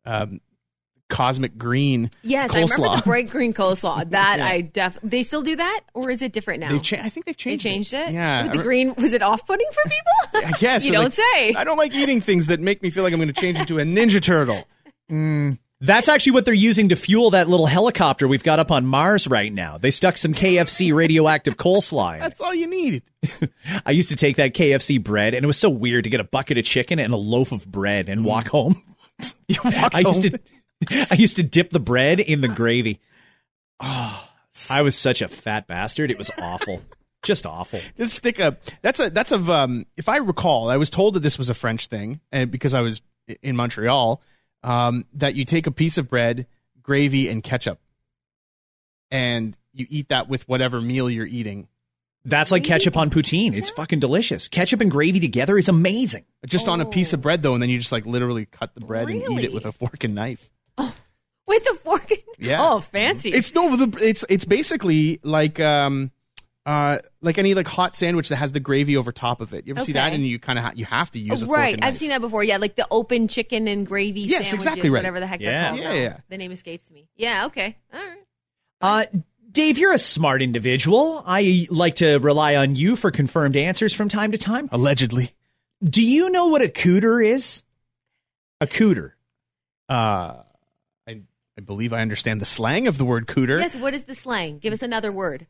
um, 0.04 0.40
cosmic 1.08 1.58
green. 1.58 2.10
yes, 2.22 2.50
I 2.52 2.60
remember 2.60 2.96
the 2.96 3.02
bright 3.04 3.28
green 3.30 3.52
coleslaw. 3.60 4.08
That 4.10 4.38
Yeah. 4.38 4.46
I 4.46 4.60
def. 4.60 4.98
They 5.02 5.22
still 5.24 5.42
do 5.42 5.56
that, 5.56 5.80
or 5.94 6.10
is 6.10 6.22
it 6.22 6.32
different 6.32 6.60
now? 6.60 6.68
They've 6.70 6.82
cha- 6.82 6.98
I 7.02 7.08
think 7.08 7.26
they've 7.26 7.36
changed. 7.36 7.64
They 7.64 7.70
changed. 7.70 7.90
changed 7.90 8.10
it. 8.10 8.14
Yeah, 8.14 8.44
With 8.44 8.52
the 8.52 8.58
green, 8.62 8.94
was 8.94 9.12
it 9.12 9.22
off-putting 9.22 9.66
for 9.72 9.90
people? 9.90 10.48
I 10.54 10.58
guess 10.58 10.84
you 10.84 10.90
so, 10.92 10.94
don't 11.02 11.04
like, 11.06 11.12
say. 11.14 11.52
I 11.54 11.64
don't 11.64 11.78
like 11.78 11.92
eating 11.94 12.20
things 12.20 12.46
that 12.46 12.60
make 12.60 12.80
me 12.82 12.90
feel 12.90 13.02
like 13.02 13.12
I'm 13.12 13.18
going 13.18 13.32
to 13.32 13.40
change 13.40 13.58
into 13.58 13.78
a 13.78 13.82
ninja 13.82 14.22
turtle. 14.22 14.66
That's 15.82 16.08
actually 16.08 16.32
what 16.32 16.44
they're 16.44 16.52
using 16.52 16.90
to 16.90 16.96
fuel 16.96 17.30
that 17.30 17.48
little 17.48 17.64
helicopter 17.66 18.28
we've 18.28 18.42
got 18.42 18.58
up 18.58 18.70
on 18.70 18.84
Mars 18.84 19.26
right 19.26 19.50
now. 19.52 19.78
They 19.78 19.90
stuck 19.90 20.18
some 20.18 20.34
KFC 20.34 20.92
radioactive 20.94 21.56
coleslaw 21.56 22.10
in 22.10 22.16
it. 22.16 22.20
That's 22.20 22.40
all 22.42 22.54
you 22.54 22.66
need. 22.66 23.02
I 23.86 23.92
used 23.92 24.10
to 24.10 24.16
take 24.16 24.36
that 24.36 24.52
KFC 24.52 25.02
bread, 25.02 25.34
and 25.34 25.42
it 25.42 25.46
was 25.46 25.56
so 25.58 25.70
weird 25.70 26.04
to 26.04 26.10
get 26.10 26.20
a 26.20 26.24
bucket 26.24 26.58
of 26.58 26.64
chicken 26.64 26.98
and 26.98 27.12
a 27.14 27.16
loaf 27.16 27.50
of 27.52 27.66
bread 27.66 28.08
and 28.10 28.24
walk 28.24 28.48
home. 28.48 28.74
You 29.48 29.56
walk 29.64 29.94
I 29.94 30.00
used 30.00 30.22
home. 30.24 30.32
to, 30.88 31.06
I 31.10 31.14
used 31.14 31.36
to 31.36 31.42
dip 31.42 31.68
the 31.70 31.80
bread 31.80 32.20
in 32.20 32.40
the 32.40 32.48
gravy. 32.48 33.00
Oh, 33.82 34.28
I 34.70 34.82
was 34.82 34.96
such 34.96 35.22
a 35.22 35.28
fat 35.28 35.66
bastard. 35.66 36.10
It 36.10 36.18
was 36.18 36.30
awful, 36.38 36.82
just 37.22 37.46
awful. 37.46 37.80
just 37.96 38.14
stick 38.14 38.38
a 38.38 38.56
that's 38.82 38.98
a 39.00 39.08
that's 39.10 39.32
a. 39.32 39.38
um 39.38 39.86
if 39.96 40.08
I 40.08 40.16
recall, 40.18 40.68
I 40.70 40.76
was 40.76 40.90
told 40.90 41.14
that 41.14 41.20
this 41.20 41.38
was 41.38 41.48
a 41.50 41.54
French 41.54 41.86
thing, 41.86 42.20
and 42.32 42.50
because 42.50 42.74
I 42.74 42.80
was 42.82 43.00
in 43.42 43.56
Montreal, 43.56 44.20
um, 44.62 45.04
that 45.14 45.34
you 45.34 45.44
take 45.44 45.66
a 45.66 45.70
piece 45.70 45.98
of 45.98 46.08
bread, 46.08 46.46
gravy, 46.82 47.28
and 47.28 47.42
ketchup, 47.42 47.80
and 49.10 49.56
you 49.72 49.86
eat 49.90 50.08
that 50.08 50.28
with 50.28 50.48
whatever 50.48 50.80
meal 50.80 51.08
you're 51.10 51.26
eating. 51.26 51.68
That's 52.24 52.50
like 52.50 52.64
ketchup 52.64 52.96
on 52.98 53.08
poutine. 53.08 53.56
It's 53.56 53.70
fucking 53.70 53.98
delicious. 54.00 54.46
Ketchup 54.48 54.80
and 54.82 54.90
gravy 54.90 55.20
together 55.20 55.56
is 55.56 55.68
amazing. 55.70 56.26
Just 56.46 56.68
on 56.68 56.80
a 56.82 56.84
piece 56.86 57.12
of 57.14 57.22
bread 57.22 57.42
though, 57.42 57.54
and 57.54 57.62
then 57.62 57.70
you 57.70 57.78
just 57.78 57.92
like 57.92 58.04
literally 58.04 58.44
cut 58.46 58.74
the 58.74 58.80
bread 58.82 59.08
and 59.08 59.22
eat 59.22 59.28
Really? 59.28 59.44
it 59.44 59.52
with 59.54 59.64
a 59.64 59.72
fork 59.72 60.04
and 60.04 60.14
knife. 60.14 60.50
Oh. 60.76 60.94
With 61.46 61.66
a 61.70 61.74
fork. 61.74 62.10
and- 62.10 62.20
Yeah. 62.38 62.58
Oh, 62.62 62.80
fancy. 62.80 63.32
It's 63.32 63.54
no, 63.54 63.74
the 63.74 63.98
it's 64.06 64.24
it's 64.28 64.44
basically 64.44 65.18
like 65.22 65.60
um 65.60 66.10
uh 66.70 66.98
like 67.20 67.36
any 67.38 67.54
like 67.54 67.66
hot 67.66 67.94
sandwich 67.96 68.28
that 68.28 68.36
has 68.36 68.52
the 68.52 68.60
gravy 68.60 68.96
over 68.96 69.10
top 69.12 69.40
of 69.40 69.52
it. 69.54 69.66
You 69.66 69.74
ever 69.74 69.84
see 69.84 69.92
that? 69.94 70.12
And 70.12 70.24
you 70.26 70.38
kind 70.38 70.58
of 70.58 70.64
ha- 70.66 70.72
you 70.74 70.84
have 70.84 71.10
to 71.12 71.18
use 71.18 71.42
a 71.42 71.44
Oh, 71.44 71.48
fork 71.48 71.58
right. 71.58 71.74
and 71.74 71.84
I've 71.84 71.96
seen 71.98 72.10
that 72.10 72.20
before. 72.20 72.44
Yeah, 72.44 72.58
like 72.58 72.76
the 72.76 72.86
open 72.90 73.26
chicken 73.28 73.66
and 73.66 73.86
gravy 73.86 74.20
Yes, 74.20 74.48
sandwiches, 74.48 74.54
exactly 74.54 74.90
right. 74.90 74.98
whatever 75.00 75.18
the 75.20 75.26
heck 75.26 75.40
Yeah. 75.40 75.50
they're 75.50 75.68
called. 75.70 75.80
Yeah, 75.80 75.88
now. 75.88 75.94
yeah. 75.94 76.16
The 76.28 76.38
name 76.38 76.52
escapes 76.52 76.90
me. 76.92 77.08
Yeah, 77.16 77.46
okay. 77.46 77.76
All 77.92 78.00
right. 78.00 78.18
Uh, 78.80 79.04
Dave, 79.50 79.78
you're 79.78 79.92
a 79.92 79.98
smart 79.98 80.42
individual. 80.42 81.24
I 81.26 81.66
like 81.70 81.96
to 81.96 82.18
rely 82.18 82.54
on 82.54 82.76
you 82.76 82.94
for 82.94 83.10
confirmed 83.10 83.56
answers 83.56 83.92
from 83.92 84.08
time 84.08 84.30
to 84.32 84.38
time. 84.38 84.68
Allegedly. 84.70 85.32
Do 85.82 86.02
you 86.02 86.30
know 86.30 86.46
what 86.48 86.62
a 86.62 86.68
cooter 86.68 87.24
is? 87.24 87.64
A 88.60 88.66
cooter. 88.68 89.12
Uh, 89.88 90.42
I 91.08 91.22
I 91.58 91.60
believe 91.64 91.92
I 91.92 92.00
understand 92.00 92.40
the 92.40 92.44
slang 92.46 92.86
of 92.86 92.96
the 92.96 93.04
word 93.04 93.26
cooter. 93.26 93.58
Yes, 93.58 93.74
what 93.74 93.92
is 93.94 94.04
the 94.04 94.14
slang? 94.14 94.58
Give 94.58 94.72
us 94.72 94.82
another 94.82 95.10
word. 95.10 95.46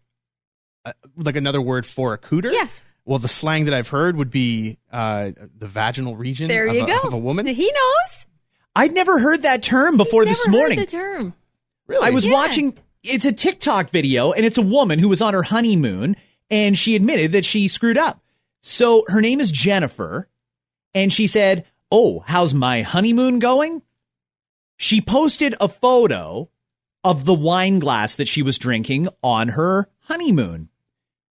Uh, 0.85 0.93
like 1.17 1.37
another 1.37 1.61
word 1.61 1.85
for 1.85 2.15
a 2.15 2.19
cooter. 2.19 2.51
Yes. 2.51 2.85
Well, 3.05 3.19
the 3.19 3.29
slang 3.29 3.65
that 3.67 3.75
I've 3.75 3.89
heard 3.89 4.17
would 4.17 4.31
be 4.31 4.79
uh, 4.93 5.33
the 5.59 5.67
vaginal 5.67 6.17
region. 6.17 6.49
There 6.49 6.67
of 6.67 6.75
you 6.75 6.85
a, 6.85 6.87
go. 6.87 7.01
Of 7.01 7.13
a 7.13 7.19
woman. 7.19 7.47
He 7.47 7.71
knows. 7.71 8.27
I'd 8.75 8.93
never 8.93 9.19
heard 9.19 9.43
that 9.43 9.63
term 9.63 9.97
before 9.97 10.25
He's 10.25 10.39
this 10.39 10.47
never 10.47 10.57
heard 10.59 10.61
morning. 10.63 10.79
the 10.81 10.87
term. 10.87 11.35
Really? 11.87 12.07
I 12.07 12.11
was 12.11 12.25
Yeah. 12.25 12.33
watching 12.33 12.79
it's 13.03 13.25
a 13.25 13.33
TikTok 13.33 13.91
video 13.91 14.33
and 14.33 14.45
it's 14.47 14.59
a 14.59 14.63
woman 14.63 14.99
who 14.99 15.09
was 15.09 15.21
on 15.21 15.35
her 15.35 15.43
honeymoon 15.43 16.17
and 16.51 16.77
she 16.79 16.95
admitted 16.97 17.33
that 17.33 17.45
she 17.45 17.69
screwed 17.69 17.99
up. 17.99 18.23
So 18.63 19.05
her 19.09 19.21
name 19.21 19.41
is 19.41 19.51
Jennifer 19.51 20.29
and 20.95 21.13
she 21.13 21.27
said, 21.27 21.65
"Oh, 21.91 22.21
how's 22.27 22.55
my 22.55 22.83
honeymoon 22.83 23.39
going?" 23.39 23.83
She 24.77 25.01
posted 25.03 25.55
a 25.61 25.69
photo 25.69 26.49
of 27.05 27.25
the 27.27 27.35
wine 27.35 27.81
glass 27.81 28.17
that 28.17 28.29
she 28.29 28.43
was 28.43 28.59
drinking 28.59 29.09
on 29.23 29.49
her 29.49 29.89
honeymoon. 30.05 30.69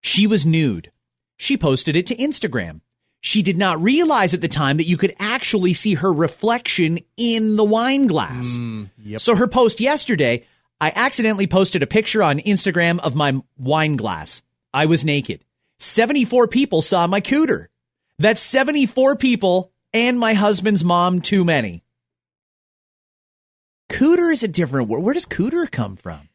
She 0.04 0.26
was 0.26 0.44
nude. 0.44 0.92
She 1.38 1.56
posted 1.56 1.96
it 1.96 2.06
to 2.08 2.16
Instagram. 2.16 2.82
She 3.22 3.42
did 3.42 3.56
not 3.56 3.82
realize 3.82 4.34
at 4.34 4.42
the 4.42 4.48
time 4.48 4.76
that 4.76 4.84
you 4.84 4.98
could 4.98 5.14
actually 5.18 5.72
see 5.72 5.94
her 5.94 6.12
reflection 6.12 6.98
in 7.16 7.56
the 7.56 7.64
wine 7.64 8.06
glass. 8.06 8.58
Mm, 8.58 8.90
yep. 9.02 9.22
So 9.22 9.34
her 9.34 9.48
post 9.48 9.80
yesterday, 9.80 10.44
I 10.78 10.92
accidentally 10.94 11.46
posted 11.46 11.82
a 11.82 11.86
picture 11.86 12.22
on 12.22 12.38
Instagram 12.40 13.00
of 13.00 13.14
my 13.14 13.40
wine 13.56 13.96
glass. 13.96 14.42
I 14.74 14.84
was 14.84 15.06
naked. 15.06 15.42
74 15.78 16.48
people 16.48 16.82
saw 16.82 17.06
my 17.06 17.22
cooter. 17.22 17.68
That's 18.18 18.42
74 18.42 19.16
people 19.16 19.72
and 19.94 20.18
my 20.20 20.34
husband's 20.34 20.84
mom 20.84 21.22
too 21.22 21.46
many. 21.46 21.82
Cooter 23.88 24.30
is 24.30 24.42
a 24.42 24.48
different 24.48 24.90
word. 24.90 25.00
Where 25.00 25.14
does 25.14 25.24
cooter 25.24 25.70
come 25.70 25.96
from? 25.96 26.28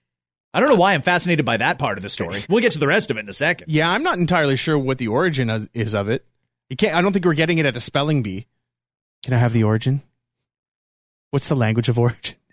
I 0.53 0.59
don't 0.59 0.69
know 0.69 0.75
why 0.75 0.93
I'm 0.93 1.01
fascinated 1.03 1.45
by 1.45 1.57
that 1.57 1.77
part 1.77 1.97
of 1.97 2.01
the 2.01 2.09
story. 2.09 2.43
We'll 2.49 2.61
get 2.61 2.71
to 2.71 2.79
the 2.79 2.87
rest 2.87 3.11
of 3.11 3.17
it 3.17 3.21
in 3.21 3.29
a 3.29 3.33
second. 3.33 3.67
Yeah, 3.69 3.89
I'm 3.89 4.01
not 4.03 4.17
entirely 4.17 4.55
sure 4.55 4.77
what 4.79 4.97
the 4.97 5.07
origin 5.07 5.49
is, 5.49 5.69
is 5.73 5.93
of 5.93 6.09
it. 6.09 6.25
You 6.69 6.75
can't. 6.75 6.95
I 6.95 7.01
don't 7.01 7.13
think 7.13 7.25
we're 7.25 7.33
getting 7.35 7.57
it 7.59 7.65
at 7.65 7.75
a 7.75 7.79
spelling 7.79 8.23
bee. 8.23 8.47
Can 9.23 9.33
I 9.33 9.37
have 9.37 9.53
the 9.53 9.63
origin? 9.63 10.01
What's 11.31 11.47
the 11.49 11.55
language 11.55 11.89
of 11.89 11.99
origin? 11.99 12.35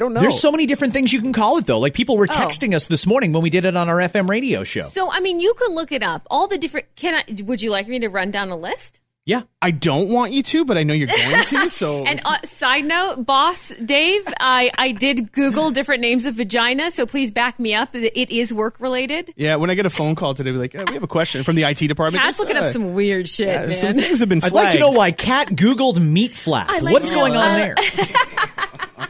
I 0.00 0.04
don't 0.04 0.14
know. 0.14 0.20
There's 0.20 0.40
so 0.40 0.50
many 0.50 0.66
different 0.66 0.92
things 0.92 1.12
you 1.12 1.20
can 1.20 1.32
call 1.32 1.58
it 1.58 1.66
though. 1.66 1.78
Like 1.78 1.94
people 1.94 2.16
were 2.16 2.26
Oh. 2.28 2.34
texting 2.34 2.74
us 2.74 2.86
this 2.88 3.06
morning 3.06 3.32
when 3.32 3.42
we 3.42 3.50
did 3.50 3.64
it 3.64 3.76
on 3.76 3.88
our 3.88 3.98
FM 3.98 4.28
radio 4.28 4.64
show. 4.64 4.80
So, 4.82 5.08
I 5.12 5.20
mean, 5.20 5.38
you 5.38 5.54
can 5.54 5.74
look 5.76 5.92
it 5.92 6.02
up. 6.02 6.26
All 6.30 6.48
the 6.48 6.58
different. 6.58 6.86
Can 6.96 7.14
I? 7.14 7.42
Would 7.44 7.62
you 7.62 7.70
like 7.70 7.86
me 7.86 8.00
to 8.00 8.08
run 8.08 8.30
down 8.32 8.48
a 8.50 8.56
list? 8.56 8.98
Yeah. 9.24 9.42
I 9.60 9.70
don't 9.70 10.08
want 10.08 10.32
you 10.32 10.42
to, 10.42 10.64
but 10.64 10.76
I 10.76 10.82
know 10.82 10.94
you're 10.94 11.06
going 11.30 11.44
to. 11.44 11.70
So 11.70 12.04
And 12.04 12.20
uh, 12.24 12.38
side 12.42 12.84
note, 12.84 13.24
boss 13.24 13.72
Dave, 13.84 14.22
I 14.40 14.70
I 14.76 14.90
did 14.90 15.30
Google 15.30 15.70
different 15.70 16.00
names 16.00 16.26
of 16.26 16.34
vagina, 16.34 16.90
so 16.90 17.06
please 17.06 17.30
back 17.30 17.60
me 17.60 17.72
up. 17.72 17.90
It 17.94 18.30
is 18.30 18.52
work 18.52 18.80
related. 18.80 19.32
yeah, 19.36 19.54
when 19.56 19.70
I 19.70 19.74
get 19.76 19.86
a 19.86 19.90
phone 19.90 20.16
call 20.16 20.34
today, 20.34 20.50
be 20.50 20.56
like, 20.58 20.74
"Eh, 20.74 20.84
we 20.88 20.94
have 20.94 21.04
a 21.04 21.06
question 21.08 21.44
from 21.44 21.54
the 21.54 21.62
IT 21.62 21.86
department. 21.86 22.20
Cat's 22.24 22.38
Just, 22.38 22.40
looking 22.48 22.56
uh, 22.60 22.66
up 22.66 22.72
some 22.72 22.94
weird 22.94 23.28
shit, 23.28 23.46
yeah, 23.46 23.66
man. 23.66 23.74
some 23.74 23.94
things 23.94 24.18
have 24.18 24.28
been. 24.28 24.40
I'd 24.44 24.52
like 24.52 24.72
to 24.72 24.80
know 24.80 24.90
why 24.90 25.12
Cat 25.12 25.48
Googled 25.50 26.00
meat 26.00 26.32
flap. 26.32 26.68
Like 26.82 26.92
What's 26.92 27.10
to 27.10 27.14
know, 27.14 27.20
going 27.20 27.36
on 27.36 27.44
uh, 27.44 27.56
there? 27.56 27.74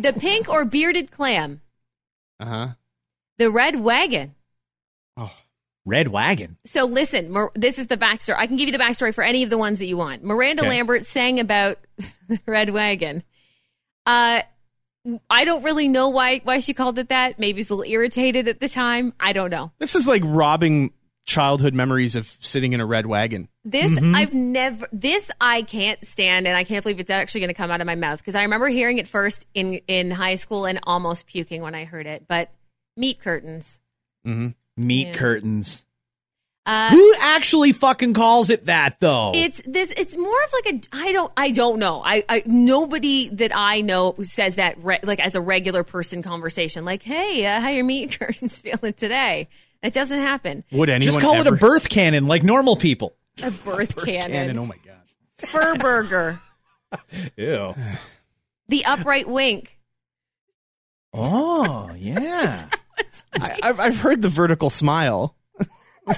the 0.00 0.14
pink 0.18 0.48
or 0.48 0.64
bearded 0.64 1.10
clam, 1.10 1.60
Uh 2.40 2.46
huh. 2.46 2.68
the 3.38 3.50
red 3.50 3.80
wagon. 3.80 4.35
Red 5.86 6.08
wagon. 6.08 6.58
So 6.66 6.84
listen, 6.84 7.32
Mir- 7.32 7.52
this 7.54 7.78
is 7.78 7.86
the 7.86 7.96
backstory. 7.96 8.34
I 8.36 8.46
can 8.48 8.56
give 8.56 8.66
you 8.68 8.72
the 8.72 8.82
backstory 8.82 9.14
for 9.14 9.24
any 9.24 9.42
of 9.44 9.50
the 9.50 9.56
ones 9.56 9.78
that 9.78 9.86
you 9.86 9.96
want. 9.96 10.22
Miranda 10.24 10.62
Okay. 10.62 10.70
Lambert 10.70 11.06
sang 11.06 11.38
about 11.40 11.78
red 12.46 12.70
wagon. 12.70 13.22
Uh, 14.04 14.42
I 15.30 15.44
don't 15.44 15.62
really 15.62 15.86
know 15.86 16.08
why 16.08 16.40
why 16.42 16.58
she 16.60 16.74
called 16.74 16.98
it 16.98 17.08
that. 17.10 17.38
Maybe 17.38 17.60
it's 17.60 17.70
a 17.70 17.74
little 17.76 17.90
irritated 17.90 18.48
at 18.48 18.58
the 18.60 18.68
time. 18.68 19.12
I 19.20 19.32
don't 19.32 19.50
know. 19.50 19.70
This 19.78 19.94
is 19.94 20.06
like 20.08 20.22
robbing 20.24 20.92
childhood 21.24 21.74
memories 21.74 22.14
of 22.16 22.36
sitting 22.40 22.72
in 22.72 22.80
a 22.80 22.86
red 22.86 23.06
wagon. 23.06 23.48
This 23.64 23.92
Mm-hmm. 23.92 24.14
I've 24.16 24.34
never. 24.34 24.88
This 24.92 25.30
I 25.40 25.62
can't 25.62 26.04
stand, 26.04 26.48
and 26.48 26.56
I 26.56 26.64
can't 26.64 26.82
believe 26.82 26.98
it's 26.98 27.10
actually 27.10 27.42
going 27.42 27.48
to 27.48 27.54
come 27.54 27.70
out 27.70 27.80
of 27.80 27.86
my 27.86 27.94
mouth 27.94 28.18
because 28.18 28.34
I 28.34 28.42
remember 28.42 28.66
hearing 28.66 28.98
it 28.98 29.06
first 29.06 29.46
in 29.54 29.80
in 29.86 30.10
high 30.10 30.34
school 30.34 30.64
and 30.66 30.80
almost 30.82 31.26
puking 31.28 31.62
when 31.62 31.76
I 31.76 31.84
heard 31.84 32.06
it. 32.08 32.24
But 32.26 32.50
meat 32.96 33.20
curtains. 33.20 33.78
Meat 34.76 35.08
Yeah. 35.08 35.14
curtains. 35.14 35.82
Uh, 36.68 36.90
Who 36.90 37.14
actually 37.20 37.72
fucking 37.72 38.12
calls 38.12 38.50
it 38.50 38.64
that 38.64 38.98
though? 38.98 39.30
It's 39.34 39.62
this. 39.64 39.92
It's 39.96 40.16
more 40.16 40.26
of 40.46 40.52
like 40.52 40.74
a. 40.74 40.80
I 40.96 41.12
don't. 41.12 41.32
I 41.36 41.52
don't 41.52 41.78
know. 41.78 42.02
I. 42.04 42.24
I 42.28 42.42
nobody 42.44 43.28
that 43.28 43.52
I 43.54 43.82
know 43.82 44.16
says 44.22 44.56
that 44.56 44.76
re, 44.82 44.98
like 45.04 45.20
as 45.20 45.36
a 45.36 45.40
regular 45.40 45.84
person 45.84 46.22
conversation. 46.24 46.84
Like, 46.84 47.04
hey, 47.04 47.46
uh, 47.46 47.60
how 47.60 47.68
your 47.68 47.84
meat 47.84 48.16
curtains 48.18 48.60
feeling 48.60 48.94
today? 48.94 49.48
It 49.82 49.92
doesn't 49.92 50.18
happen. 50.18 50.64
Would 50.72 50.88
anyone 50.88 51.04
Just 51.14 51.20
call 51.20 51.40
it 51.40 51.46
a 51.46 51.52
birth 51.52 51.88
cannon 51.88 52.26
like 52.26 52.42
normal 52.42 52.74
people. 52.74 53.14
A 53.44 53.50
birth, 53.64 54.04
cannon, 54.04 54.32
cannon? 54.32 54.58
Oh 54.58 54.66
my 54.66 54.76
god. 54.84 55.02
fur 55.38 55.76
burger, 55.76 56.40
Ew. 57.36 57.74
the 58.66 58.84
upright 58.86 59.28
wink. 59.28 59.78
Oh, 61.14 61.92
yeah. 61.96 62.68
I, 63.34 63.58
I've 63.62 63.80
I've 63.80 64.00
heard 64.00 64.22
the 64.22 64.28
vertical 64.28 64.70
smile. 64.70 65.36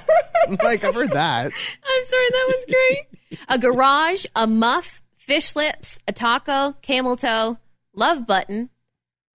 like 0.63 0.85
I've 0.85 0.95
heard 0.95 1.11
that. 1.13 1.47
I'm 1.47 2.05
sorry, 2.05 2.27
that 2.31 2.47
one's 2.49 2.65
great. 2.67 3.41
a 3.49 3.59
garage, 3.59 4.27
a 4.35 4.47
muff, 4.47 5.03
fish 5.17 5.57
lips, 5.57 5.99
a 6.07 6.13
taco, 6.13 6.73
camel 6.83 7.17
toe, 7.17 7.59
love 7.95 8.27
button. 8.27 8.71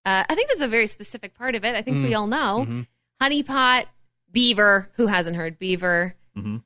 Uh, 0.06 0.24
I 0.28 0.36
think 0.36 0.50
that's 0.50 0.62
a 0.62 0.68
very 0.68 0.88
specific 0.88 1.34
part 1.36 1.56
of 1.56 1.64
it. 1.64 1.76
I 1.76 1.82
think 1.82 2.04
we 2.04 2.12
mm. 2.12 2.20
all 2.20 2.28
know. 2.28 2.66
Mm-hmm. 2.66 2.82
Honey 3.22 3.44
pot, 3.44 3.88
beaver. 4.32 4.90
Who 4.96 5.08
hasn't 5.08 5.38
heard 5.38 5.58
beaver? 5.58 6.16
Mm-hmm. 6.38 6.58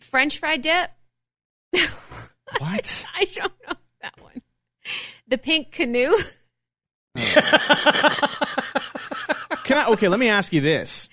French 0.00 0.38
fry 0.38 0.56
dip. 0.56 0.90
What? 2.58 3.06
I 3.14 3.26
don't 3.34 3.52
know 3.66 3.74
that 4.00 4.14
one. 4.20 4.40
The 5.28 5.38
pink 5.38 5.72
canoe. 5.72 6.16
Oh. 7.18 8.60
Can 9.66 9.78
I? 9.78 9.86
Okay, 9.92 10.08
let 10.08 10.20
me 10.20 10.28
ask 10.28 10.52
you 10.52 10.60
this: 10.60 11.08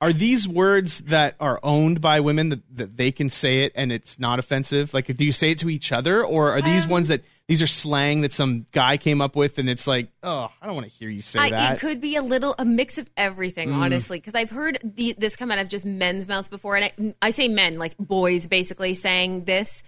Are 0.00 0.12
these 0.12 0.46
words 0.46 1.00
that 1.00 1.34
are 1.40 1.58
owned 1.62 2.00
by 2.00 2.20
women 2.20 2.50
that, 2.50 2.76
that 2.76 2.96
they 2.96 3.10
can 3.10 3.30
say 3.30 3.64
it 3.64 3.72
and 3.74 3.90
it's 3.90 4.18
not 4.18 4.38
offensive? 4.38 4.92
Like, 4.92 5.14
do 5.16 5.24
you 5.24 5.32
say 5.32 5.52
it 5.52 5.58
to 5.58 5.70
each 5.70 5.90
other, 5.90 6.22
or 6.24 6.52
are 6.52 6.62
these 6.62 6.84
Um, 6.84 6.90
ones 6.90 7.08
that 7.08 7.22
these 7.48 7.60
are 7.60 7.66
slang 7.66 8.20
that 8.20 8.32
some 8.32 8.66
guy 8.72 8.96
came 8.96 9.20
up 9.20 9.36
with 9.36 9.58
and 9.58 9.68
it's 9.68 9.86
like, 9.86 10.08
oh, 10.22 10.50
I 10.62 10.66
don't 10.66 10.74
want 10.74 10.86
to 10.86 10.92
hear 10.92 11.10
you 11.10 11.20
say 11.20 11.40
I, 11.40 11.50
that. 11.50 11.76
it 11.76 11.80
could 11.80 12.00
be 12.00 12.16
a 12.16 12.22
little 12.22 12.54
a 12.58 12.64
mix 12.64 12.96
of 12.96 13.08
everything, 13.16 13.72
honestly, 13.72 14.18
because 14.18 14.34
I've 14.34 14.50
heard 14.50 14.78
the, 14.82 15.14
this 15.18 15.36
come 15.36 15.50
out 15.50 15.58
of 15.58 15.68
just 15.68 15.84
men's 15.84 16.26
mouths 16.28 16.48
before, 16.48 16.76
and 16.76 16.84
I, 16.84 17.14
I 17.28 17.30
say 17.30 17.48
men 17.48 17.78
like 17.78 17.96
boys, 17.98 18.46
basically 18.46 18.94
saying 18.94 19.44
this, 19.44 19.82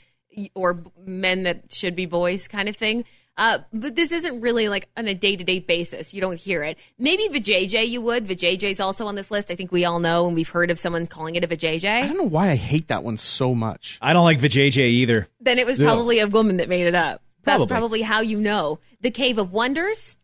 or 0.55 0.83
men 1.05 1.45
that 1.45 1.73
should 1.73 1.95
be 1.95 2.07
boys, 2.07 2.47
kind 2.49 2.69
of 2.69 2.77
thing. 2.77 3.05
Uh, 3.39 3.59
but 3.73 3.95
this 3.95 4.13
isn't 4.13 4.41
really 4.41 4.69
like 4.69 4.89
on 4.97 5.07
a 5.09 5.15
day 5.15 5.37
to 5.37 5.45
day 5.45 5.61
basis. 5.61 6.15
You 6.15 6.21
don't 6.21 6.39
hear 6.39 6.63
it. 6.63 6.79
Maybe 6.99 7.29
vajayjay 7.29 7.87
you 7.87 8.01
would. 8.01 8.27
Vajayjay's 8.27 8.81
also 8.81 9.07
on 9.07 9.15
this 9.15 9.31
list. 9.31 9.51
I 9.51 9.57
think 9.57 9.73
we 9.73 9.85
all 9.85 9.99
know 9.99 10.27
and 10.27 10.35
we've 10.35 10.49
heard 10.49 10.71
of 10.71 10.79
someone 10.79 11.07
calling 11.07 11.37
it 11.37 11.45
a 11.45 11.47
I 11.47 12.01
I 12.03 12.07
don't 12.07 12.17
know 12.17 12.25
why 12.25 12.51
I 12.51 12.57
hate 12.57 12.89
that 12.89 13.05
one 13.05 13.17
so 13.17 13.55
much. 13.55 13.99
I 14.01 14.13
don't 14.13 14.25
like 14.25 14.39
vajayjay 14.39 14.79
either. 14.79 15.29
Then 15.41 15.59
it 15.59 15.67
was 15.67 15.79
probably 15.79 16.21
a 16.21 16.27
woman 16.27 16.57
that 16.59 16.69
made 16.69 16.89
it 16.89 16.95
up. 16.95 17.23
That's 17.47 17.59
Probably. 17.59 17.77
probably 17.77 18.03
how 18.03 18.21
you 18.23 18.39
know. 18.39 18.81
The 19.03 19.13
Cave 19.13 19.39
of 19.39 19.53
Wonders, 19.53 20.17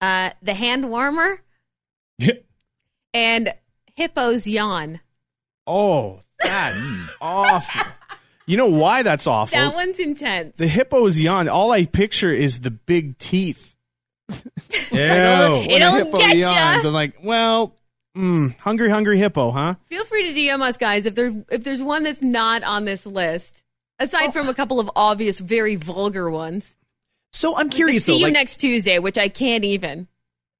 uh, 0.00 0.30
the 0.40 0.54
hand 0.54 0.88
warmer, 0.88 1.42
and 3.14 3.52
Hippo's 3.98 4.46
yawn. 4.46 5.00
Oh, 5.66 6.22
that's 6.38 6.88
awful. 7.20 7.82
You 8.50 8.56
know 8.56 8.66
why 8.66 9.02
that's 9.04 9.26
awful? 9.28 9.58
That 9.58 9.74
one's 9.74 9.98
intense. 10.00 10.56
the 10.56 10.66
hippo's 10.66 11.20
yawn. 11.20 11.48
All 11.48 11.70
I 11.70 11.84
picture 11.86 12.32
is 12.32 12.60
the 12.60 12.70
big 12.72 13.16
teeth. 13.18 13.76
Ew. 14.28 14.36
It'll 14.92 15.60
When 15.66 15.82
a 15.82 15.92
hippo 15.98 16.18
get 16.18 16.36
yawns. 16.36 16.84
I'm 16.84 16.92
like, 16.92 17.14
well, 17.22 17.76
mm, 18.16 18.58
hungry, 18.58 18.90
hungry 18.90 19.18
hippo, 19.18 19.50
huh? 19.52 19.74
Feel 19.86 20.04
free 20.04 20.32
to 20.32 20.38
DM 20.38 20.60
us, 20.62 20.76
guys, 20.76 21.06
if 21.06 21.14
there's 21.14 21.34
if 21.50 21.64
there's 21.64 21.82
one 21.82 22.02
that's 22.02 22.22
not 22.22 22.62
on 22.64 22.84
this 22.84 23.06
list, 23.06 23.62
aside 23.98 24.28
Oh. 24.28 24.30
from 24.32 24.48
a 24.48 24.54
couple 24.54 24.80
of 24.80 24.90
obvious, 24.96 25.38
very 25.38 25.76
vulgar 25.76 26.30
ones. 26.30 26.74
So 27.32 27.56
I'm 27.56 27.70
curious 27.70 28.04
See 28.04 28.12
though. 28.12 28.18
you 28.18 28.24
like- 28.24 28.32
next 28.32 28.56
Tuesday, 28.56 28.98
which 28.98 29.18
I 29.18 29.28
can't 29.28 29.64
even. 29.64 30.08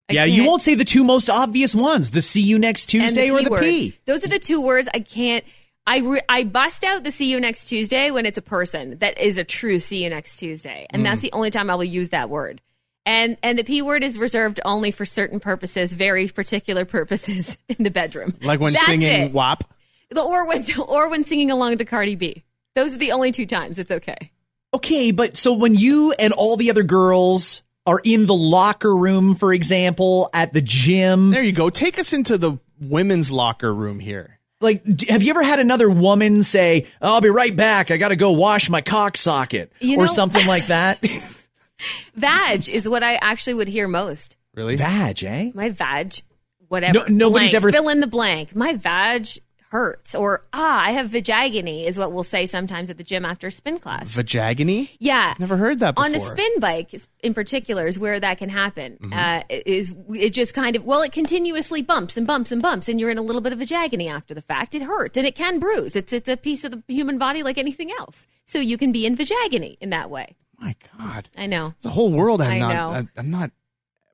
I 0.08 0.12
yeah, 0.14 0.24
you 0.24 0.36
can't- 0.42 0.48
won't 0.48 0.62
say 0.62 0.74
the 0.74 0.84
two 0.84 1.02
most 1.04 1.28
obvious 1.28 1.74
ones: 1.74 2.12
the 2.12 2.22
"see 2.22 2.40
you 2.42 2.58
next 2.58 2.92
and 2.94 3.02
Tuesday" 3.02 3.30
or 3.30 3.42
the 3.42 3.50
word. 3.50 3.62
"p." 3.62 3.98
Those 4.06 4.24
are 4.24 4.28
the 4.28 4.38
two 4.38 4.60
words 4.60 4.88
I 4.94 5.00
can't. 5.00 5.44
I 5.90 5.98
re- 5.98 6.20
I 6.28 6.44
bust 6.44 6.84
out 6.84 7.02
the 7.02 7.10
"see 7.10 7.28
you 7.30 7.40
next 7.40 7.66
Tuesday" 7.66 8.10
when 8.12 8.24
it's 8.24 8.38
a 8.38 8.42
person 8.42 8.98
that 8.98 9.18
is 9.18 9.38
a 9.38 9.44
true 9.44 9.80
"see 9.80 10.04
you 10.04 10.10
next 10.10 10.36
Tuesday," 10.36 10.86
and 10.90 11.00
Mm. 11.00 11.04
that's 11.04 11.20
the 11.22 11.32
only 11.32 11.50
time 11.50 11.68
I 11.68 11.74
will 11.74 11.82
use 11.84 12.10
that 12.10 12.30
word. 12.30 12.60
And 13.04 13.36
and 13.42 13.58
the 13.58 13.64
p 13.64 13.82
word 13.82 14.04
is 14.04 14.16
reserved 14.16 14.60
only 14.64 14.90
for 14.92 15.04
certain 15.04 15.40
purposes, 15.40 15.92
very 15.92 16.28
particular 16.28 16.84
purposes 16.84 17.58
in 17.68 17.82
the 17.82 17.90
bedroom. 17.90 18.36
Like 18.42 18.60
when 18.60 18.72
That's 18.72 18.86
singing 18.86 19.08
it. 19.22 19.32
WAP. 19.32 19.64
The 20.10 20.22
or 20.22 20.46
when 20.46 20.64
or 20.88 21.10
when 21.10 21.24
singing 21.24 21.50
along 21.50 21.78
to 21.78 21.84
Cardi 21.84 22.14
B. 22.14 22.44
Those 22.76 22.94
are 22.94 22.98
the 22.98 23.10
only 23.12 23.32
two 23.32 23.46
times 23.46 23.78
it's 23.78 23.90
okay. 23.90 24.30
Okay, 24.72 25.10
but 25.10 25.36
so 25.36 25.52
when 25.52 25.74
you 25.74 26.14
and 26.20 26.32
all 26.32 26.56
the 26.56 26.70
other 26.70 26.84
girls 26.84 27.64
are 27.86 28.00
in 28.04 28.26
the 28.26 28.34
locker 28.34 28.94
room, 28.94 29.34
for 29.34 29.52
example, 29.52 30.30
at 30.32 30.52
the 30.52 30.60
gym, 30.62 31.30
There 31.32 31.42
you 31.42 31.52
go. 31.52 31.68
Take 31.70 31.98
us 31.98 32.12
into 32.12 32.38
the 32.38 32.58
women's 32.80 33.32
locker 33.32 33.74
room 33.74 33.98
here. 33.98 34.39
Like, 34.60 34.82
have 35.08 35.22
you 35.22 35.30
ever 35.30 35.42
had 35.42 35.58
another 35.58 35.88
woman 35.90 36.42
say, 36.42 36.86
"I'll 37.00 37.20
be 37.20 37.28
right 37.30 37.54
back. 37.54 37.90
I 37.90 37.96
got 37.96 38.08
to 38.10 38.16
go 38.16 38.32
wash 38.32 38.68
my 38.70 38.80
cock 38.80 39.16
socket" 39.16 39.72
You 39.80 39.96
or 39.98 40.02
know- 40.02 40.06
something 40.12 40.46
like 40.46 40.66
that? 40.68 40.98
Vag 42.14 42.68
is 42.68 42.88
what 42.88 43.02
I 43.02 43.14
actually 43.16 43.54
would 43.54 43.68
hear 43.68 43.88
most. 43.88 44.36
Really? 44.54 44.76
Vag, 44.76 45.22
eh? 45.24 45.50
My 45.54 45.70
vag, 45.70 46.14
whatever. 46.68 46.92
No- 46.98 47.04
nobody's 47.08 47.50
blank, 47.52 47.54
ever- 47.54 47.72
fill 47.72 47.88
in 47.88 48.00
the 48.00 48.06
blank. 48.06 48.54
My 48.54 48.74
vag 48.74 49.28
hurts, 49.70 50.14
or 50.14 50.44
ah, 50.52 50.84
I 50.84 50.90
have 50.92 51.10
vagagony 51.10 51.84
is 51.84 51.98
what 51.98 52.12
we'll 52.12 52.24
say 52.24 52.46
sometimes 52.46 52.90
at 52.90 52.98
the 52.98 53.04
gym 53.04 53.24
after 53.24 53.50
spin 53.50 53.78
class. 53.78 54.14
Vagagony? 54.14 54.96
yeah, 54.98 55.34
Never 55.38 55.56
heard 55.56 55.78
that 55.78 55.94
before. 55.94 56.06
on 56.08 56.14
a 56.14 56.20
spin 56.20 56.60
bike 56.60 56.94
in 57.22 57.34
particular 57.34 57.86
is 57.86 57.98
where 57.98 58.18
that 58.18 58.38
can 58.38 58.48
happen. 58.48 58.98
Mm-hmm. 59.00 59.12
Uh, 59.12 59.42
is 59.48 59.94
it 60.10 60.30
just 60.30 60.54
kind 60.54 60.76
of 60.76 60.84
well, 60.84 61.02
it 61.02 61.12
continuously 61.12 61.82
bumps 61.82 62.16
and 62.16 62.26
bumps 62.26 62.52
and 62.52 62.60
bumps, 62.60 62.88
and 62.88 62.98
you're 63.00 63.10
in 63.10 63.18
a 63.18 63.22
little 63.22 63.40
bit 63.40 63.52
of 63.52 63.58
vagagony 63.58 64.10
after 64.10 64.34
the 64.34 64.42
fact. 64.42 64.74
It 64.74 64.82
hurts 64.82 65.16
and 65.16 65.26
it 65.26 65.34
can 65.34 65.58
bruise. 65.58 65.96
It's 65.96 66.12
it's 66.12 66.28
a 66.28 66.36
piece 66.36 66.64
of 66.64 66.72
the 66.72 66.82
human 66.88 67.18
body 67.18 67.42
like 67.42 67.58
anything 67.58 67.90
else. 67.92 68.26
So 68.44 68.58
you 68.58 68.76
can 68.76 68.92
be 68.92 69.06
in 69.06 69.16
vagagony 69.16 69.76
in 69.80 69.90
that 69.90 70.10
way. 70.10 70.34
My 70.58 70.74
God. 70.98 71.28
I 71.38 71.46
know. 71.46 71.74
It's 71.76 71.86
a 71.86 71.90
whole 71.90 72.14
world 72.14 72.42
I'm 72.42 72.50
I 72.52 72.58
not 72.58 72.74
know. 72.74 72.90
I, 72.90 73.06
I'm 73.16 73.30
not 73.30 73.50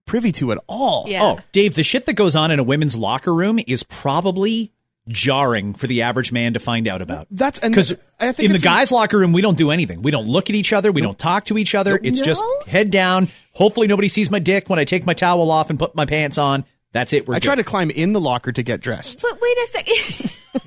privy 0.04 0.30
to 0.32 0.52
at 0.52 0.58
all. 0.68 1.06
Yeah. 1.08 1.22
Oh, 1.22 1.40
Dave, 1.52 1.74
the 1.74 1.82
shit 1.82 2.06
that 2.06 2.12
goes 2.12 2.36
on 2.36 2.50
in 2.50 2.58
a 2.58 2.62
women's 2.62 2.94
locker 2.94 3.34
room 3.34 3.58
is 3.66 3.82
probably 3.82 4.72
jarring 5.08 5.74
for 5.74 5.86
the 5.86 6.02
average 6.02 6.32
man 6.32 6.54
to 6.54 6.58
find 6.60 6.88
out 6.88 7.02
about. 7.02 7.26
That's 7.30 7.60
Because 7.60 7.92
I 8.18 8.32
think 8.32 8.46
in 8.46 8.52
the 8.52 8.56
it's- 8.56 8.62
guys' 8.64 8.90
locker 8.90 9.18
room, 9.18 9.32
we 9.32 9.40
don't 9.42 9.56
do 9.58 9.70
anything. 9.70 10.02
We 10.02 10.10
don't 10.10 10.26
look 10.26 10.50
at 10.50 10.56
each 10.56 10.72
other. 10.72 10.90
We 10.92 11.00
don't 11.00 11.18
talk 11.18 11.44
to 11.46 11.58
each 11.58 11.74
other. 11.74 11.98
It's 12.02 12.20
just 12.20 12.42
head 12.66 12.90
down. 12.90 13.28
Hopefully, 13.52 13.86
nobody 13.86 14.08
sees 14.08 14.30
my 14.30 14.38
dick 14.38 14.68
when 14.68 14.78
I 14.78 14.84
take 14.84 15.06
my 15.06 15.14
towel 15.14 15.50
off 15.50 15.70
and 15.70 15.78
put 15.78 15.94
my 15.94 16.06
pants 16.06 16.38
on. 16.38 16.64
That's 16.92 17.12
it. 17.12 17.26
We're 17.28 17.34
I 17.34 17.38
good. 17.38 17.44
try 17.44 17.54
to 17.56 17.64
climb 17.64 17.90
in 17.90 18.12
the 18.12 18.20
locker 18.20 18.52
to 18.52 18.62
get 18.62 18.80
dressed. 18.80 19.20
But 19.22 19.40
wait 19.40 19.56
a 19.58 19.66
second. 19.66 20.32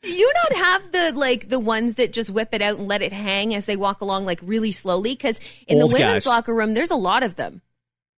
Do 0.00 0.12
you 0.12 0.32
not 0.44 0.52
have 0.58 0.92
the 0.92 1.12
like 1.18 1.48
the 1.48 1.58
ones 1.58 1.94
that 1.96 2.12
just 2.12 2.30
whip 2.30 2.50
it 2.52 2.62
out 2.62 2.78
and 2.78 2.86
let 2.86 3.02
it 3.02 3.12
hang 3.12 3.52
as 3.54 3.66
they 3.66 3.74
walk 3.76 4.00
along 4.00 4.26
like 4.26 4.38
really 4.42 4.70
slowly? 4.70 5.10
Because 5.12 5.40
in 5.66 5.82
Old 5.82 5.90
the 5.90 5.94
women's 5.94 6.24
guys. 6.24 6.26
locker 6.26 6.54
room, 6.54 6.72
there's 6.74 6.90
a 6.90 6.94
lot 6.96 7.24
of 7.24 7.34
them. 7.34 7.62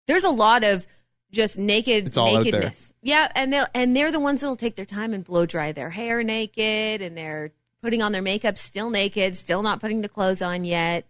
There's 0.06 0.24
a 0.24 0.30
lot 0.30 0.62
of 0.62 0.86
just 1.30 1.58
naked 1.58 2.08
It's 2.08 2.18
all 2.18 2.36
nakedness. 2.36 2.92
Yeah, 3.02 3.30
and 3.34 3.52
they 3.52 3.64
and 3.74 3.94
they're 3.94 4.12
the 4.12 4.20
ones 4.20 4.40
that'll 4.40 4.56
take 4.56 4.76
their 4.76 4.84
time 4.84 5.14
and 5.14 5.24
blow 5.24 5.46
dry 5.46 5.72
their 5.72 5.90
hair 5.90 6.22
naked, 6.22 7.02
and 7.02 7.16
they're 7.16 7.52
putting 7.82 8.02
on 8.02 8.12
their 8.12 8.22
makeup 8.22 8.58
still 8.58 8.90
naked, 8.90 9.36
still 9.36 9.62
not 9.62 9.80
putting 9.80 10.02
the 10.02 10.08
clothes 10.08 10.42
on 10.42 10.64
yet. 10.64 11.06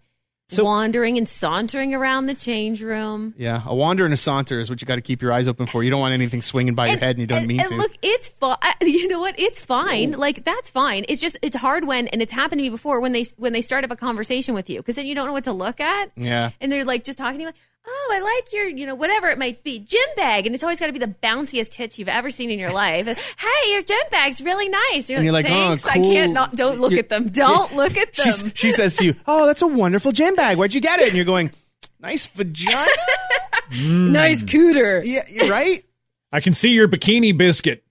So- 0.51 0.65
wandering 0.65 1.17
and 1.17 1.29
sauntering 1.29 1.95
around 1.95 2.27
the 2.27 2.35
change 2.35 2.83
room. 2.83 3.35
Yeah, 3.39 3.63
a 3.65 3.73
wander 3.73 4.05
and 4.05 4.13
a 4.13 4.17
saunter 4.17 4.59
is 4.59 4.69
what 4.69 4.81
you 4.81 4.87
got 4.87 4.97
to 4.97 5.01
keep 5.01 5.23
your 5.23 5.33
eyes 5.33 5.47
open 5.47 5.67
for. 5.67 5.85
You 5.85 5.91
don't 5.91 6.01
want 6.01 6.13
anything 6.13 6.43
swinging 6.43 6.75
by 6.75 6.89
your 6.89 6.99
head, 6.99 7.11
and 7.11 7.21
you 7.21 7.27
don't 7.27 7.39
and, 7.39 7.47
mean 7.47 7.61
and 7.61 7.69
to. 7.69 7.77
Look, 7.77 7.93
it's 8.03 8.29
fine. 8.29 8.59
You 8.83 9.07
know 9.07 9.21
what? 9.21 9.39
It's 9.39 9.61
fine. 9.61 10.13
Like 10.13 10.45
that's 10.45 10.69
fine. 10.69 11.05
It's 11.09 11.21
just 11.21 11.39
it's 11.43 11.57
hard 11.57 11.87
when 11.87 12.09
and 12.09 12.21
it's 12.21 12.33
happened 12.33 12.59
to 12.59 12.63
me 12.63 12.71
before 12.71 13.01
when 13.01 13.13
they 13.13 13.27
when 13.37 13.53
they 13.53 13.63
start 13.63 13.85
up 13.85 13.93
a 13.93 13.97
conversation 13.97 14.53
with 14.55 14.69
you 14.69 14.79
because 14.79 14.97
then 14.97 15.07
you 15.07 15.15
don't 15.15 15.27
know 15.27 15.33
what 15.33 15.45
to 15.45 15.53
look 15.53 15.81
at. 15.81 16.11
Yeah. 16.17 16.51
And 16.61 16.73
they're 16.73 16.85
like 16.85 17.05
just 17.05 17.17
talking 17.17 17.39
to 17.39 17.43
you 17.43 17.49
like, 17.49 17.57
oh, 17.87 18.11
I 18.13 18.21
like 18.21 18.53
your 18.53 18.67
you 18.69 18.87
know 18.87 18.95
whatever 18.95 19.29
it 19.29 19.39
might 19.39 19.63
be 19.65 19.79
gym 19.79 20.01
bag, 20.17 20.47
and 20.47 20.55
it's 20.55 20.63
always 20.65 20.81
got 20.81 20.87
to 20.87 20.93
be 20.93 20.99
the 20.99 21.15
bounciest 21.23 21.75
hits 21.75 21.99
you've 21.99 22.09
ever 22.09 22.31
seen 22.31 22.51
in 22.51 22.59
your 22.59 22.73
life. 22.73 23.07
hey, 23.39 23.73
your 23.73 23.83
gym 23.83 23.99
bag's 24.11 24.41
really 24.41 24.69
nice. 24.69 25.09
You're, 25.11 25.19
And 25.19 25.25
you're 25.25 25.33
like, 25.33 25.45
like, 25.45 25.55
oh, 25.55 25.77
thanks. 25.77 25.87
I 25.87 25.99
can't 26.01 26.33
not. 26.33 26.55
Don't 26.55 26.81
look 26.81 26.93
You- 26.93 26.99
at 26.99 27.09
them. 27.09 27.29
Don't 27.29 27.75
look 27.77 27.97
at 27.97 28.13
them. 28.15 28.25
She's, 28.25 28.45
she 28.55 28.71
says 28.71 28.97
to 28.99 29.07
you, 29.07 29.15
"Oh, 29.27 29.47
that's 29.47 29.63
a 29.63 29.67
wonderful 29.67 30.13
gym 30.13 30.35
bag. 30.35 30.57
Where'd 30.59 30.75
you 30.75 30.81
get 30.81 31.01
it?" 31.01 31.09
And 31.09 31.17
you're 31.17 31.25
going, 31.25 31.51
"Nice 32.01 32.27
vagina." 32.27 32.87
nice 33.83 34.43
cooter. 34.43 35.05
yeah, 35.05 35.25
you're 35.29 35.49
right. 35.49 35.85
I 36.33 36.41
can 36.41 36.55
see 36.55 36.71
your 36.71 36.89
bikini 36.89 37.37
biscuit. 37.37 37.85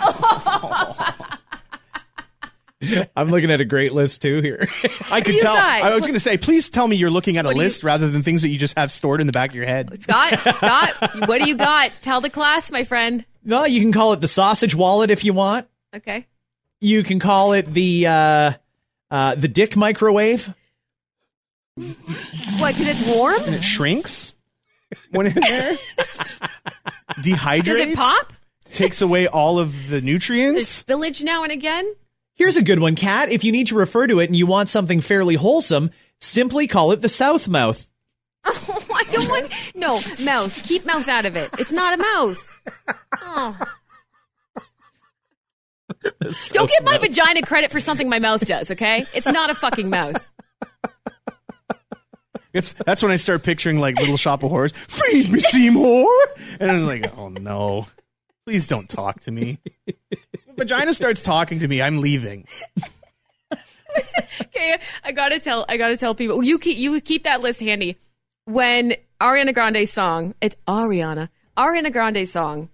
Oh, 0.00 0.37
I'm 3.16 3.28
looking 3.30 3.50
at 3.50 3.60
a 3.60 3.64
great 3.64 3.92
list 3.92 4.22
too 4.22 4.40
here. 4.40 4.68
I 5.10 5.20
could 5.20 5.38
tell. 5.40 5.54
got? 5.54 5.82
I 5.82 5.94
was 5.94 6.04
going 6.04 6.14
to 6.14 6.20
say, 6.20 6.36
please 6.38 6.70
tell 6.70 6.86
me 6.86 6.96
you're 6.96 7.10
looking 7.10 7.36
at 7.36 7.44
a 7.44 7.48
What 7.48 7.54
do 7.54 7.58
you- 7.60 7.64
list 7.64 7.82
rather 7.82 8.08
than 8.08 8.22
things 8.22 8.42
that 8.42 8.48
you 8.50 8.58
just 8.58 8.76
have 8.78 8.92
stored 8.92 9.20
in 9.20 9.26
the 9.26 9.32
back 9.32 9.50
of 9.50 9.56
your 9.56 9.66
head. 9.66 10.02
Scott, 10.02 10.38
Scott, 10.54 11.28
what 11.28 11.40
do 11.42 11.48
you 11.48 11.56
got? 11.56 11.90
Tell 12.02 12.20
the 12.20 12.30
class, 12.30 12.70
my 12.70 12.84
friend. 12.84 13.24
no, 13.44 13.64
you 13.64 13.80
can 13.80 13.92
call 13.92 14.12
it 14.12 14.20
the 14.20 14.28
sausage 14.28 14.74
wallet 14.74 15.10
if 15.10 15.24
you 15.24 15.32
want. 15.32 15.66
Okay. 15.94 16.26
You 16.80 17.02
can 17.02 17.18
call 17.18 17.54
it 17.54 17.66
the 17.66 18.06
uh, 18.06 18.52
uh, 19.10 19.34
the 19.34 19.48
dick 19.48 19.76
microwave. 19.76 20.54
What? 21.76 22.76
Because 22.76 23.00
it's 23.00 23.08
warm. 23.16 23.40
And 23.44 23.54
it 23.56 23.62
shrinks 23.64 24.34
when 25.10 25.26
in 25.26 25.34
there. 25.34 25.74
Dehydrates. 27.20 27.64
Does 27.64 27.76
it 27.80 27.96
pop? 27.96 28.32
Takes 28.72 29.02
away 29.02 29.26
all 29.26 29.58
of 29.58 29.84
the 29.84 29.88
There's 29.92 30.02
nutrients. 30.04 30.84
spillage 30.84 31.22
now 31.24 31.42
and 31.42 31.50
again. 31.50 31.92
Here's 32.38 32.56
a 32.56 32.62
good 32.62 32.78
one, 32.78 32.94
Kat. 32.94 33.32
If 33.32 33.42
you 33.42 33.50
need 33.50 33.66
to 33.66 33.74
refer 33.74 34.06
to 34.06 34.20
it 34.20 34.26
and 34.26 34.36
you 34.36 34.46
want 34.46 34.68
something 34.68 35.00
fairly 35.00 35.34
wholesome, 35.34 35.90
simply 36.20 36.68
call 36.68 36.92
it 36.92 37.00
the 37.00 37.08
South 37.08 37.48
Mouth. 37.48 37.88
Oh, 38.44 38.86
I 38.94 39.02
don't 39.10 39.28
want. 39.28 39.52
No, 39.74 40.00
mouth. 40.24 40.62
Keep 40.62 40.86
mouth 40.86 41.08
out 41.08 41.26
of 41.26 41.34
it. 41.34 41.50
It's 41.58 41.72
not 41.72 41.94
a 41.94 42.02
mouth. 42.02 42.62
Oh. 43.22 43.58
Don't 46.52 46.70
give 46.70 46.84
my 46.84 46.98
vagina 46.98 47.42
credit 47.42 47.72
for 47.72 47.80
something 47.80 48.08
my 48.08 48.20
mouth 48.20 48.46
does, 48.46 48.70
okay? 48.70 49.04
It's 49.14 49.26
not 49.26 49.50
a 49.50 49.54
fucking 49.54 49.90
mouth. 49.90 50.28
It's, 52.52 52.72
that's 52.72 53.02
when 53.02 53.12
I 53.12 53.16
start 53.16 53.42
picturing 53.42 53.78
like 53.78 53.98
Little 53.98 54.16
Shop 54.16 54.42
of 54.42 54.50
Horrors. 54.50 54.72
Feed 54.72 55.30
me, 55.30 55.40
Seymour. 55.40 56.06
And 56.60 56.70
I'm 56.70 56.86
like, 56.86 57.16
oh 57.16 57.28
no, 57.28 57.86
please 58.46 58.68
don't 58.68 58.88
talk 58.88 59.20
to 59.22 59.30
me. 59.30 59.58
When 60.58 60.66
vagina 60.66 60.92
starts 60.92 61.22
talking 61.22 61.60
to 61.60 61.68
me, 61.68 61.80
I'm 61.80 62.00
leaving. 62.00 62.46
Okay, 64.40 64.78
I 65.02 65.10
gotta 65.10 65.40
tell. 65.40 65.64
I 65.68 65.76
gotta 65.76 65.96
tell 65.96 66.14
people. 66.14 66.42
You 66.42 66.58
keep 66.58 66.78
you 66.78 67.00
keep 67.00 67.24
that 67.24 67.40
list 67.40 67.60
handy. 67.60 67.96
When 68.44 68.94
Ariana 69.20 69.52
Grande's 69.52 69.90
song, 69.90 70.34
it's 70.40 70.54
Ariana. 70.68 71.30
Ariana 71.56 71.92
Grande's 71.92 72.30
song, 72.30 72.68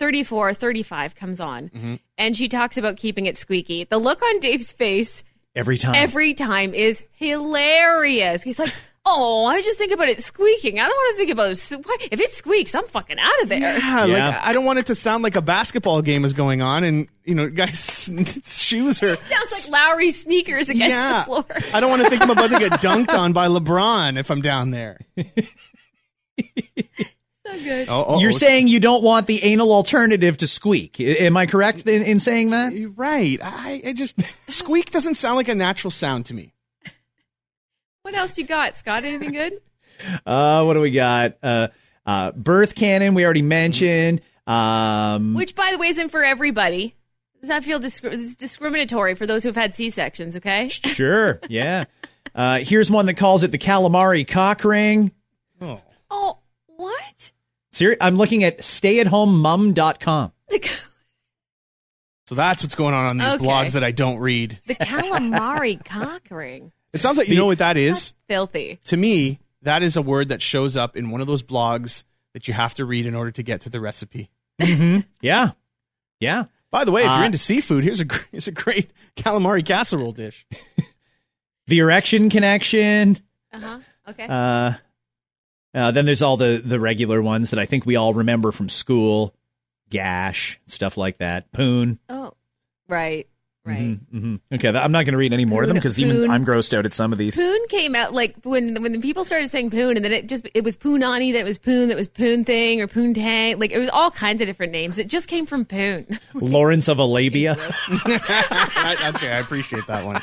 34, 0.00 0.54
35 0.54 1.14
comes 1.14 1.38
on, 1.38 1.68
mm-hmm. 1.68 1.94
and 2.18 2.36
she 2.36 2.48
talks 2.48 2.76
about 2.76 2.96
keeping 2.96 3.26
it 3.26 3.36
squeaky. 3.36 3.84
The 3.84 3.98
look 3.98 4.20
on 4.20 4.40
Dave's 4.40 4.72
face 4.72 5.22
Every 5.54 5.78
time. 5.78 5.94
every 5.94 6.34
time 6.34 6.74
is 6.74 7.04
hilarious. 7.12 8.42
He's 8.42 8.58
like, 8.58 8.74
Oh, 9.04 9.44
I 9.46 9.60
just 9.62 9.78
think 9.78 9.90
about 9.92 10.08
it 10.08 10.22
squeaking. 10.22 10.78
I 10.78 10.86
don't 10.86 10.94
want 10.94 11.16
to 11.16 11.16
think 11.16 11.30
about 11.32 11.50
it. 11.50 12.08
If 12.12 12.20
it 12.20 12.30
squeaks, 12.30 12.72
I'm 12.74 12.86
fucking 12.86 13.18
out 13.18 13.42
of 13.42 13.48
there. 13.48 13.58
Yeah, 13.58 14.04
Yeah. 14.06 14.28
like 14.28 14.46
I 14.46 14.52
don't 14.52 14.64
want 14.64 14.78
it 14.78 14.86
to 14.86 14.94
sound 14.94 15.24
like 15.24 15.34
a 15.34 15.42
basketball 15.42 16.02
game 16.02 16.24
is 16.24 16.32
going 16.32 16.62
on, 16.62 16.84
and 16.84 17.08
you 17.24 17.34
know, 17.34 17.48
guys' 17.50 18.08
shoes 18.44 19.02
are. 19.02 19.16
Sounds 19.16 19.68
like 19.70 19.72
Lowry's 19.72 20.22
sneakers 20.22 20.68
against 20.68 20.88
yeah, 20.94 21.18
the 21.20 21.24
floor. 21.24 21.44
I 21.74 21.80
don't 21.80 21.90
want 21.90 22.02
to 22.02 22.10
think 22.10 22.22
I'm 22.22 22.30
about 22.30 22.50
to 22.50 22.58
get 22.58 22.72
dunked 22.80 23.10
on 23.12 23.32
by 23.32 23.48
LeBron 23.48 24.18
if 24.20 24.30
I'm 24.30 24.40
down 24.40 24.70
there. 24.70 24.98
So 27.44 27.58
good. 27.58 27.88
Oh, 27.90 28.20
You're 28.20 28.30
saying 28.32 28.68
you 28.68 28.78
don't 28.80 29.02
want 29.02 29.26
the 29.26 29.42
anal 29.42 29.72
alternative 29.72 30.38
to 30.38 30.46
squeak. 30.46 31.00
Am 31.00 31.36
I 31.36 31.46
correct 31.46 31.86
in, 31.88 32.02
in 32.04 32.20
saying 32.20 32.50
that? 32.50 32.72
right? 32.96 33.38
I, 33.42 33.82
I 33.84 33.92
just 33.92 34.22
squeak 34.50 34.90
doesn't 34.92 35.16
sound 35.16 35.36
like 35.36 35.48
a 35.48 35.54
natural 35.54 35.90
sound 35.90 36.26
to 36.26 36.34
me. 36.34 36.54
What 38.12 38.18
else 38.20 38.36
you 38.36 38.44
got, 38.44 38.76
Scott? 38.76 39.04
Anything 39.04 39.32
good? 39.32 39.54
Uh, 40.26 40.64
what 40.64 40.74
do 40.74 40.80
we 40.80 40.90
got? 40.90 41.36
Uh, 41.44 41.68
uh, 42.04 42.32
birth 42.32 42.74
canon, 42.74 43.14
we 43.14 43.24
already 43.24 43.40
mentioned. 43.42 44.20
Um, 44.48 45.34
Which, 45.34 45.54
by 45.54 45.70
the 45.70 45.78
way, 45.78 45.86
isn't 45.88 46.08
for 46.08 46.24
everybody. 46.24 46.96
Does 47.40 47.48
that 47.50 47.62
feel 47.62 47.78
discri- 47.78 48.12
it's 48.12 48.34
discriminatory 48.34 49.14
for 49.14 49.26
those 49.26 49.44
who've 49.44 49.54
had 49.54 49.76
C 49.76 49.90
sections? 49.90 50.34
Okay. 50.38 50.68
sure. 50.70 51.38
Yeah. 51.48 51.84
Uh, 52.34 52.58
here's 52.58 52.90
one 52.90 53.06
that 53.06 53.14
calls 53.14 53.44
it 53.44 53.52
the 53.52 53.58
calamari 53.58 54.26
cock 54.26 54.64
ring. 54.64 55.12
Oh, 55.60 56.38
what? 56.66 57.30
Seri- 57.70 57.96
I'm 58.00 58.16
looking 58.16 58.42
at 58.42 58.58
stayatHomeMum.com. 58.58 60.32
The, 60.48 60.80
So 62.26 62.34
that's 62.34 62.64
what's 62.64 62.74
going 62.74 62.94
on 62.94 63.06
on 63.06 63.18
these 63.18 63.34
Okay. 63.34 63.44
blogs 63.44 63.74
that 63.74 63.84
I 63.84 63.92
don't 63.92 64.18
read. 64.18 64.58
the 64.66 64.74
calamari 64.74 65.84
cock 65.84 66.22
ring. 66.30 66.72
It 66.92 67.00
sounds 67.02 67.18
like 67.18 67.28
you 67.28 67.36
know 67.36 67.46
what 67.46 67.58
that 67.58 67.76
is. 67.76 68.14
Filthy. 68.28 68.78
To 68.86 68.96
me, 68.96 69.38
that 69.62 69.82
is 69.82 69.96
a 69.96 70.02
word 70.02 70.28
that 70.28 70.42
shows 70.42 70.76
up 70.76 70.96
in 70.96 71.10
one 71.10 71.20
of 71.20 71.26
those 71.26 71.42
blogs 71.42 72.04
that 72.34 72.48
you 72.48 72.54
have 72.54 72.74
to 72.74 72.84
read 72.84 73.06
in 73.06 73.14
order 73.14 73.30
to 73.30 73.42
get 73.42 73.62
to 73.62 73.70
the 73.70 73.80
recipe. 73.80 74.30
Yeah. 75.20 75.50
Yeah. 76.20 76.44
By 76.70 76.84
the 76.84 76.92
way, 76.92 77.02
if 77.02 77.08
Uh, 77.10 77.16
you're 77.16 77.26
into 77.26 77.38
seafood, 77.38 77.84
here's 77.84 78.00
a 78.00 78.06
here's 78.30 78.48
a 78.48 78.52
great 78.52 78.90
calamari 79.16 79.64
casserole 79.64 80.12
dish. 80.12 80.46
The 81.68 81.78
erection 81.78 82.28
connection. 82.28 83.18
Uh 83.52 83.60
huh. 83.60 83.78
Okay. 84.10 84.26
Uh, 84.28 84.72
uh, 85.74 85.90
then 85.92 86.04
there's 86.06 86.20
all 86.20 86.36
the, 86.36 86.60
the 86.62 86.80
regular 86.80 87.22
ones 87.22 87.50
that 87.50 87.58
I 87.60 87.66
think 87.66 87.86
we 87.86 87.94
all 87.96 88.12
remember 88.12 88.50
from 88.52 88.68
school. 88.68 89.32
Gash, 89.88 90.60
stuff 90.66 90.96
like 90.96 91.18
that. 91.18 91.52
Poon. 91.52 91.98
oh, 92.08 92.32
right. 92.88 93.28
Right. 93.64 93.96
hmm 94.10 94.36
Okay, 94.52 94.72
that, 94.72 94.82
I'm 94.82 94.90
not 94.90 95.04
going 95.04 95.12
to 95.12 95.18
read 95.18 95.32
any 95.32 95.44
more 95.44 95.62
of 95.62 95.68
them 95.68 95.76
because 95.76 96.00
even. 96.00 96.28
I'm 96.28 96.44
grossed 96.44 96.76
out 96.76 96.84
at 96.84 96.92
some 96.92 97.12
of 97.12 97.18
these. 97.18 97.36
Poon 97.36 97.58
came 97.68 97.94
out 97.94 98.12
like 98.12 98.34
when 98.42 98.82
when 98.82 98.92
the 98.92 98.98
people 98.98 99.24
started 99.24 99.48
saying 99.50 99.70
poon, 99.70 99.94
and 99.96 100.04
then 100.04 100.10
it 100.10 100.28
just 100.28 100.48
it 100.52 100.64
was 100.64 100.76
poonani, 100.76 101.32
that 101.34 101.44
was 101.44 101.58
poon, 101.58 101.86
that 101.88 101.96
was 101.96 102.08
poon 102.08 102.44
thing 102.44 102.80
or 102.80 102.88
poon 102.88 103.14
tang. 103.14 103.60
Like 103.60 103.70
it 103.70 103.78
was 103.78 103.88
all 103.90 104.10
kinds 104.10 104.40
of 104.40 104.48
different 104.48 104.72
names. 104.72 104.98
It 104.98 105.06
just 105.06 105.28
came 105.28 105.46
from 105.46 105.64
poon. 105.64 106.18
Lawrence 106.34 106.88
of 106.88 106.98
Alabia. 106.98 107.56
I- 107.88 109.12
okay, 109.14 109.30
I 109.30 109.38
appreciate 109.38 109.86
that 109.86 110.04
one. 110.04 110.20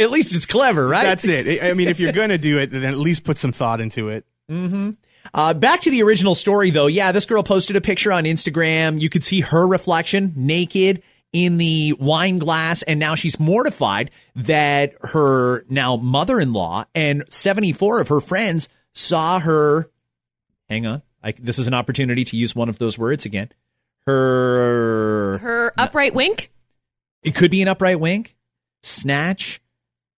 at 0.00 0.10
least 0.10 0.34
it's 0.34 0.46
clever, 0.46 0.88
right? 0.88 1.02
That's 1.02 1.28
it. 1.28 1.62
I 1.62 1.70
I 1.70 1.74
mean, 1.74 1.88
if 1.88 2.00
you're 2.00 2.12
gonna 2.12 2.38
do 2.38 2.58
it, 2.58 2.70
then 2.70 2.84
at 2.84 2.96
least 2.96 3.24
put 3.24 3.36
some 3.38 3.52
thought 3.52 3.80
into 3.82 4.08
it. 4.08 4.24
Uh, 5.34 5.54
back 5.54 5.80
to 5.82 5.90
the 5.90 6.02
original 6.02 6.34
story, 6.34 6.70
though. 6.70 6.86
Yeah, 6.88 7.12
this 7.12 7.26
girl 7.26 7.42
posted 7.42 7.76
a 7.76 7.80
picture 7.80 8.12
on 8.12 8.24
Instagram. 8.24 9.00
You 9.00 9.08
could 9.08 9.24
see 9.24 9.40
her 9.40 9.66
reflection 9.66 10.32
naked 10.36 11.02
in 11.32 11.56
the 11.56 11.94
wine 11.98 12.38
glass, 12.38 12.82
and 12.82 13.00
now 13.00 13.14
she's 13.14 13.40
mortified 13.40 14.10
that 14.36 14.94
her 15.00 15.64
now 15.68 15.96
mother 15.96 16.38
in 16.40 16.52
law 16.52 16.84
and 16.94 17.24
74 17.30 18.00
of 18.00 18.08
her 18.08 18.20
friends 18.20 18.68
saw 18.92 19.38
her. 19.40 19.90
Hang 20.68 20.86
on. 20.86 21.02
I, 21.22 21.32
this 21.32 21.58
is 21.58 21.66
an 21.66 21.74
opportunity 21.74 22.24
to 22.24 22.36
use 22.36 22.54
one 22.54 22.68
of 22.68 22.78
those 22.78 22.98
words 22.98 23.24
again. 23.24 23.50
Her. 24.06 25.38
Her 25.38 25.72
upright 25.78 26.14
wink, 26.14 26.50
It 27.22 27.34
could 27.34 27.50
be 27.50 27.62
an 27.62 27.68
upright 27.68 28.00
wink, 28.00 28.36
snatch, 28.82 29.60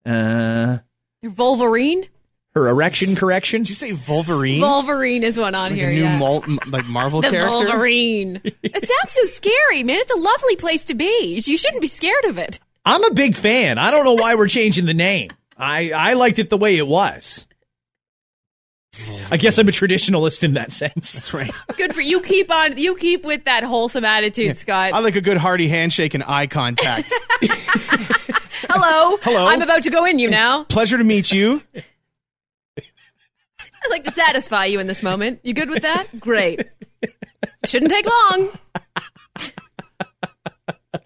uh, 0.06 0.78
her 1.22 1.30
Wolverine. 1.36 2.08
Her 2.54 2.68
erection 2.68 3.16
correction. 3.16 3.62
Did 3.62 3.70
you 3.70 3.74
say 3.74 3.92
Wolverine? 4.08 4.60
Wolverine 4.60 5.24
is 5.24 5.36
one 5.36 5.54
on 5.54 5.70
like 5.70 5.72
here. 5.72 5.90
a 5.90 5.94
new 5.94 6.02
yeah. 6.02 6.18
mul- 6.18 6.44
m- 6.44 6.58
like 6.68 6.86
Marvel 6.86 7.20
the 7.20 7.30
character. 7.30 7.66
Wolverine. 7.66 8.40
it 8.62 8.88
sounds 8.88 9.12
so 9.12 9.24
scary, 9.24 9.82
man. 9.82 9.96
It's 9.98 10.12
a 10.12 10.16
lovely 10.16 10.56
place 10.56 10.84
to 10.86 10.94
be. 10.94 11.42
You 11.44 11.56
shouldn't 11.56 11.82
be 11.82 11.88
scared 11.88 12.24
of 12.26 12.38
it. 12.38 12.60
I'm 12.84 13.02
a 13.04 13.12
big 13.12 13.34
fan. 13.34 13.78
I 13.78 13.90
don't 13.90 14.04
know 14.04 14.14
why 14.14 14.34
we're 14.36 14.48
changing 14.48 14.86
the 14.86 14.94
name. 14.94 15.30
I, 15.56 15.90
I 15.92 16.12
liked 16.14 16.38
it 16.38 16.50
the 16.50 16.56
way 16.56 16.76
it 16.76 16.86
was. 16.86 17.46
I 19.30 19.36
guess 19.36 19.58
I'm 19.58 19.66
a 19.66 19.72
traditionalist 19.72 20.44
in 20.44 20.54
that 20.54 20.70
sense. 20.70 21.14
That's 21.14 21.34
right. 21.34 21.52
Good 21.76 21.92
for 21.92 22.00
you. 22.00 22.20
Keep 22.20 22.52
on. 22.52 22.76
You 22.76 22.94
keep 22.94 23.24
with 23.24 23.46
that 23.46 23.64
wholesome 23.64 24.04
attitude, 24.04 24.56
Scott. 24.56 24.92
I 24.94 25.00
like 25.00 25.16
a 25.16 25.20
good 25.20 25.36
hearty 25.38 25.66
handshake 25.66 26.14
and 26.14 26.22
eye 26.22 26.46
contact. 26.46 27.12
Hello. 27.42 29.18
Hello. 29.22 29.46
I'm 29.48 29.62
about 29.62 29.82
to 29.82 29.90
go 29.90 30.04
in 30.04 30.20
you 30.20 30.30
now. 30.30 30.62
Pleasure 30.64 30.96
to 30.96 31.04
meet 31.04 31.32
you. 31.32 31.62
I'd 33.84 33.90
like 33.90 34.04
to 34.04 34.10
satisfy 34.10 34.64
you 34.66 34.80
in 34.80 34.86
this 34.86 35.02
moment. 35.02 35.40
You 35.42 35.52
good 35.54 35.68
with 35.68 35.82
that? 35.82 36.06
Great. 36.18 36.64
Shouldn't 37.66 37.90
take 37.90 38.06
long. 38.06 38.50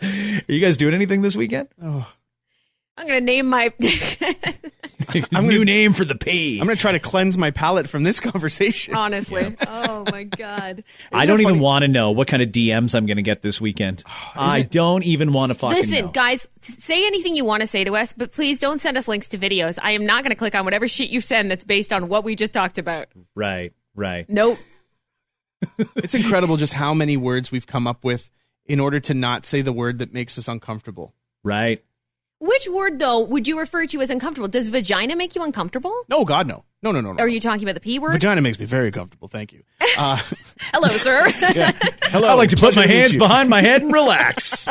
Are 0.00 0.52
you 0.52 0.60
guys 0.60 0.76
doing 0.76 0.94
anything 0.94 1.22
this 1.22 1.34
weekend? 1.34 1.68
Oh. 1.82 2.12
I'm 2.96 3.06
going 3.06 3.20
to 3.20 3.24
name 3.24 3.46
my. 3.46 3.72
New 5.32 5.64
name 5.64 5.92
for 5.92 6.04
the 6.04 6.14
page. 6.14 6.60
I'm 6.60 6.66
gonna 6.66 6.76
try 6.76 6.92
to 6.92 6.98
cleanse 6.98 7.38
my 7.38 7.50
palate 7.50 7.88
from 7.88 8.02
this 8.02 8.20
conversation. 8.30 8.94
Honestly. 8.94 9.56
Oh 9.70 10.04
my 10.10 10.24
God. 10.24 10.84
I 11.12 11.26
don't 11.26 11.40
even 11.40 11.60
want 11.60 11.82
to 11.82 11.88
know 11.88 12.10
what 12.12 12.28
kind 12.28 12.42
of 12.42 12.50
DMs 12.50 12.94
I'm 12.94 13.06
going 13.06 13.16
to 13.16 13.22
get 13.22 13.42
this 13.42 13.60
weekend. 13.60 14.02
I 14.34 14.62
don't 14.62 15.04
even 15.04 15.32
want 15.32 15.50
to 15.50 15.58
fucking 15.58 15.76
Listen, 15.76 16.06
know. 16.06 16.10
guys, 16.10 16.46
say 16.60 17.06
anything 17.06 17.34
you 17.34 17.44
want 17.44 17.62
to 17.62 17.66
say 17.66 17.84
to 17.84 17.96
us, 17.96 18.12
but 18.12 18.32
please 18.32 18.60
don't 18.60 18.80
send 18.80 18.96
us 18.96 19.08
links 19.08 19.28
to 19.28 19.38
videos. 19.38 19.78
I 19.82 19.92
am 19.92 20.06
not 20.06 20.22
going 20.22 20.30
to 20.30 20.36
click 20.36 20.54
on 20.54 20.64
whatever 20.64 20.88
shit 20.88 21.10
you 21.10 21.20
send 21.20 21.50
that's 21.50 21.64
based 21.64 21.92
on 21.92 22.08
what 22.08 22.24
we 22.24 22.36
just 22.36 22.52
talked 22.52 22.78
about. 22.78 23.08
Right, 23.34 23.72
right. 23.94 24.28
Nope. 24.28 24.58
It's 25.96 26.14
incredible 26.14 26.56
just 26.56 26.72
how 26.74 26.94
many 26.94 27.16
words 27.16 27.50
we've 27.50 27.66
come 27.66 27.86
up 27.86 28.04
with 28.04 28.30
in 28.66 28.80
order 28.80 29.00
to 29.00 29.14
not 29.14 29.46
say 29.46 29.62
the 29.62 29.72
word 29.72 29.98
that 29.98 30.12
makes 30.12 30.38
us 30.38 30.48
uncomfortable. 30.48 31.14
Right. 31.42 31.84
Which 32.40 32.68
word, 32.68 32.98
though, 33.00 33.20
would 33.24 33.48
you 33.48 33.58
refer 33.58 33.86
to 33.86 34.00
as 34.00 34.10
uncomfortable? 34.10 34.46
Does 34.48 34.68
vagina 34.68 35.16
make 35.16 35.34
you 35.34 35.42
uncomfortable? 35.42 35.92
No, 36.08 36.24
God, 36.24 36.46
no, 36.46 36.64
no, 36.84 36.92
no, 36.92 37.00
no, 37.00 37.12
no. 37.12 37.22
Are 37.22 37.26
you 37.28 37.40
talking 37.40 37.64
about 37.64 37.74
the 37.74 37.80
P 37.80 37.98
word? 37.98 38.12
Vagina 38.12 38.40
makes 38.40 38.60
me 38.60 38.64
very 38.64 38.92
comfortable. 38.92 39.28
Thank 39.28 39.52
you. 39.52 39.62
Uh, 40.00 40.16
Hello, 40.72 40.88
sir. 40.96 41.24
hello. 42.04 42.28
I 42.28 42.34
like 42.34 42.50
to 42.50 42.56
put 42.56 42.76
my 42.76 42.82
meet 42.86 42.90
hands 42.94 43.14
you. 43.14 43.18
behind 43.18 43.50
my 43.50 43.60
head 43.60 43.82
and 43.82 43.92
relax. 43.92 44.68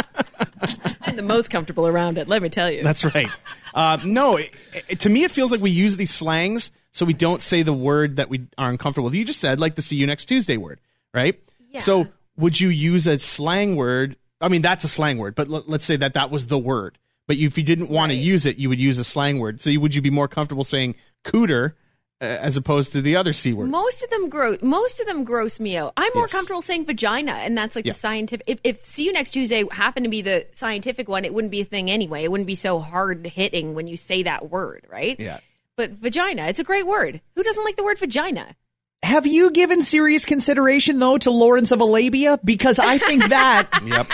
I'm 1.01 1.18
the 1.18 1.22
most 1.22 1.49
comfortable 1.49 1.86
around 1.86 2.18
it, 2.18 2.30
let 2.30 2.41
me 2.41 2.47
tell 2.47 2.72
you. 2.72 2.82
That's 2.82 3.03
right. 3.03 3.28
Uh, 3.74 3.97
no, 4.05 4.38
it, 4.38 4.49
it- 4.88 4.99
to 5.01 5.09
me, 5.09 5.26
it 5.26 5.32
feels 5.32 5.51
like 5.51 5.59
we 5.59 5.70
use 5.70 5.97
these 5.97 6.11
slangs 6.13 6.72
so 6.93 7.05
we 7.05 7.11
don't 7.11 7.41
say 7.41 7.61
the 7.61 7.74
word 7.74 8.15
that 8.15 8.30
we 8.30 8.47
are 8.57 8.70
uncomfortable 8.70 9.05
with. 9.05 9.15
You 9.15 9.26
just 9.26 9.41
said 9.41 9.59
like 9.59 9.76
the 9.76 9.82
"see 9.82 9.97
you 9.97 10.07
next 10.07 10.28
Tuesday" 10.28 10.55
word, 10.55 10.80
right? 11.13 11.38
Yeah. 11.72 11.82
So 11.82 12.07
would 12.38 12.57
you 12.57 12.70
use 12.70 13.05
a 13.05 13.18
slang 13.18 13.76
word? 13.76 14.15
I 14.39 14.47
mean, 14.47 14.61
that's 14.61 14.86
a 14.86 14.88
slang 14.88 15.18
word, 15.18 15.36
but 15.36 15.49
l- 15.49 15.65
let's 15.68 15.84
say 15.84 15.97
that 15.97 16.13
that 16.13 16.32
was 16.32 16.47
the 16.47 16.57
word. 16.59 16.97
But 17.28 17.38
if 17.38 17.57
you 17.57 17.63
didn't 17.63 17.89
want 17.89 18.09
Right. 18.11 18.15
to 18.15 18.21
use 18.21 18.45
it, 18.45 18.57
you 18.57 18.69
would 18.69 18.80
use 18.80 18.97
a 18.99 19.03
slang 19.03 19.39
word. 19.39 19.61
So 19.61 19.71
would 19.80 19.93
you 19.93 20.01
be 20.01 20.09
more 20.09 20.28
comfortable 20.28 20.63
saying 20.63 20.95
"cooter" 21.25 21.73
uh, 22.21 22.25
as 22.25 22.55
opposed 22.57 22.93
to 22.93 23.01
the 23.01 23.15
other 23.17 23.34
c 23.34 23.51
word? 23.53 23.69
Most 23.69 24.01
of 24.01 24.09
them 24.09 24.30
gross. 24.30 24.57
Most 24.61 24.99
of 25.01 25.07
them 25.07 25.23
gross 25.23 25.59
me 25.59 25.75
out. 25.78 25.93
I'm 25.97 26.11
more 26.15 26.23
Yes. 26.23 26.32
comfortable 26.32 26.61
saying 26.61 26.86
vagina, 26.86 27.34
and 27.34 27.57
that's 27.57 27.75
like 27.75 27.86
Yeah. 27.86 27.91
the 27.93 27.99
scientific. 27.99 28.45
If, 28.47 28.59
if 28.63 28.80
see 28.82 29.03
you 29.05 29.11
next 29.13 29.32
Tuesday 29.32 29.63
happened 29.71 30.05
to 30.05 30.09
be 30.09 30.21
the 30.21 30.45
scientific 30.53 31.07
one, 31.09 31.25
it 31.25 31.34
wouldn't 31.34 31.51
be 31.51 31.61
a 31.61 31.65
thing 31.65 31.91
anyway. 31.91 32.23
It 32.23 32.32
wouldn't 32.32 32.47
be 32.47 32.55
so 32.55 32.80
hard 32.80 33.28
hitting 33.28 33.73
when 33.75 33.88
you 33.88 33.97
say 33.97 34.23
that 34.23 34.49
word, 34.49 34.86
right? 34.89 35.19
Yeah. 35.19 35.39
But 35.75 35.91
vagina, 35.91 36.47
it's 36.47 36.59
a 36.59 36.63
great 36.63 36.88
word. 36.88 37.21
Who 37.36 37.43
doesn't 37.43 37.63
like 37.63 37.75
the 37.75 37.84
word 37.84 37.99
vagina? 37.99 38.55
Have 39.03 39.28
you 39.28 39.51
given 39.51 39.84
serious 39.84 40.25
consideration, 40.25 40.97
though, 40.97 41.19
to 41.19 41.30
Lawrence 41.30 41.71
of 41.71 41.82
Arabia? 41.82 42.39
Because 42.43 42.80
I 42.80 42.97
think 42.97 43.28
that 43.30 43.67
Yep. 43.86 44.07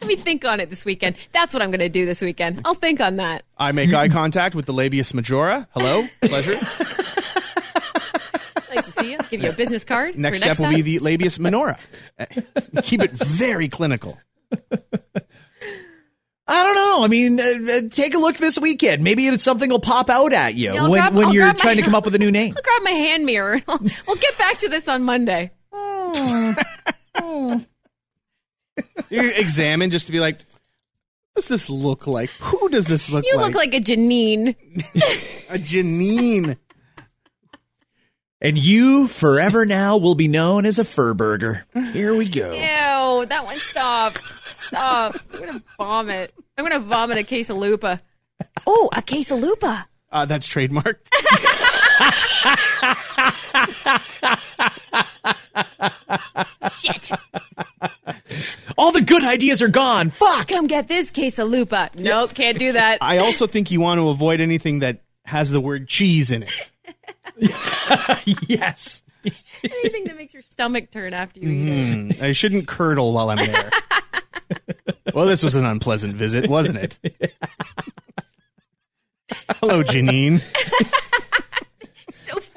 Let 0.00 0.06
me 0.08 0.16
think 0.16 0.44
on 0.44 0.60
it 0.60 0.68
this 0.68 0.84
weekend. 0.84 1.16
That's 1.32 1.52
what 1.52 1.62
I'm 1.62 1.70
going 1.70 1.80
to 1.80 1.88
do 1.88 2.06
this 2.06 2.22
weekend. 2.22 2.62
I'll 2.64 2.74
think 2.74 3.00
on 3.00 3.16
that. 3.16 3.44
I 3.56 3.72
make 3.72 3.92
eye 3.92 4.08
contact 4.08 4.54
with 4.54 4.66
the 4.66 4.72
labius 4.72 5.12
majora. 5.12 5.66
Hello, 5.72 6.06
pleasure. 6.22 6.54
Nice 8.74 8.84
to 8.84 8.92
see 8.92 9.12
you. 9.12 9.18
Give 9.30 9.42
you 9.42 9.48
a 9.48 9.54
business 9.54 9.82
card. 9.82 10.18
Next 10.18 10.40
next 10.42 10.58
step 10.58 10.68
will 10.70 10.76
be 10.76 10.82
the 10.82 10.98
labius 11.00 11.38
minora. 11.38 11.78
Uh, 12.18 12.26
Keep 12.82 13.02
it 13.02 13.12
very 13.12 13.66
clinical. 13.70 14.18
I 14.52 14.58
don't 16.46 16.74
know. 16.74 17.00
I 17.02 17.08
mean, 17.08 17.40
uh, 17.40 17.44
uh, 17.72 17.80
take 17.90 18.12
a 18.14 18.18
look 18.18 18.36
this 18.36 18.58
weekend. 18.60 19.02
Maybe 19.02 19.26
it's 19.26 19.42
something 19.42 19.70
will 19.70 19.80
pop 19.80 20.10
out 20.10 20.34
at 20.34 20.54
you 20.54 20.74
Yeah, 20.74 20.82
when, 20.82 20.90
grab- 20.92 21.14
when 21.14 21.24
I'll 21.26 21.34
you're 21.34 21.44
grab 21.44 21.56
my- 21.56 21.60
trying 21.62 21.76
to 21.78 21.82
come 21.82 21.94
up 21.94 22.04
with 22.04 22.14
a 22.14 22.18
new 22.18 22.30
name. 22.40 22.54
I'll 22.56 22.62
grab 22.62 22.82
my 22.82 22.90
hand 22.90 23.24
mirror. 23.24 23.62
we'll 23.66 24.16
get 24.16 24.36
back 24.36 24.58
to 24.58 24.68
this 24.68 24.86
on 24.86 25.02
Monday. 25.02 25.50
You 29.10 29.32
examine 29.36 29.90
just 29.90 30.06
to 30.06 30.12
be 30.12 30.20
like, 30.20 30.36
what 31.32 31.36
does 31.42 31.48
this 31.48 31.70
look 31.70 32.06
like? 32.06 32.30
Who 32.40 32.68
does 32.68 32.86
this 32.86 33.10
look 33.10 33.24
You 33.24 33.36
like? 33.36 33.40
You 33.40 33.46
look 33.46 33.54
like 33.54 33.74
a 33.74 33.80
Janine. 33.80 34.48
a 35.50 35.58
Janine. 35.58 36.58
And 38.40 38.58
you 38.58 39.06
forever 39.06 39.64
now 39.64 39.96
will 39.96 40.14
be 40.14 40.28
known 40.28 40.66
as 40.66 40.78
a 40.78 40.84
fur 40.84 41.14
burger. 41.14 41.64
Here 41.92 42.14
we 42.14 42.28
go. 42.28 42.52
Ew, 42.52 43.26
that 43.26 43.44
one 43.44 43.58
stop. 43.58 44.18
Stop. 44.60 45.16
I'm 45.32 45.40
gonna 45.40 45.62
vomit. 45.78 46.34
I'm 46.56 46.64
gonna 46.64 46.80
vomit 46.80 47.18
a 47.18 47.24
case 47.24 47.48
of 47.50 47.56
lupa. 47.56 48.02
Oh, 48.66 48.90
a 48.92 49.00
case 49.02 49.30
of 49.30 49.40
lupa. 49.40 49.88
Uh, 50.12 50.26
that's 50.26 50.46
trademarked. 50.46 51.08
Shit. 56.70 57.10
All 58.76 58.92
the 58.92 59.02
good 59.02 59.24
ideas 59.24 59.62
are 59.62 59.68
gone. 59.68 60.10
Fuck. 60.10 60.48
Come 60.48 60.66
get 60.66 60.88
this 60.88 61.10
case 61.10 61.38
of 61.38 61.48
lupa. 61.48 61.90
Nope, 61.94 62.34
can't 62.34 62.58
do 62.58 62.72
that. 62.72 62.98
I 63.00 63.18
also 63.18 63.46
think 63.46 63.70
you 63.70 63.80
want 63.80 63.98
to 63.98 64.08
avoid 64.08 64.40
anything 64.40 64.80
that 64.80 65.02
has 65.24 65.50
the 65.50 65.60
word 65.60 65.88
cheese 65.88 66.30
in 66.30 66.44
it. 66.44 66.72
yes. 68.48 69.02
Anything 69.64 70.04
that 70.04 70.16
makes 70.16 70.32
your 70.32 70.42
stomach 70.42 70.90
turn 70.90 71.12
after 71.12 71.40
you 71.40 71.48
eat 71.48 71.68
it. 71.68 72.18
Mm, 72.18 72.22
I 72.22 72.32
shouldn't 72.32 72.66
curdle 72.66 73.12
while 73.12 73.30
I'm 73.30 73.38
there. 73.38 73.70
well, 75.14 75.26
this 75.26 75.42
was 75.42 75.54
an 75.54 75.66
unpleasant 75.66 76.14
visit, 76.14 76.48
wasn't 76.48 76.78
it? 76.78 76.98
Hello, 79.60 79.82
Janine. 79.82 80.42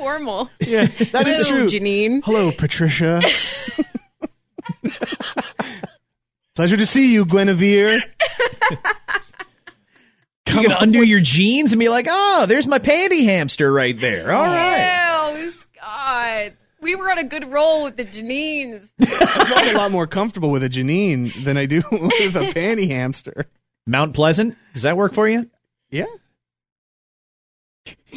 So 0.01 0.05
formal. 0.05 0.49
Yeah, 0.59 0.85
that 0.85 1.27
is 1.27 1.47
Hello, 1.47 1.67
true. 1.67 1.67
Janine. 1.67 2.23
Hello, 2.25 2.51
Patricia. 2.51 3.21
Pleasure 6.55 6.77
to 6.77 6.85
see 6.87 7.13
you, 7.13 7.23
Guinevere. 7.25 7.99
You're 10.49 10.63
gonna 10.63 10.77
undo 10.81 11.03
your 11.05 11.19
jeans 11.21 11.71
and 11.71 11.79
be 11.79 11.87
like, 11.87 12.07
"Oh, 12.09 12.45
there's 12.47 12.65
my 12.67 12.79
panty 12.79 13.23
hamster 13.25 13.71
right 13.71 13.97
there." 13.97 14.33
All 14.33 14.43
right. 14.43 15.37
Ew, 15.39 15.49
Scott. 15.51 16.51
We 16.81 16.95
were 16.95 17.09
on 17.11 17.19
a 17.19 17.23
good 17.23 17.49
roll 17.51 17.83
with 17.83 17.95
the 17.95 18.03
Janines. 18.03 18.91
I 19.01 19.63
feel 19.65 19.77
a 19.77 19.77
lot 19.77 19.91
more 19.91 20.07
comfortable 20.07 20.49
with 20.49 20.63
a 20.63 20.69
Janine 20.69 21.31
than 21.43 21.57
I 21.57 21.67
do 21.67 21.83
with 21.91 22.35
a 22.35 22.51
panty 22.53 22.87
hamster. 22.89 23.45
Mount 23.85 24.13
Pleasant. 24.15 24.57
Does 24.73 24.81
that 24.83 24.97
work 24.97 25.13
for 25.13 25.27
you? 25.27 25.49
Yeah. 25.89 26.05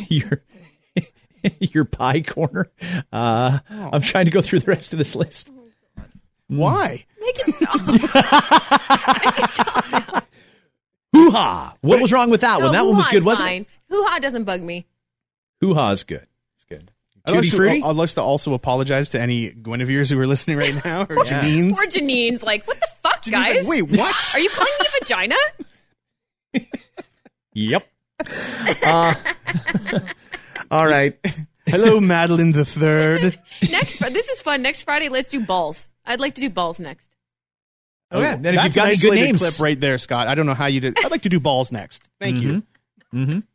Your 0.08 0.42
your 1.58 1.84
pie 1.84 2.20
corner. 2.20 2.70
Uh, 3.12 3.58
I'm 3.68 4.00
trying 4.00 4.26
to 4.26 4.30
go 4.30 4.40
through 4.40 4.60
the 4.60 4.70
rest 4.70 4.92
of 4.92 4.98
this 4.98 5.14
list. 5.14 5.50
Why? 6.48 7.04
Make 7.20 7.48
it 7.48 7.54
stop. 7.54 7.86
Make 7.86 9.38
it 9.38 9.50
stop. 9.50 10.24
Hoo 11.12 11.30
ha! 11.30 11.76
What 11.80 12.00
was 12.00 12.12
wrong 12.12 12.30
with 12.30 12.40
that 12.42 12.60
one? 12.60 12.72
That 12.72 12.84
one 12.84 12.96
was 12.96 13.08
good, 13.08 13.24
wasn't 13.24 13.48
fine. 13.48 13.62
it? 13.62 13.68
Hoo 13.88 14.04
ha 14.04 14.18
doesn't 14.18 14.44
bug 14.44 14.60
me. 14.60 14.86
Hoo 15.60 15.74
ha's 15.74 16.02
good. 16.02 16.26
It's 16.56 16.64
good. 16.64 16.90
I'd 17.26 17.36
like, 17.36 17.50
to. 17.50 17.86
I'd 17.86 17.96
like 17.96 18.10
to 18.10 18.22
also 18.22 18.52
apologize 18.52 19.10
to 19.10 19.20
any 19.20 19.50
Guinevere's 19.50 20.10
who 20.10 20.18
are 20.20 20.26
listening 20.26 20.58
right 20.58 20.84
now 20.84 21.02
or 21.08 21.16
Janines. 21.24 21.72
Poor 21.72 21.86
Janine's 21.86 22.42
like, 22.42 22.66
what 22.66 22.78
the 22.80 22.88
fuck, 23.02 23.22
Janine's 23.22 23.46
like, 23.46 23.56
guys? 23.56 23.68
Wait, 23.68 23.82
what? 23.82 24.30
Are 24.34 24.40
you 24.40 24.50
calling 24.50 24.72
me 24.78 24.86
a 24.86 25.00
vagina? 25.00 25.36
Yep. 27.54 27.88
Uh, 28.84 29.14
all 30.74 30.86
right. 30.86 31.16
Hello, 31.66 32.00
Madeline 32.00 32.50
the 32.50 32.64
Third. 32.64 33.38
Next, 33.70 34.00
this 34.00 34.28
is 34.28 34.42
fun. 34.42 34.60
Next 34.60 34.82
Friday, 34.82 35.08
let's 35.08 35.28
do 35.28 35.38
balls. 35.38 35.88
I'd 36.04 36.18
like 36.18 36.34
to 36.34 36.40
do 36.40 36.50
balls 36.50 36.80
next. 36.80 37.14
Oh, 38.10 38.20
yeah. 38.20 38.36
Then 38.36 38.54
if 38.54 38.60
That's 38.60 38.76
you've 38.76 38.82
got 38.82 38.84
an 38.84 38.90
any 38.90 38.96
good 38.96 39.12
isolated 39.12 39.24
names, 39.24 39.56
clip 39.56 39.64
right 39.64 39.80
there, 39.80 39.96
Scott. 39.98 40.26
I 40.26 40.34
don't 40.34 40.46
know 40.46 40.54
how 40.54 40.66
you 40.66 40.80
did. 40.80 40.98
I'd 41.02 41.10
like 41.12 41.22
to 41.22 41.28
do 41.28 41.38
balls 41.40 41.70
next. 41.70 42.08
Thank 42.20 42.42
you. 42.42 42.64
Mm-hmm. 43.12 43.22
Mm-hmm. 43.22 43.38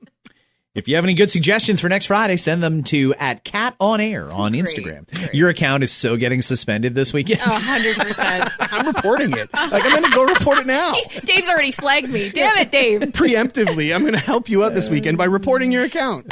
If 0.75 0.87
you 0.87 0.95
have 0.95 1.03
any 1.03 1.15
good 1.15 1.31
suggestions 1.31 1.81
for 1.81 1.89
next 1.89 2.05
Friday, 2.05 2.37
send 2.37 2.61
them 2.61 2.83
to 2.85 3.13
at 3.15 3.43
Cat 3.43 3.75
On 3.79 3.99
Air 3.99 4.31
on 4.31 4.51
Great. 4.51 4.63
Instagram. 4.63 5.33
Your 5.33 5.49
account 5.49 5.83
is 5.83 5.91
so 5.91 6.15
getting 6.15 6.43
suspended 6.43 6.93
this 6.93 7.11
weekend. 7.11 7.41
Oh, 7.43 7.49
100%. 7.49 8.51
I'm 8.71 8.85
reporting 8.85 9.33
it. 9.33 9.51
Like 9.51 9.83
I'm 9.83 9.89
going 9.89 10.03
to 10.03 10.11
go 10.11 10.23
report 10.25 10.59
it 10.59 10.67
now. 10.67 10.93
Dave's 11.25 11.49
already 11.49 11.71
flagged 11.71 12.09
me. 12.09 12.29
Damn 12.29 12.55
it, 12.57 12.71
Dave. 12.71 13.01
Preemptively, 13.01 13.93
I'm 13.93 14.01
going 14.01 14.13
to 14.13 14.19
help 14.19 14.47
you 14.47 14.63
out 14.63 14.73
this 14.73 14.89
weekend 14.89 15.17
by 15.17 15.25
reporting 15.25 15.71
your 15.71 15.83
account. 15.83 16.31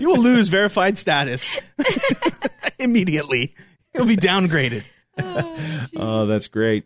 You 0.00 0.08
will 0.08 0.22
lose 0.22 0.48
verified 0.48 0.98
status 0.98 1.58
immediately. 2.78 3.54
You'll 3.94 4.06
be 4.06 4.16
downgraded. 4.16 4.84
Oh, 5.18 5.86
oh, 5.96 6.26
that's 6.26 6.48
great. 6.48 6.84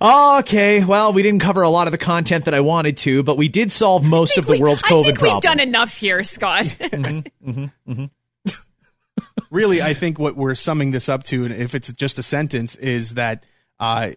Okay, 0.00 0.84
well, 0.84 1.12
we 1.12 1.22
didn't 1.22 1.40
cover 1.40 1.62
a 1.62 1.68
lot 1.68 1.86
of 1.86 1.92
the 1.92 1.98
content 1.98 2.46
that 2.46 2.54
I 2.54 2.58
wanted 2.60 2.96
to, 2.98 3.22
but 3.22 3.36
we 3.36 3.48
did 3.48 3.70
solve 3.70 4.04
most 4.04 4.36
of 4.36 4.46
the 4.46 4.54
We- 4.54 4.58
world's 4.60 4.82
I 4.82 4.88
COVID 4.88 5.04
think 5.04 5.18
problem. 5.18 5.34
we've 5.36 5.42
done 5.42 5.60
enough 5.60 5.96
here, 5.96 6.22
Scott. 6.24 6.64
Mm-hmm, 6.78 7.50
mm-hmm, 7.50 7.92
mm-hmm. 7.92 8.04
Really, 9.50 9.80
I 9.80 9.94
think 9.94 10.18
what 10.18 10.36
we're 10.36 10.54
summing 10.54 10.90
this 10.90 11.08
up 11.08 11.24
to, 11.24 11.44
and 11.44 11.54
if 11.54 11.74
it's 11.74 11.92
just 11.92 12.18
a 12.18 12.22
sentence, 12.22 12.76
is 12.76 13.14
that 13.14 13.44
uh, 13.80 14.10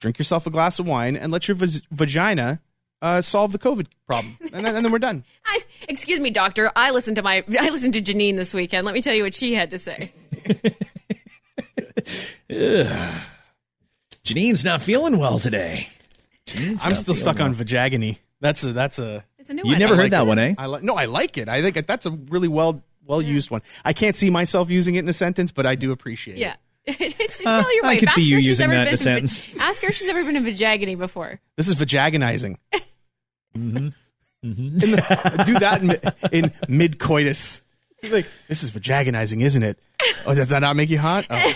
drink 0.00 0.18
yourself 0.18 0.46
a 0.46 0.50
glass 0.50 0.78
of 0.80 0.88
wine 0.88 1.14
and 1.16 1.30
let 1.30 1.46
your 1.46 1.54
vag- 1.54 1.82
vagina 1.92 2.60
uh, 3.02 3.20
solve 3.20 3.52
the 3.52 3.58
COVID 3.58 3.86
problem, 4.06 4.38
and 4.52 4.64
then, 4.64 4.74
and 4.76 4.84
then 4.84 4.90
we're 4.92 4.98
done. 4.98 5.24
I, 5.44 5.60
excuse 5.88 6.20
me, 6.20 6.30
doctor. 6.30 6.70
I 6.74 6.90
listened 6.92 7.16
to 7.16 7.22
my 7.22 7.44
I 7.60 7.68
listened 7.68 7.92
to 7.94 8.00
Janine 8.00 8.36
this 8.36 8.54
weekend. 8.54 8.86
Let 8.86 8.94
me 8.94 9.02
tell 9.02 9.14
you 9.14 9.24
what 9.24 9.34
she 9.34 9.52
had 9.54 9.70
to 9.70 9.78
say. 9.78 10.10
Janine's 14.24 14.64
not 14.64 14.82
feeling 14.82 15.18
well 15.18 15.38
today. 15.38 15.88
Janine's 16.46 16.84
I'm 16.84 16.90
not 16.90 16.98
still 16.98 17.14
feeling 17.14 17.20
stuck 17.22 17.36
well. 17.38 17.46
on 17.46 17.54
vagagony. 17.54 18.18
That's 18.40 18.64
a 18.64 18.72
that's 18.72 18.98
a. 18.98 19.24
It's 19.38 19.50
a 19.50 19.54
new 19.54 19.62
You've 19.64 19.72
one. 19.74 19.78
never 19.78 19.94
I 19.94 19.96
heard 19.96 20.02
like 20.04 20.10
that 20.12 20.22
it. 20.22 20.26
one, 20.28 20.38
eh? 20.38 20.54
I 20.58 20.66
like 20.66 20.82
no, 20.82 20.94
I 20.96 21.06
like 21.06 21.38
it. 21.38 21.48
I 21.48 21.62
think 21.62 21.86
that's 21.86 22.06
a 22.06 22.10
really 22.10 22.48
well 22.48 22.82
well 23.04 23.22
used 23.22 23.50
one. 23.50 23.62
I 23.84 23.92
can't 23.92 24.14
see 24.16 24.30
myself 24.30 24.70
using 24.70 24.94
it 24.94 25.00
in 25.00 25.08
a 25.08 25.12
sentence, 25.12 25.50
but 25.52 25.66
I 25.66 25.74
do 25.74 25.92
appreciate 25.92 26.38
Yeah. 26.38 26.54
it. 26.84 27.14
it's, 27.20 27.44
Uh, 27.44 27.62
tell 27.62 27.74
your 27.76 27.84
I 27.84 27.88
wife. 27.90 28.00
could 28.00 28.08
Ask 28.08 28.16
see 28.16 28.22
her 28.24 28.28
you 28.30 28.36
if 28.38 28.42
she's 28.42 28.48
using 28.48 28.64
ever 28.64 28.74
that 28.74 28.80
in 28.80 28.84
been 28.86 28.94
a 28.94 28.96
to 28.96 29.02
sentence. 29.02 29.40
vag- 29.42 29.60
Ask 29.60 29.82
her 29.82 29.88
if 29.88 29.94
she's 29.96 30.08
ever 30.08 30.24
been 30.24 30.34
to 30.34 30.50
vagagony 30.50 30.98
before. 30.98 31.40
This 31.56 31.68
is 31.68 31.76
vajagonizing. 31.76 32.56
Mm-hmm. 33.54 33.88
In 34.44 34.76
the- 34.76 35.42
do 35.46 35.58
that 35.60 35.82
in, 35.82 36.42
in 36.44 36.52
mid 36.68 36.98
coitus. 36.98 37.62
Like 38.10 38.26
this 38.48 38.64
is 38.64 38.72
vajagonizing, 38.72 39.42
isn't 39.42 39.62
it? 39.62 39.78
Oh, 40.26 40.34
does 40.34 40.48
that 40.48 40.58
not 40.60 40.74
make 40.74 40.90
you 40.90 40.98
hot? 40.98 41.26
Oh, 41.30 41.52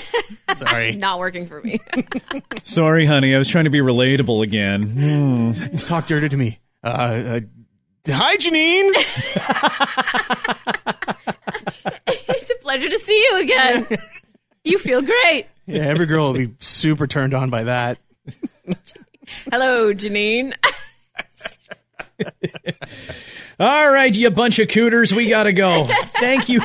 sorry. 0.55 0.94
Not 0.97 1.18
working 1.18 1.49
for 1.49 1.61
me. 1.62 1.80
Sorry, 2.62 3.05
honey. 3.05 3.34
I 3.34 3.38
was 3.38 3.49
trying 3.49 3.64
to 3.64 3.70
be 3.70 3.80
relatable 3.80 4.42
again. 4.44 5.55
Talk 5.78 6.07
dirty 6.07 6.28
to 6.28 6.36
me. 6.36 6.61
Uh, 6.84 6.86
uh, 6.86 7.40
hi, 8.09 8.36
Janine. 8.36 8.92
it's 12.07 12.51
a 12.51 12.55
pleasure 12.61 12.88
to 12.88 12.99
see 13.01 13.26
you 13.30 13.40
again. 13.40 13.86
You 14.64 14.78
feel 14.78 15.03
great. 15.03 15.47
Yeah, 15.66 15.82
every 15.82 16.07
girl 16.07 16.26
will 16.32 16.47
be 16.47 16.55
super 16.61 17.07
turned 17.09 17.34
on 17.34 17.51
by 17.51 17.64
that. 17.64 17.99
Hello, 19.51 19.92
Janine. 19.92 20.55
All 23.61 23.91
right, 23.91 24.14
you 24.14 24.31
bunch 24.31 24.59
of 24.59 24.69
cooters, 24.69 25.14
we 25.14 25.29
gotta 25.29 25.53
go. 25.53 25.85
Thank 26.21 26.49
you. 26.49 26.62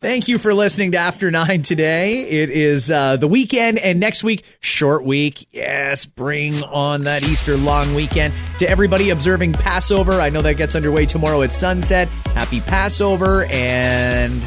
Thank 0.00 0.28
you 0.28 0.38
for 0.38 0.54
listening 0.54 0.92
to 0.92 0.98
After 0.98 1.30
Nine 1.30 1.60
today. 1.60 2.22
It 2.22 2.48
is 2.48 2.90
uh, 2.90 3.16
the 3.16 3.28
weekend, 3.28 3.78
and 3.78 4.00
next 4.00 4.24
week, 4.24 4.44
short 4.60 5.04
week. 5.04 5.46
Yes, 5.50 6.06
bring 6.06 6.62
on 6.62 7.04
that 7.04 7.22
Easter 7.22 7.54
long 7.58 7.94
weekend. 7.94 8.32
To 8.60 8.70
everybody 8.70 9.10
observing 9.10 9.52
Passover, 9.52 10.12
I 10.12 10.30
know 10.30 10.40
that 10.40 10.54
gets 10.54 10.74
underway 10.74 11.04
tomorrow 11.04 11.42
at 11.42 11.52
sunset. 11.52 12.08
Happy 12.34 12.60
Passover, 12.62 13.44
and 13.50 14.40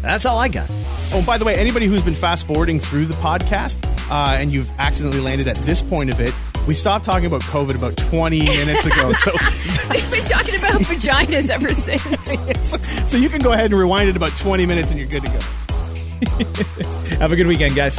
that's 0.00 0.24
all 0.24 0.38
I 0.38 0.48
got. 0.48 0.68
Oh, 1.12 1.22
by 1.26 1.36
the 1.36 1.44
way, 1.44 1.56
anybody 1.56 1.84
who's 1.84 2.02
been 2.02 2.14
fast 2.14 2.46
forwarding 2.46 2.80
through 2.80 3.04
the 3.04 3.14
podcast 3.16 3.76
uh, 4.10 4.36
and 4.38 4.50
you've 4.50 4.70
accidentally 4.78 5.20
landed 5.20 5.48
at 5.48 5.56
this 5.56 5.82
point 5.82 6.08
of 6.08 6.18
it, 6.18 6.34
we 6.66 6.74
stopped 6.74 7.04
talking 7.04 7.26
about 7.26 7.42
COVID 7.42 7.76
about 7.76 7.96
20 7.96 8.38
minutes 8.40 8.86
ago. 8.86 9.12
So, 9.12 9.32
We've 9.90 10.10
been 10.10 10.24
talking 10.24 10.56
about 10.56 10.72
vaginas 10.82 11.50
ever 11.50 11.74
since. 11.74 12.70
so, 12.70 12.78
so 13.06 13.16
you 13.16 13.28
can 13.28 13.40
go 13.40 13.52
ahead 13.52 13.66
and 13.66 13.74
rewind 13.74 14.08
it 14.08 14.16
about 14.16 14.30
20 14.36 14.66
minutes 14.66 14.90
and 14.90 15.00
you're 15.00 15.08
good 15.08 15.22
to 15.24 15.28
go. 15.28 15.38
Have 17.18 17.32
a 17.32 17.36
good 17.36 17.46
weekend, 17.46 17.74
guys. 17.74 17.98